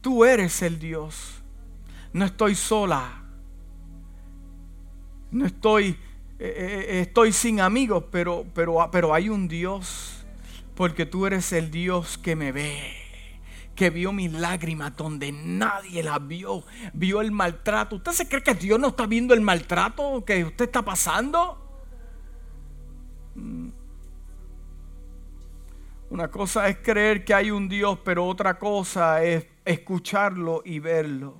Tú 0.00 0.24
eres 0.24 0.62
el 0.62 0.78
Dios. 0.78 1.42
No 2.12 2.24
estoy 2.24 2.54
sola. 2.54 3.22
No 5.30 5.46
estoy, 5.46 5.96
eh, 6.38 6.86
eh, 6.88 7.00
estoy 7.00 7.32
sin 7.32 7.60
amigos, 7.60 8.04
pero, 8.10 8.44
pero, 8.54 8.88
pero 8.92 9.14
hay 9.14 9.28
un 9.28 9.48
Dios. 9.48 10.24
Porque 10.74 11.06
tú 11.06 11.26
eres 11.26 11.52
el 11.52 11.70
Dios 11.70 12.18
que 12.18 12.36
me 12.36 12.52
ve 12.52 13.00
que 13.74 13.90
vio 13.90 14.12
mis 14.12 14.32
lágrimas 14.32 14.96
donde 14.96 15.32
nadie 15.32 16.04
las 16.04 16.24
vio, 16.26 16.64
vio 16.92 17.20
el 17.20 17.32
maltrato. 17.32 17.96
¿Usted 17.96 18.12
se 18.12 18.28
cree 18.28 18.42
que 18.42 18.54
Dios 18.54 18.78
no 18.78 18.88
está 18.88 19.06
viendo 19.06 19.34
el 19.34 19.40
maltrato 19.40 20.24
que 20.24 20.44
usted 20.44 20.66
está 20.66 20.82
pasando? 20.82 21.63
Mm. 23.34 23.70
Una 26.10 26.30
cosa 26.30 26.68
es 26.68 26.78
creer 26.78 27.24
que 27.24 27.34
hay 27.34 27.50
un 27.50 27.68
Dios, 27.68 27.98
pero 28.04 28.26
otra 28.26 28.58
cosa 28.58 29.22
es 29.22 29.46
escucharlo 29.64 30.62
y 30.64 30.78
verlo. 30.78 31.36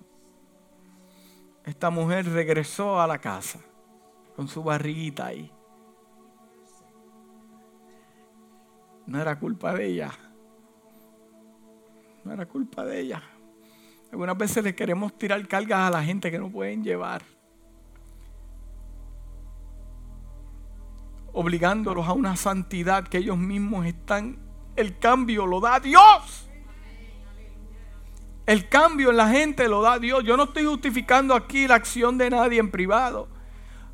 Esta 1.65 1.91
mujer 1.91 2.27
regresó 2.27 3.01
a 3.01 3.07
la 3.07 3.19
casa 3.19 3.61
con 4.35 4.49
su 4.49 4.63
barriguita 4.63 5.27
ahí. 5.27 5.51
No 9.07 9.21
era 9.21 9.39
culpa 9.39 9.75
de 9.75 9.87
ella 9.87 10.13
no 12.25 12.33
era 12.33 12.47
culpa 12.47 12.85
de 12.85 13.01
ella. 13.01 13.23
Algunas 14.11 14.37
veces 14.37 14.65
le 14.65 14.75
queremos 14.75 15.17
tirar 15.19 15.47
cargas 15.47 15.89
a 15.89 15.91
la 15.91 16.03
gente 16.03 16.31
que 16.31 16.39
no 16.39 16.51
pueden 16.51 16.83
llevar. 16.83 17.23
Obligándolos 21.35 22.09
a 22.09 22.13
una 22.13 22.37
santidad 22.37 23.07
que 23.07 23.19
ellos 23.19 23.37
mismos 23.37 23.85
están. 23.85 24.39
El 24.77 24.99
cambio 24.99 25.45
lo 25.47 25.61
da 25.61 25.81
Dios. 25.81 26.49
El 28.47 28.69
cambio 28.69 29.11
en 29.11 29.17
la 29.17 29.29
gente 29.29 29.69
lo 29.69 29.83
da 29.83 29.99
Dios. 29.99 30.25
Yo 30.25 30.37
no 30.37 30.45
estoy 30.45 30.65
justificando 30.65 31.35
aquí 31.35 31.67
la 31.67 31.75
acción 31.75 32.17
de 32.17 32.31
nadie 32.31 32.61
en 32.61 32.71
privado 32.71 33.29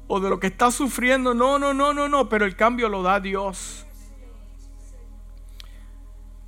o 0.06 0.20
de 0.20 0.28
lo 0.28 0.38
que 0.38 0.48
está 0.48 0.70
sufriendo. 0.70 1.34
No, 1.34 1.58
no, 1.58 1.74
no, 1.74 1.92
no, 1.92 2.08
no. 2.08 2.28
Pero 2.28 2.44
el 2.44 2.56
cambio 2.56 2.88
lo 2.88 3.02
da 3.02 3.20
Dios. 3.20 3.86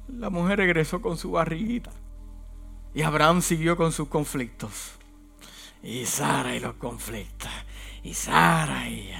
La 0.09 0.31
mujer 0.31 0.59
regresó 0.59 1.01
con 1.01 1.17
su 1.17 1.33
barriguita. 1.33 1.91
Y 2.95 3.03
Abraham 3.03 3.41
siguió 3.41 3.77
con 3.77 3.93
sus 3.93 4.09
conflictos. 4.09 4.93
Y 5.83 6.05
Sara 6.05 6.55
y 6.55 6.61
los 6.61 6.75
conflictos. 6.75 7.51
Y 8.03 8.15
Sara 8.15 8.89
y... 8.89 9.11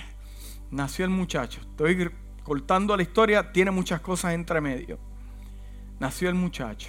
Nació 0.73 1.05
el 1.05 1.11
muchacho. 1.11 1.61
Estoy 1.61 2.11
cortando 2.43 2.97
la 2.97 3.03
historia. 3.03 3.53
Tiene 3.53 3.71
muchas 3.71 4.01
cosas 4.01 4.33
entre 4.33 4.59
medio. 4.61 4.99
Nació 6.01 6.31
el 6.31 6.35
muchacho. 6.35 6.89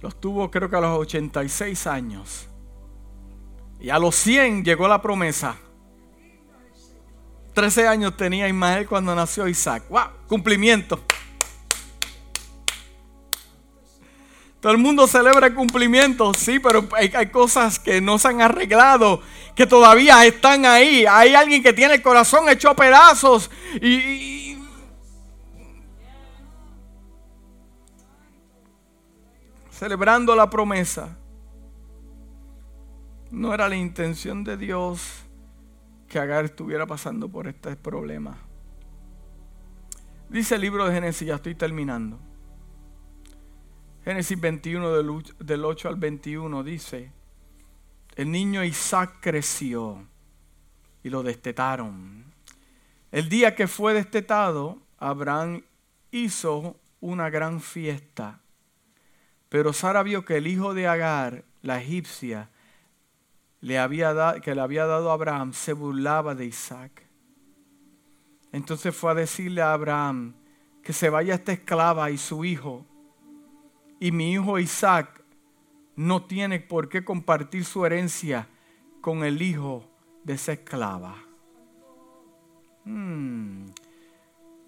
Los 0.00 0.18
tuvo 0.18 0.50
creo 0.50 0.68
que 0.68 0.76
a 0.76 0.80
los 0.80 0.98
86 0.98 1.86
años. 1.86 2.48
Y 3.78 3.90
a 3.90 3.98
los 3.98 4.14
100 4.16 4.64
llegó 4.64 4.88
la 4.88 5.02
promesa. 5.02 5.56
13 7.52 7.86
años 7.86 8.16
tenía 8.16 8.48
Ismael 8.48 8.88
cuando 8.88 9.14
nació 9.14 9.46
Isaac. 9.46 9.84
¡Wow! 9.90 10.26
Cumplimiento. 10.26 11.04
Todo 14.64 14.72
el 14.72 14.78
mundo 14.78 15.06
celebra 15.06 15.48
el 15.48 15.54
cumplimiento, 15.54 16.32
sí, 16.32 16.58
pero 16.58 16.88
hay, 16.92 17.26
cosas 17.26 17.78
que 17.78 18.00
no 18.00 18.18
se 18.18 18.28
han 18.28 18.40
arreglado, 18.40 19.20
que 19.54 19.66
todavía 19.66 20.24
están 20.24 20.64
ahí. 20.64 21.04
Hay 21.06 21.34
alguien 21.34 21.62
que 21.62 21.74
tiene 21.74 21.96
el 21.96 22.02
corazón 22.02 22.48
hecho 22.48 22.70
a 22.70 22.74
pedazos 22.74 23.50
y, 23.82 23.88
y 23.88 24.58
celebrando 29.70 30.34
la 30.34 30.48
promesa. 30.48 31.14
No 33.30 33.52
era 33.52 33.68
la 33.68 33.76
intención 33.76 34.44
de 34.44 34.56
Dios 34.56 35.26
que 36.08 36.18
Agar 36.18 36.46
estuviera 36.46 36.86
pasando 36.86 37.28
por 37.28 37.48
este 37.48 37.76
problema. 37.76 38.38
Dice 40.30 40.54
el 40.54 40.62
libro 40.62 40.86
de 40.86 40.94
Génesis, 40.94 41.28
ya 41.28 41.34
estoy 41.34 41.54
terminando. 41.54 42.18
Génesis 44.04 44.38
21 44.38 44.90
del 45.38 45.64
8 45.64 45.88
al 45.88 45.96
21 45.96 46.62
dice, 46.62 47.10
el 48.16 48.30
niño 48.30 48.62
Isaac 48.62 49.16
creció 49.20 50.06
y 51.02 51.08
lo 51.08 51.22
destetaron. 51.22 52.34
El 53.10 53.30
día 53.30 53.54
que 53.54 53.66
fue 53.66 53.94
destetado, 53.94 54.78
Abraham 54.98 55.64
hizo 56.10 56.76
una 57.00 57.30
gran 57.30 57.62
fiesta. 57.62 58.40
Pero 59.48 59.72
Sara 59.72 60.02
vio 60.02 60.22
que 60.26 60.36
el 60.36 60.48
hijo 60.48 60.74
de 60.74 60.86
Agar, 60.86 61.44
la 61.62 61.80
egipcia, 61.80 62.50
le 63.62 63.78
había 63.78 64.34
que 64.42 64.54
le 64.54 64.60
había 64.60 64.84
dado 64.84 65.10
a 65.10 65.14
Abraham 65.14 65.54
se 65.54 65.72
burlaba 65.72 66.34
de 66.34 66.44
Isaac. 66.44 67.06
Entonces 68.52 68.94
fue 68.94 69.12
a 69.12 69.14
decirle 69.14 69.62
a 69.62 69.72
Abraham 69.72 70.34
que 70.82 70.92
se 70.92 71.08
vaya 71.08 71.36
esta 71.36 71.52
esclava 71.52 72.10
y 72.10 72.18
su 72.18 72.44
hijo. 72.44 72.84
Y 74.04 74.12
mi 74.12 74.32
hijo 74.32 74.58
Isaac 74.58 75.24
no 75.96 76.26
tiene 76.26 76.60
por 76.60 76.90
qué 76.90 77.02
compartir 77.02 77.64
su 77.64 77.86
herencia 77.86 78.46
con 79.00 79.24
el 79.24 79.40
hijo 79.40 79.88
de 80.24 80.34
esa 80.34 80.52
esclava. 80.52 81.16
Hmm. 82.84 83.64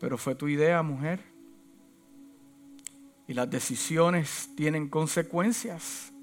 Pero 0.00 0.16
fue 0.16 0.36
tu 0.36 0.48
idea, 0.48 0.82
mujer. 0.82 1.22
Y 3.28 3.34
las 3.34 3.50
decisiones 3.50 4.48
tienen 4.56 4.88
consecuencias. 4.88 6.14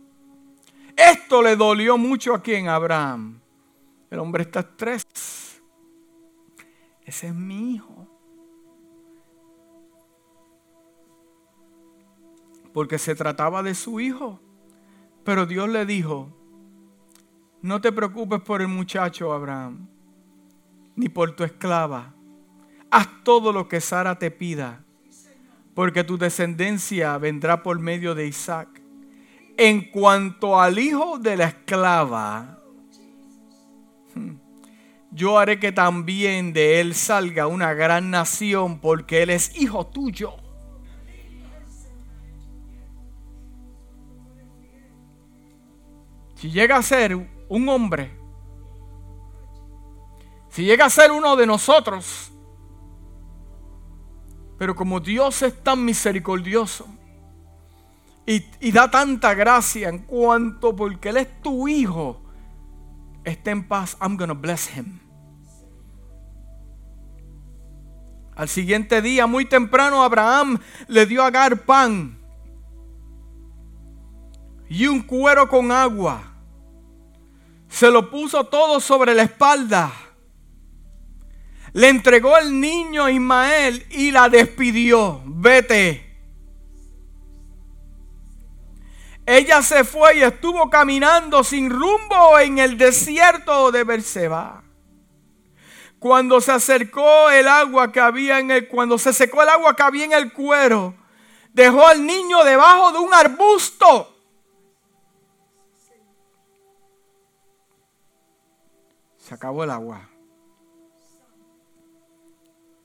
Esto 0.97 1.43
le 1.43 1.55
dolió 1.55 1.99
mucho 1.99 2.33
a 2.33 2.41
quien, 2.41 2.67
Abraham. 2.67 3.39
El 4.09 4.17
hombre 4.17 4.41
está 4.41 4.75
tres. 4.75 5.03
Ese 7.05 7.27
es 7.27 7.35
mi 7.35 7.75
hijo. 7.75 8.12
Porque 12.73 12.97
se 12.97 13.15
trataba 13.15 13.63
de 13.63 13.75
su 13.75 13.99
hijo. 13.99 14.39
Pero 15.23 15.45
Dios 15.45 15.69
le 15.69 15.85
dijo, 15.85 16.29
no 17.61 17.79
te 17.79 17.93
preocupes 17.93 18.41
por 18.41 18.61
el 18.61 18.67
muchacho, 18.67 19.31
Abraham, 19.31 19.87
ni 20.97 21.07
por 21.07 21.33
tu 21.33 21.45
esclava. 21.45 22.13
Haz 22.91 23.07
todo 23.23 23.53
lo 23.53 23.69
que 23.69 23.79
Sara 23.79 24.19
te 24.19 24.31
pida, 24.31 24.83
porque 25.73 26.03
tu 26.03 26.17
descendencia 26.17 27.17
vendrá 27.17 27.63
por 27.63 27.79
medio 27.79 28.15
de 28.15 28.27
Isaac. 28.27 28.81
En 29.55 29.89
cuanto 29.91 30.59
al 30.59 30.77
hijo 30.77 31.19
de 31.19 31.37
la 31.37 31.45
esclava, 31.45 32.59
yo 35.11 35.39
haré 35.39 35.57
que 35.57 35.71
también 35.71 36.51
de 36.51 36.81
él 36.81 36.95
salga 36.95 37.47
una 37.47 37.73
gran 37.73 38.11
nación, 38.11 38.79
porque 38.79 39.23
él 39.23 39.29
es 39.29 39.55
hijo 39.57 39.87
tuyo. 39.87 40.42
Si 46.43 46.51
llega 46.51 46.75
a 46.75 46.81
ser 46.81 47.15
un 47.47 47.69
hombre, 47.69 48.11
si 50.49 50.65
llega 50.65 50.87
a 50.87 50.89
ser 50.89 51.09
uno 51.09 51.37
de 51.37 51.47
nosotros, 51.47 52.33
pero 54.57 54.75
como 54.75 54.99
Dios 54.99 55.41
es 55.41 55.63
tan 55.63 55.85
misericordioso, 55.85 56.85
y, 58.25 58.71
da 58.73 58.91
tanta 58.91 59.33
gracia 59.35 59.87
en 59.87 59.99
cuanto 59.99 60.75
porque 60.75 61.07
Él 61.07 61.15
es 61.15 61.41
tu 61.41 61.65
hijo, 61.69 62.21
esté 63.23 63.51
en 63.51 63.65
paz. 63.65 63.95
I'm 64.01 64.17
gonna 64.17 64.33
bless 64.33 64.69
him. 64.75 64.99
Al 68.35 68.49
siguiente 68.49 69.01
día, 69.01 69.27
muy 69.27 69.45
temprano, 69.45 70.03
Abraham 70.03 70.59
le 70.89 71.05
dio 71.05 71.23
a 71.23 71.27
Agar 71.27 71.63
pan 71.63 72.19
y 74.67 74.87
un 74.87 75.03
cuero 75.03 75.47
con 75.47 75.71
agua. 75.71 76.31
Se 77.73 77.89
lo 77.89 78.07
puso 78.11 78.43
todo 78.43 78.79
sobre 78.79 79.15
la 79.15 79.23
espalda. 79.23 79.91
Le 81.73 81.89
entregó 81.89 82.37
el 82.37 82.59
niño 82.59 83.05
a 83.05 83.11
Ismael 83.11 83.87
y 83.89 84.11
la 84.11 84.29
despidió. 84.29 85.23
Vete 85.25 86.15
Ella 89.25 89.63
se 89.63 89.83
fue 89.83 90.17
y 90.17 90.21
estuvo 90.21 90.69
caminando 90.69 91.43
sin 91.43 91.71
rumbo 91.71 92.37
en 92.37 92.59
el 92.59 92.77
desierto 92.77 93.71
de 93.71 93.83
Berseba. 93.83 94.63
Cuando 95.97 96.41
se 96.41 96.51
acercó 96.51 97.31
el 97.31 97.47
agua 97.47 97.91
que 97.91 97.99
había 97.99 98.37
en 98.37 98.51
el 98.51 98.67
cuando 98.67 98.99
se 98.99 99.13
secó 99.13 99.41
el 99.41 99.49
agua 99.49 99.75
que 99.75 99.81
había 99.81 100.05
en 100.05 100.13
el 100.13 100.31
cuero, 100.31 100.93
dejó 101.51 101.87
al 101.87 102.05
niño 102.05 102.43
debajo 102.43 102.91
de 102.91 102.99
un 102.99 103.15
arbusto. 103.15 104.12
Se 109.23 109.33
acabó 109.33 109.63
el 109.63 109.69
agua. 109.69 110.09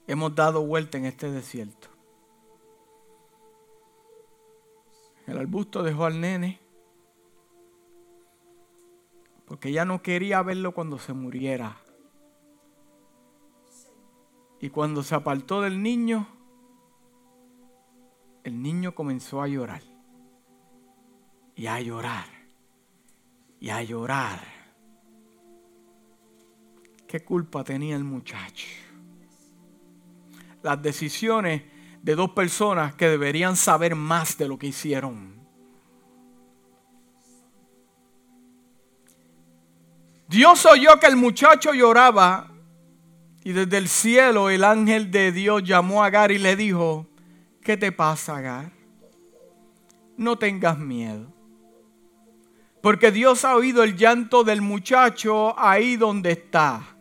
Hemos 0.07 0.37
dado 0.37 0.65
vuelta 0.65 0.97
en 0.97 1.07
este 1.07 1.33
desierto. 1.33 1.89
El 5.27 5.37
arbusto 5.37 5.83
dejó 5.83 6.05
al 6.05 6.21
nene 6.21 6.61
porque 9.47 9.73
ya 9.73 9.85
no 9.85 10.01
quería 10.01 10.41
verlo 10.43 10.73
cuando 10.75 11.01
se 11.01 11.13
muriera. 11.13 11.77
Y 14.61 14.71
cuando 14.71 15.03
se 15.03 15.17
apartó 15.17 15.61
del 15.63 15.83
niño, 15.83 16.29
el 18.45 18.63
niño 18.63 18.95
comenzó 18.95 19.43
a 19.43 19.49
llorar. 19.49 19.83
Y 21.57 21.67
a 21.67 21.81
llorar. 21.81 22.27
Y 23.59 23.71
a 23.71 23.83
llorar. 23.83 24.58
¿Qué 27.09 27.21
culpa 27.25 27.65
tenía 27.65 27.97
el 27.97 28.05
muchacho? 28.05 28.67
Las 30.63 30.83
decisiones 30.83 31.63
de 32.03 32.15
dos 32.15 32.33
personas 32.33 32.95
que 32.95 33.09
deberían 33.09 33.57
saber 33.57 33.95
más 33.95 34.37
de 34.37 34.47
lo 34.47 34.59
que 34.59 34.67
hicieron. 34.67 35.39
Dios 40.29 40.67
oyó 40.67 41.01
que 41.01 41.07
el 41.07 41.17
muchacho 41.17 41.73
lloraba 41.73 42.53
y 43.43 43.53
desde 43.53 43.79
el 43.79 43.89
cielo 43.89 44.51
el 44.51 44.63
ángel 44.63 45.11
de 45.11 45.33
Dios 45.33 45.65
llamó 45.65 46.05
a 46.05 46.09
Agar 46.09 46.31
y 46.31 46.37
le 46.37 46.57
dijo, 46.57 47.07
¿qué 47.63 47.79
te 47.79 47.91
pasa 47.91 48.37
Agar? 48.37 48.71
No 50.19 50.37
tengas 50.37 50.79
miedo. 50.79 51.33
Porque 52.83 53.11
Dios 53.11 53.47
ha 53.47 53.57
oído 53.57 53.83
el 53.83 53.97
llanto 53.97 54.45
del 54.45 54.61
muchacho 54.61 55.59
ahí 55.59 55.97
donde 55.97 56.33
está. 56.33 56.98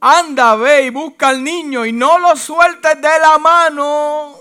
Anda, 0.00 0.56
ve 0.56 0.86
y 0.86 0.90
busca 0.90 1.28
al 1.28 1.44
niño 1.44 1.84
y 1.84 1.92
no 1.92 2.18
lo 2.18 2.36
sueltes 2.36 3.00
de 3.00 3.18
la 3.20 3.38
mano. 3.38 4.36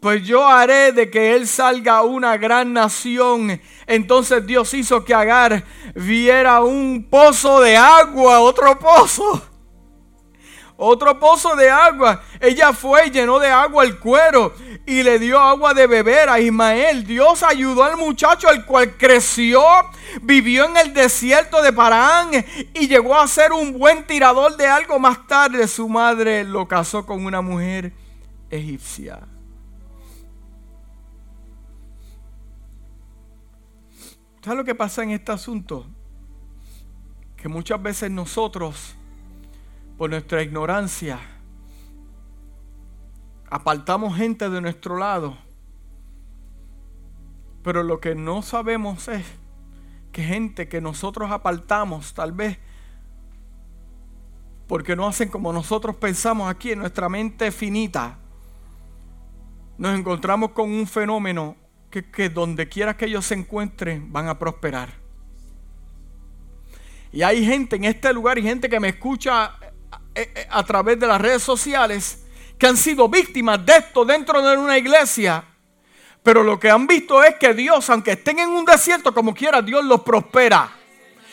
Pues 0.00 0.24
yo 0.26 0.46
haré 0.48 0.90
de 0.92 1.10
que 1.10 1.34
él 1.34 1.46
salga 1.46 2.02
una 2.02 2.36
gran 2.36 2.72
nación. 2.72 3.60
Entonces 3.86 4.44
Dios 4.44 4.74
hizo 4.74 5.04
que 5.04 5.14
Agar 5.14 5.64
viera 5.94 6.60
un 6.60 7.06
pozo 7.08 7.60
de 7.60 7.76
agua, 7.76 8.40
otro 8.40 8.78
pozo 8.78 9.51
otro 10.76 11.18
pozo 11.18 11.54
de 11.56 11.70
agua. 11.70 12.22
Ella 12.40 12.72
fue 12.72 13.06
y 13.06 13.10
llenó 13.10 13.38
de 13.38 13.48
agua 13.48 13.84
el 13.84 13.98
cuero 13.98 14.54
y 14.86 15.02
le 15.02 15.18
dio 15.18 15.38
agua 15.38 15.74
de 15.74 15.86
beber 15.86 16.28
a 16.28 16.40
Ismael. 16.40 17.04
Dios 17.04 17.42
ayudó 17.42 17.84
al 17.84 17.96
muchacho, 17.96 18.50
el 18.50 18.64
cual 18.64 18.96
creció, 18.96 19.62
vivió 20.22 20.64
en 20.66 20.76
el 20.76 20.92
desierto 20.92 21.62
de 21.62 21.72
Parán 21.72 22.30
y 22.74 22.88
llegó 22.88 23.18
a 23.18 23.26
ser 23.28 23.52
un 23.52 23.78
buen 23.78 24.06
tirador 24.06 24.56
de 24.56 24.66
algo. 24.66 24.98
Más 24.98 25.26
tarde 25.26 25.68
su 25.68 25.88
madre 25.88 26.44
lo 26.44 26.66
casó 26.66 27.06
con 27.06 27.24
una 27.24 27.40
mujer 27.40 27.92
egipcia. 28.50 29.20
¿Sabes 34.42 34.58
lo 34.58 34.64
que 34.64 34.74
pasa 34.74 35.04
en 35.04 35.10
este 35.10 35.30
asunto? 35.30 35.86
Que 37.36 37.48
muchas 37.48 37.80
veces 37.80 38.10
nosotros 38.10 38.96
por 40.02 40.10
nuestra 40.10 40.42
ignorancia, 40.42 41.20
apartamos 43.48 44.16
gente 44.16 44.50
de 44.50 44.60
nuestro 44.60 44.98
lado. 44.98 45.38
Pero 47.62 47.84
lo 47.84 48.00
que 48.00 48.16
no 48.16 48.42
sabemos 48.42 49.06
es 49.06 49.24
que 50.10 50.24
gente 50.24 50.66
que 50.66 50.80
nosotros 50.80 51.30
apartamos, 51.30 52.14
tal 52.14 52.32
vez 52.32 52.58
porque 54.66 54.96
no 54.96 55.06
hacen 55.06 55.28
como 55.28 55.52
nosotros 55.52 55.94
pensamos 55.94 56.50
aquí 56.50 56.72
en 56.72 56.80
nuestra 56.80 57.08
mente 57.08 57.52
finita, 57.52 58.18
nos 59.78 59.96
encontramos 59.96 60.50
con 60.50 60.68
un 60.68 60.88
fenómeno 60.88 61.54
que, 61.90 62.10
que 62.10 62.28
donde 62.28 62.68
quiera 62.68 62.96
que 62.96 63.04
ellos 63.04 63.24
se 63.24 63.34
encuentren 63.34 64.12
van 64.12 64.26
a 64.26 64.36
prosperar. 64.36 64.94
Y 67.12 67.22
hay 67.22 67.46
gente 67.46 67.76
en 67.76 67.84
este 67.84 68.12
lugar 68.12 68.36
y 68.36 68.42
gente 68.42 68.68
que 68.68 68.80
me 68.80 68.88
escucha 68.88 69.60
a 70.50 70.62
través 70.64 70.98
de 70.98 71.06
las 71.06 71.20
redes 71.20 71.42
sociales 71.42 72.24
que 72.58 72.66
han 72.66 72.76
sido 72.76 73.08
víctimas 73.08 73.64
de 73.64 73.76
esto 73.76 74.04
dentro 74.04 74.40
de 74.40 74.56
una 74.56 74.78
iglesia. 74.78 75.44
Pero 76.22 76.42
lo 76.42 76.60
que 76.60 76.70
han 76.70 76.86
visto 76.86 77.22
es 77.24 77.34
que 77.36 77.52
Dios, 77.54 77.90
aunque 77.90 78.12
estén 78.12 78.38
en 78.38 78.50
un 78.50 78.64
desierto 78.64 79.12
como 79.12 79.34
quiera, 79.34 79.60
Dios 79.60 79.84
los 79.84 80.02
prospera. 80.02 80.70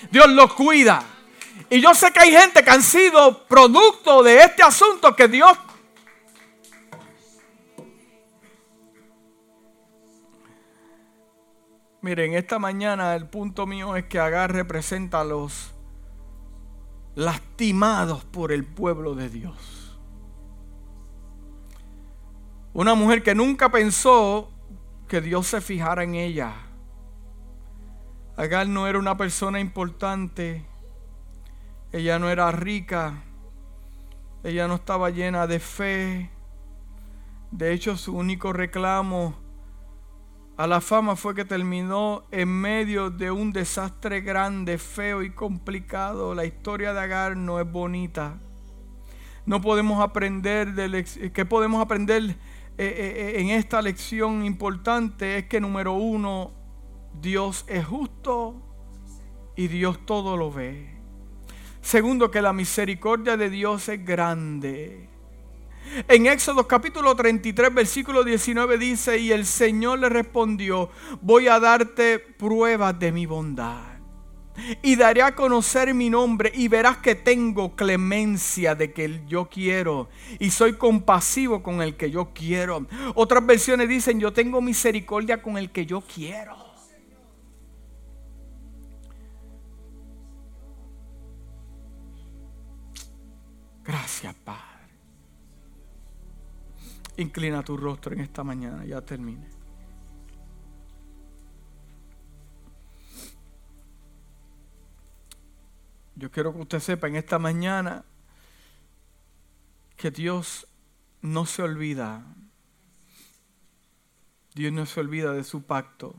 Dios 0.09 0.27
los 0.29 0.53
cuida. 0.53 1.03
Y 1.69 1.81
yo 1.81 1.93
sé 1.93 2.11
que 2.11 2.21
hay 2.21 2.31
gente 2.31 2.63
que 2.63 2.69
han 2.69 2.81
sido 2.81 3.45
producto 3.45 4.23
de 4.23 4.39
este 4.39 4.63
asunto 4.63 5.15
que 5.15 5.27
Dios... 5.27 5.57
Miren, 12.01 12.33
esta 12.33 12.59
mañana 12.59 13.13
el 13.15 13.27
punto 13.27 13.67
mío 13.67 13.97
es 13.97 14.05
que 14.05 14.19
Agar 14.19 14.53
representa 14.53 15.19
a 15.19 15.25
los 15.25 15.73
lastimados 17.19 18.23
por 18.23 18.53
el 18.53 18.63
pueblo 18.63 19.13
de 19.13 19.29
Dios. 19.29 19.99
Una 22.71 22.95
mujer 22.95 23.23
que 23.23 23.35
nunca 23.35 23.69
pensó 23.69 24.49
que 25.09 25.19
Dios 25.19 25.47
se 25.47 25.59
fijara 25.59 26.05
en 26.05 26.15
ella. 26.15 26.53
Agar 28.37 28.69
no 28.69 28.87
era 28.87 28.97
una 28.97 29.17
persona 29.17 29.59
importante, 29.59 30.65
ella 31.91 32.19
no 32.19 32.29
era 32.29 32.53
rica, 32.53 33.21
ella 34.45 34.69
no 34.69 34.75
estaba 34.75 35.09
llena 35.09 35.45
de 35.45 35.59
fe. 35.59 36.29
De 37.51 37.73
hecho, 37.73 37.97
su 37.97 38.15
único 38.15 38.53
reclamo 38.53 39.35
a 40.59 40.67
la 40.67 40.81
fama 40.81 41.15
fue 41.15 41.33
que 41.33 41.45
terminó 41.45 42.25
en 42.31 42.49
medio 42.49 43.09
de 43.09 43.31
un 43.31 43.53
desastre 43.53 44.19
grande, 44.19 44.77
feo 44.77 45.23
y 45.23 45.29
complicado. 45.29 46.35
La 46.35 46.43
historia 46.43 46.91
de 46.91 46.99
Agar 46.99 47.37
no 47.37 47.61
es 47.61 47.71
bonita. 47.71 48.37
No 49.45 49.61
podemos 49.61 50.03
aprender 50.03 50.73
de 50.73 51.31
¿Qué 51.31 51.45
podemos 51.45 51.81
aprender 51.81 52.23
eh, 52.23 52.35
eh, 52.77 52.85
eh, 53.37 53.39
en 53.39 53.51
esta 53.51 53.81
lección 53.81 54.43
importante? 54.43 55.37
Es 55.37 55.45
que 55.45 55.61
número 55.61 55.93
uno, 55.93 56.51
Dios 57.21 57.63
es 57.69 57.85
justo 57.85 58.61
y 59.55 59.69
Dios 59.69 60.05
todo 60.05 60.35
lo 60.35 60.51
ve. 60.51 60.89
Segundo, 61.79 62.31
que 62.31 62.41
la 62.41 62.51
misericordia 62.51 63.37
de 63.37 63.49
Dios 63.49 63.87
es 63.87 64.03
grande. 64.03 65.07
En 66.07 66.27
Éxodo 66.27 66.67
capítulo 66.67 67.15
33, 67.15 67.73
versículo 67.73 68.23
19 68.23 68.77
dice, 68.77 69.17
y 69.17 69.31
el 69.31 69.45
Señor 69.45 69.99
le 69.99 70.09
respondió, 70.09 70.89
voy 71.21 71.47
a 71.47 71.59
darte 71.59 72.19
pruebas 72.19 72.97
de 72.99 73.11
mi 73.11 73.25
bondad. 73.25 73.89
Y 74.81 74.97
daré 74.97 75.23
a 75.23 75.35
conocer 75.35 75.93
mi 75.93 76.09
nombre 76.09 76.51
y 76.53 76.67
verás 76.67 76.97
que 76.97 77.15
tengo 77.15 77.75
clemencia 77.75 78.75
de 78.75 78.91
que 78.91 79.21
yo 79.25 79.49
quiero. 79.49 80.09
Y 80.37 80.51
soy 80.51 80.73
compasivo 80.73 81.63
con 81.63 81.81
el 81.81 81.95
que 81.95 82.11
yo 82.11 82.33
quiero. 82.33 82.85
Otras 83.15 83.45
versiones 83.45 83.87
dicen, 83.87 84.19
yo 84.19 84.33
tengo 84.33 84.61
misericordia 84.61 85.41
con 85.41 85.57
el 85.57 85.71
que 85.71 85.85
yo 85.85 86.01
quiero. 86.01 86.57
Gracias, 93.85 94.35
Padre. 94.43 94.78
Inclina 97.19 97.61
tu 97.63 97.75
rostro 97.75 98.13
en 98.13 98.21
esta 98.21 98.45
mañana, 98.45 98.85
ya 98.85 99.01
termine. 99.01 99.45
Yo 106.15 106.31
quiero 106.31 106.53
que 106.53 106.61
usted 106.61 106.79
sepa 106.79 107.09
en 107.09 107.17
esta 107.17 107.37
mañana 107.37 108.05
que 109.97 110.11
Dios 110.11 110.65
no 111.21 111.45
se 111.45 111.61
olvida. 111.61 112.23
Dios 114.55 114.71
no 114.71 114.85
se 114.85 115.01
olvida 115.01 115.33
de 115.33 115.43
su 115.43 115.63
pacto. 115.63 116.15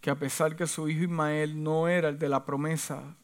Que 0.00 0.08
a 0.08 0.18
pesar 0.18 0.56
que 0.56 0.66
su 0.66 0.88
hijo 0.88 1.02
Ismael 1.02 1.62
no 1.62 1.88
era 1.88 2.08
el 2.08 2.18
de 2.18 2.30
la 2.30 2.46
promesa, 2.46 3.16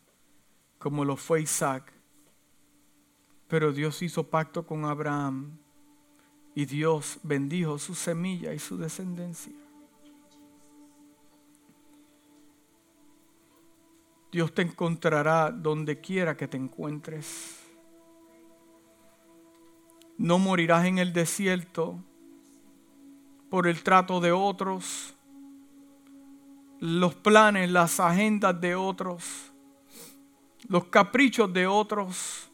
como 0.79 1.07
lo 1.07 1.17
fue 1.17 1.41
Isaac, 1.41 1.98
pero 3.49 3.73
Dios 3.73 4.03
hizo 4.03 4.25
pacto 4.29 4.67
con 4.67 4.85
Abraham 4.85 5.59
y 6.55 6.67
Dios 6.67 7.19
bendijo 7.23 7.79
su 7.79 7.95
semilla 7.95 8.53
y 8.53 8.59
su 8.59 8.77
descendencia. 8.77 9.53
Dios 14.31 14.53
te 14.53 14.63
encontrará 14.63 15.51
donde 15.51 16.01
quiera 16.01 16.37
que 16.37 16.47
te 16.47 16.59
encuentres. 16.59 17.57
No 20.19 20.39
morirás 20.39 20.85
en 20.85 20.99
el 20.99 21.13
desierto 21.13 21.99
por 23.49 23.67
el 23.67 23.83
trato 23.83 24.21
de 24.21 24.33
otros. 24.33 25.15
los 26.81 27.15
planes, 27.15 27.69
las 27.71 27.99
agendas 27.99 28.61
de 28.61 28.77
otros, 28.77 29.53
los 30.69 30.85
caprichos 30.85 31.53
de 31.53 31.67
otros, 31.67 32.48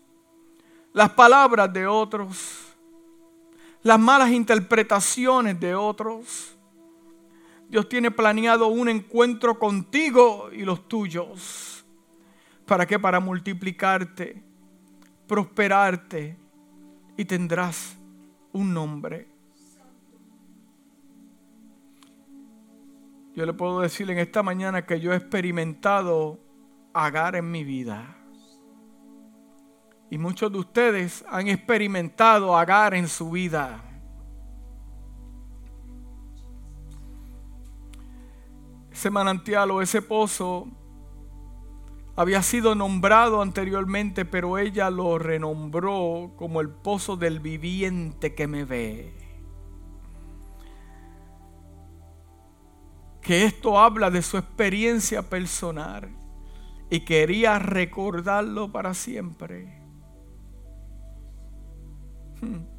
las 0.95 1.11
palabras 1.11 1.70
de 1.72 1.86
otros, 1.86 2.72
las 3.82 3.99
malas 3.99 4.30
interpretaciones 4.30 5.59
de 5.61 5.74
otros. 5.74 6.57
Dios 7.68 7.88
tiene 7.88 8.11
planeado 8.12 8.68
un 8.68 8.88
encuentro 8.88 9.59
contigo 9.59 10.51
y 10.53 10.64
los 10.64 10.86
tuyos. 10.88 11.84
¿Para 12.64 12.86
qué? 12.86 12.99
Para 12.99 13.18
multiplicarte, 13.18 14.40
prosperarte 15.26 16.38
y 17.16 17.24
tendrás 17.24 17.97
un 18.53 18.72
nombre. 18.72 19.26
Yo 23.34 23.45
le 23.45 23.53
puedo 23.53 23.80
decir 23.80 24.09
en 24.12 24.18
esta 24.18 24.45
mañana 24.45 24.86
que 24.86 25.01
yo 25.01 25.12
he 25.12 25.16
experimentado 25.16 26.38
agar 26.92 27.34
en 27.34 27.51
mi 27.51 27.64
vida. 27.64 28.24
Y 30.15 30.19
muchos 30.19 30.53
de 30.53 30.59
ustedes 30.59 31.25
han 31.29 31.49
experimentado 31.49 32.57
agar 32.57 32.95
en 32.95 33.09
su 33.09 33.33
vida. 33.33 33.83
Ese 38.93 39.11
manantial 39.11 39.73
o 39.73 39.83
ese 39.83 40.01
pozo 40.03 40.69
había 42.15 42.45
sido 42.45 42.77
nombrado 42.77 43.43
anteriormente, 43.43 44.25
pero 44.25 44.57
ella 44.57 44.89
lo 44.89 45.19
renombró 45.19 46.35
como 46.37 46.61
el 46.61 46.69
pozo 46.69 47.17
del 47.17 47.41
viviente 47.41 48.37
que 48.37 48.47
me 48.47 48.65
ve. 48.65 49.12
Que 53.21 53.47
esto 53.47 53.81
habla 53.81 54.12
de 54.12 54.23
su 54.23 54.39
experiencia 54.39 55.29
personal 55.29 56.09
y 56.89 57.01
quería 57.01 57.59
recordarlo 57.59 58.71
para 58.71 58.95
siempre. 58.95 59.84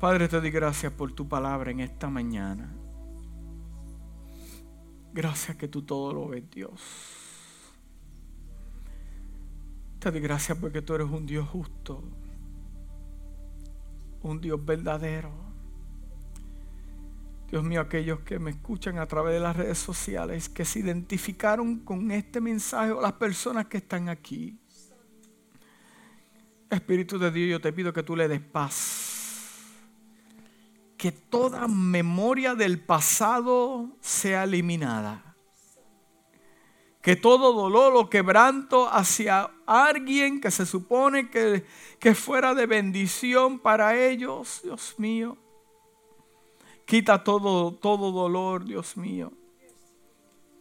Padre, 0.00 0.28
te 0.28 0.40
doy 0.40 0.50
gracias 0.50 0.92
por 0.92 1.12
tu 1.12 1.28
palabra 1.28 1.70
en 1.70 1.80
esta 1.80 2.10
mañana. 2.10 2.72
Gracias 5.12 5.56
que 5.56 5.68
tú 5.68 5.82
todo 5.82 6.12
lo 6.12 6.28
ves, 6.28 6.50
Dios. 6.50 6.80
Te 10.00 10.10
doy 10.10 10.20
gracias 10.20 10.58
porque 10.58 10.82
tú 10.82 10.94
eres 10.94 11.08
un 11.08 11.24
Dios 11.24 11.48
justo, 11.48 12.02
un 14.22 14.40
Dios 14.40 14.62
verdadero. 14.62 15.30
Dios 17.48 17.62
mío, 17.62 17.80
aquellos 17.80 18.20
que 18.20 18.38
me 18.40 18.50
escuchan 18.50 18.98
a 18.98 19.06
través 19.06 19.34
de 19.34 19.40
las 19.40 19.56
redes 19.56 19.78
sociales, 19.78 20.48
que 20.48 20.64
se 20.64 20.80
identificaron 20.80 21.78
con 21.78 22.10
este 22.10 22.40
mensaje 22.40 22.90
o 22.90 23.00
las 23.00 23.12
personas 23.12 23.66
que 23.66 23.76
están 23.76 24.08
aquí. 24.08 24.58
Espíritu 26.70 27.18
de 27.18 27.30
Dios, 27.30 27.50
yo 27.50 27.60
te 27.60 27.72
pido 27.72 27.92
que 27.92 28.02
tú 28.02 28.16
le 28.16 28.28
des 28.28 28.40
paz 28.40 29.14
que 31.04 31.12
toda 31.12 31.68
memoria 31.68 32.54
del 32.54 32.80
pasado 32.80 33.90
sea 34.00 34.44
eliminada. 34.44 35.36
Que 37.02 37.14
todo 37.14 37.52
dolor 37.52 37.92
o 37.94 38.08
quebranto 38.08 38.88
hacia 38.90 39.50
alguien 39.66 40.40
que 40.40 40.50
se 40.50 40.64
supone 40.64 41.28
que, 41.28 41.66
que 41.98 42.14
fuera 42.14 42.54
de 42.54 42.64
bendición 42.64 43.58
para 43.58 43.98
ellos, 43.98 44.62
Dios 44.64 44.94
mío. 44.96 45.36
Quita 46.86 47.22
todo, 47.22 47.74
todo 47.74 48.10
dolor, 48.10 48.64
Dios 48.64 48.96
mío. 48.96 49.30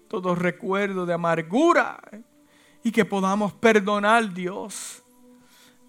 Todo 0.09 0.35
recuerdo 0.35 1.05
de 1.05 1.13
amargura. 1.13 2.01
Y 2.83 2.91
que 2.91 3.05
podamos 3.05 3.53
perdonar, 3.53 4.33
Dios 4.33 5.02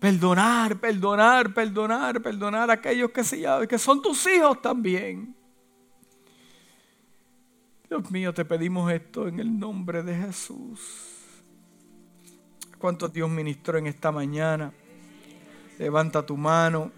Perdonar, 0.05 0.78
perdonar, 0.78 1.55
perdonar, 1.55 2.20
perdonar 2.20 2.68
a 2.68 2.74
aquellos 2.74 3.11
que, 3.11 3.24
se, 3.24 3.42
que 3.66 3.78
son 3.78 4.02
tus 4.02 4.26
hijos 4.26 4.61
también. 4.61 5.34
Dios 7.88 8.11
mío, 8.11 8.34
te 8.34 8.44
pedimos 8.44 8.92
esto 8.92 9.26
en 9.26 9.40
el 9.40 9.59
nombre 9.59 10.02
de 10.02 10.14
Jesús. 10.14 10.78
¿Cuántos 12.78 13.14
Dios 13.14 13.30
ministró 13.30 13.78
en 13.78 13.86
esta 13.86 14.12
mañana? 14.12 14.74
Levanta 15.78 16.20
tu 16.26 16.36
mano. 16.36 16.92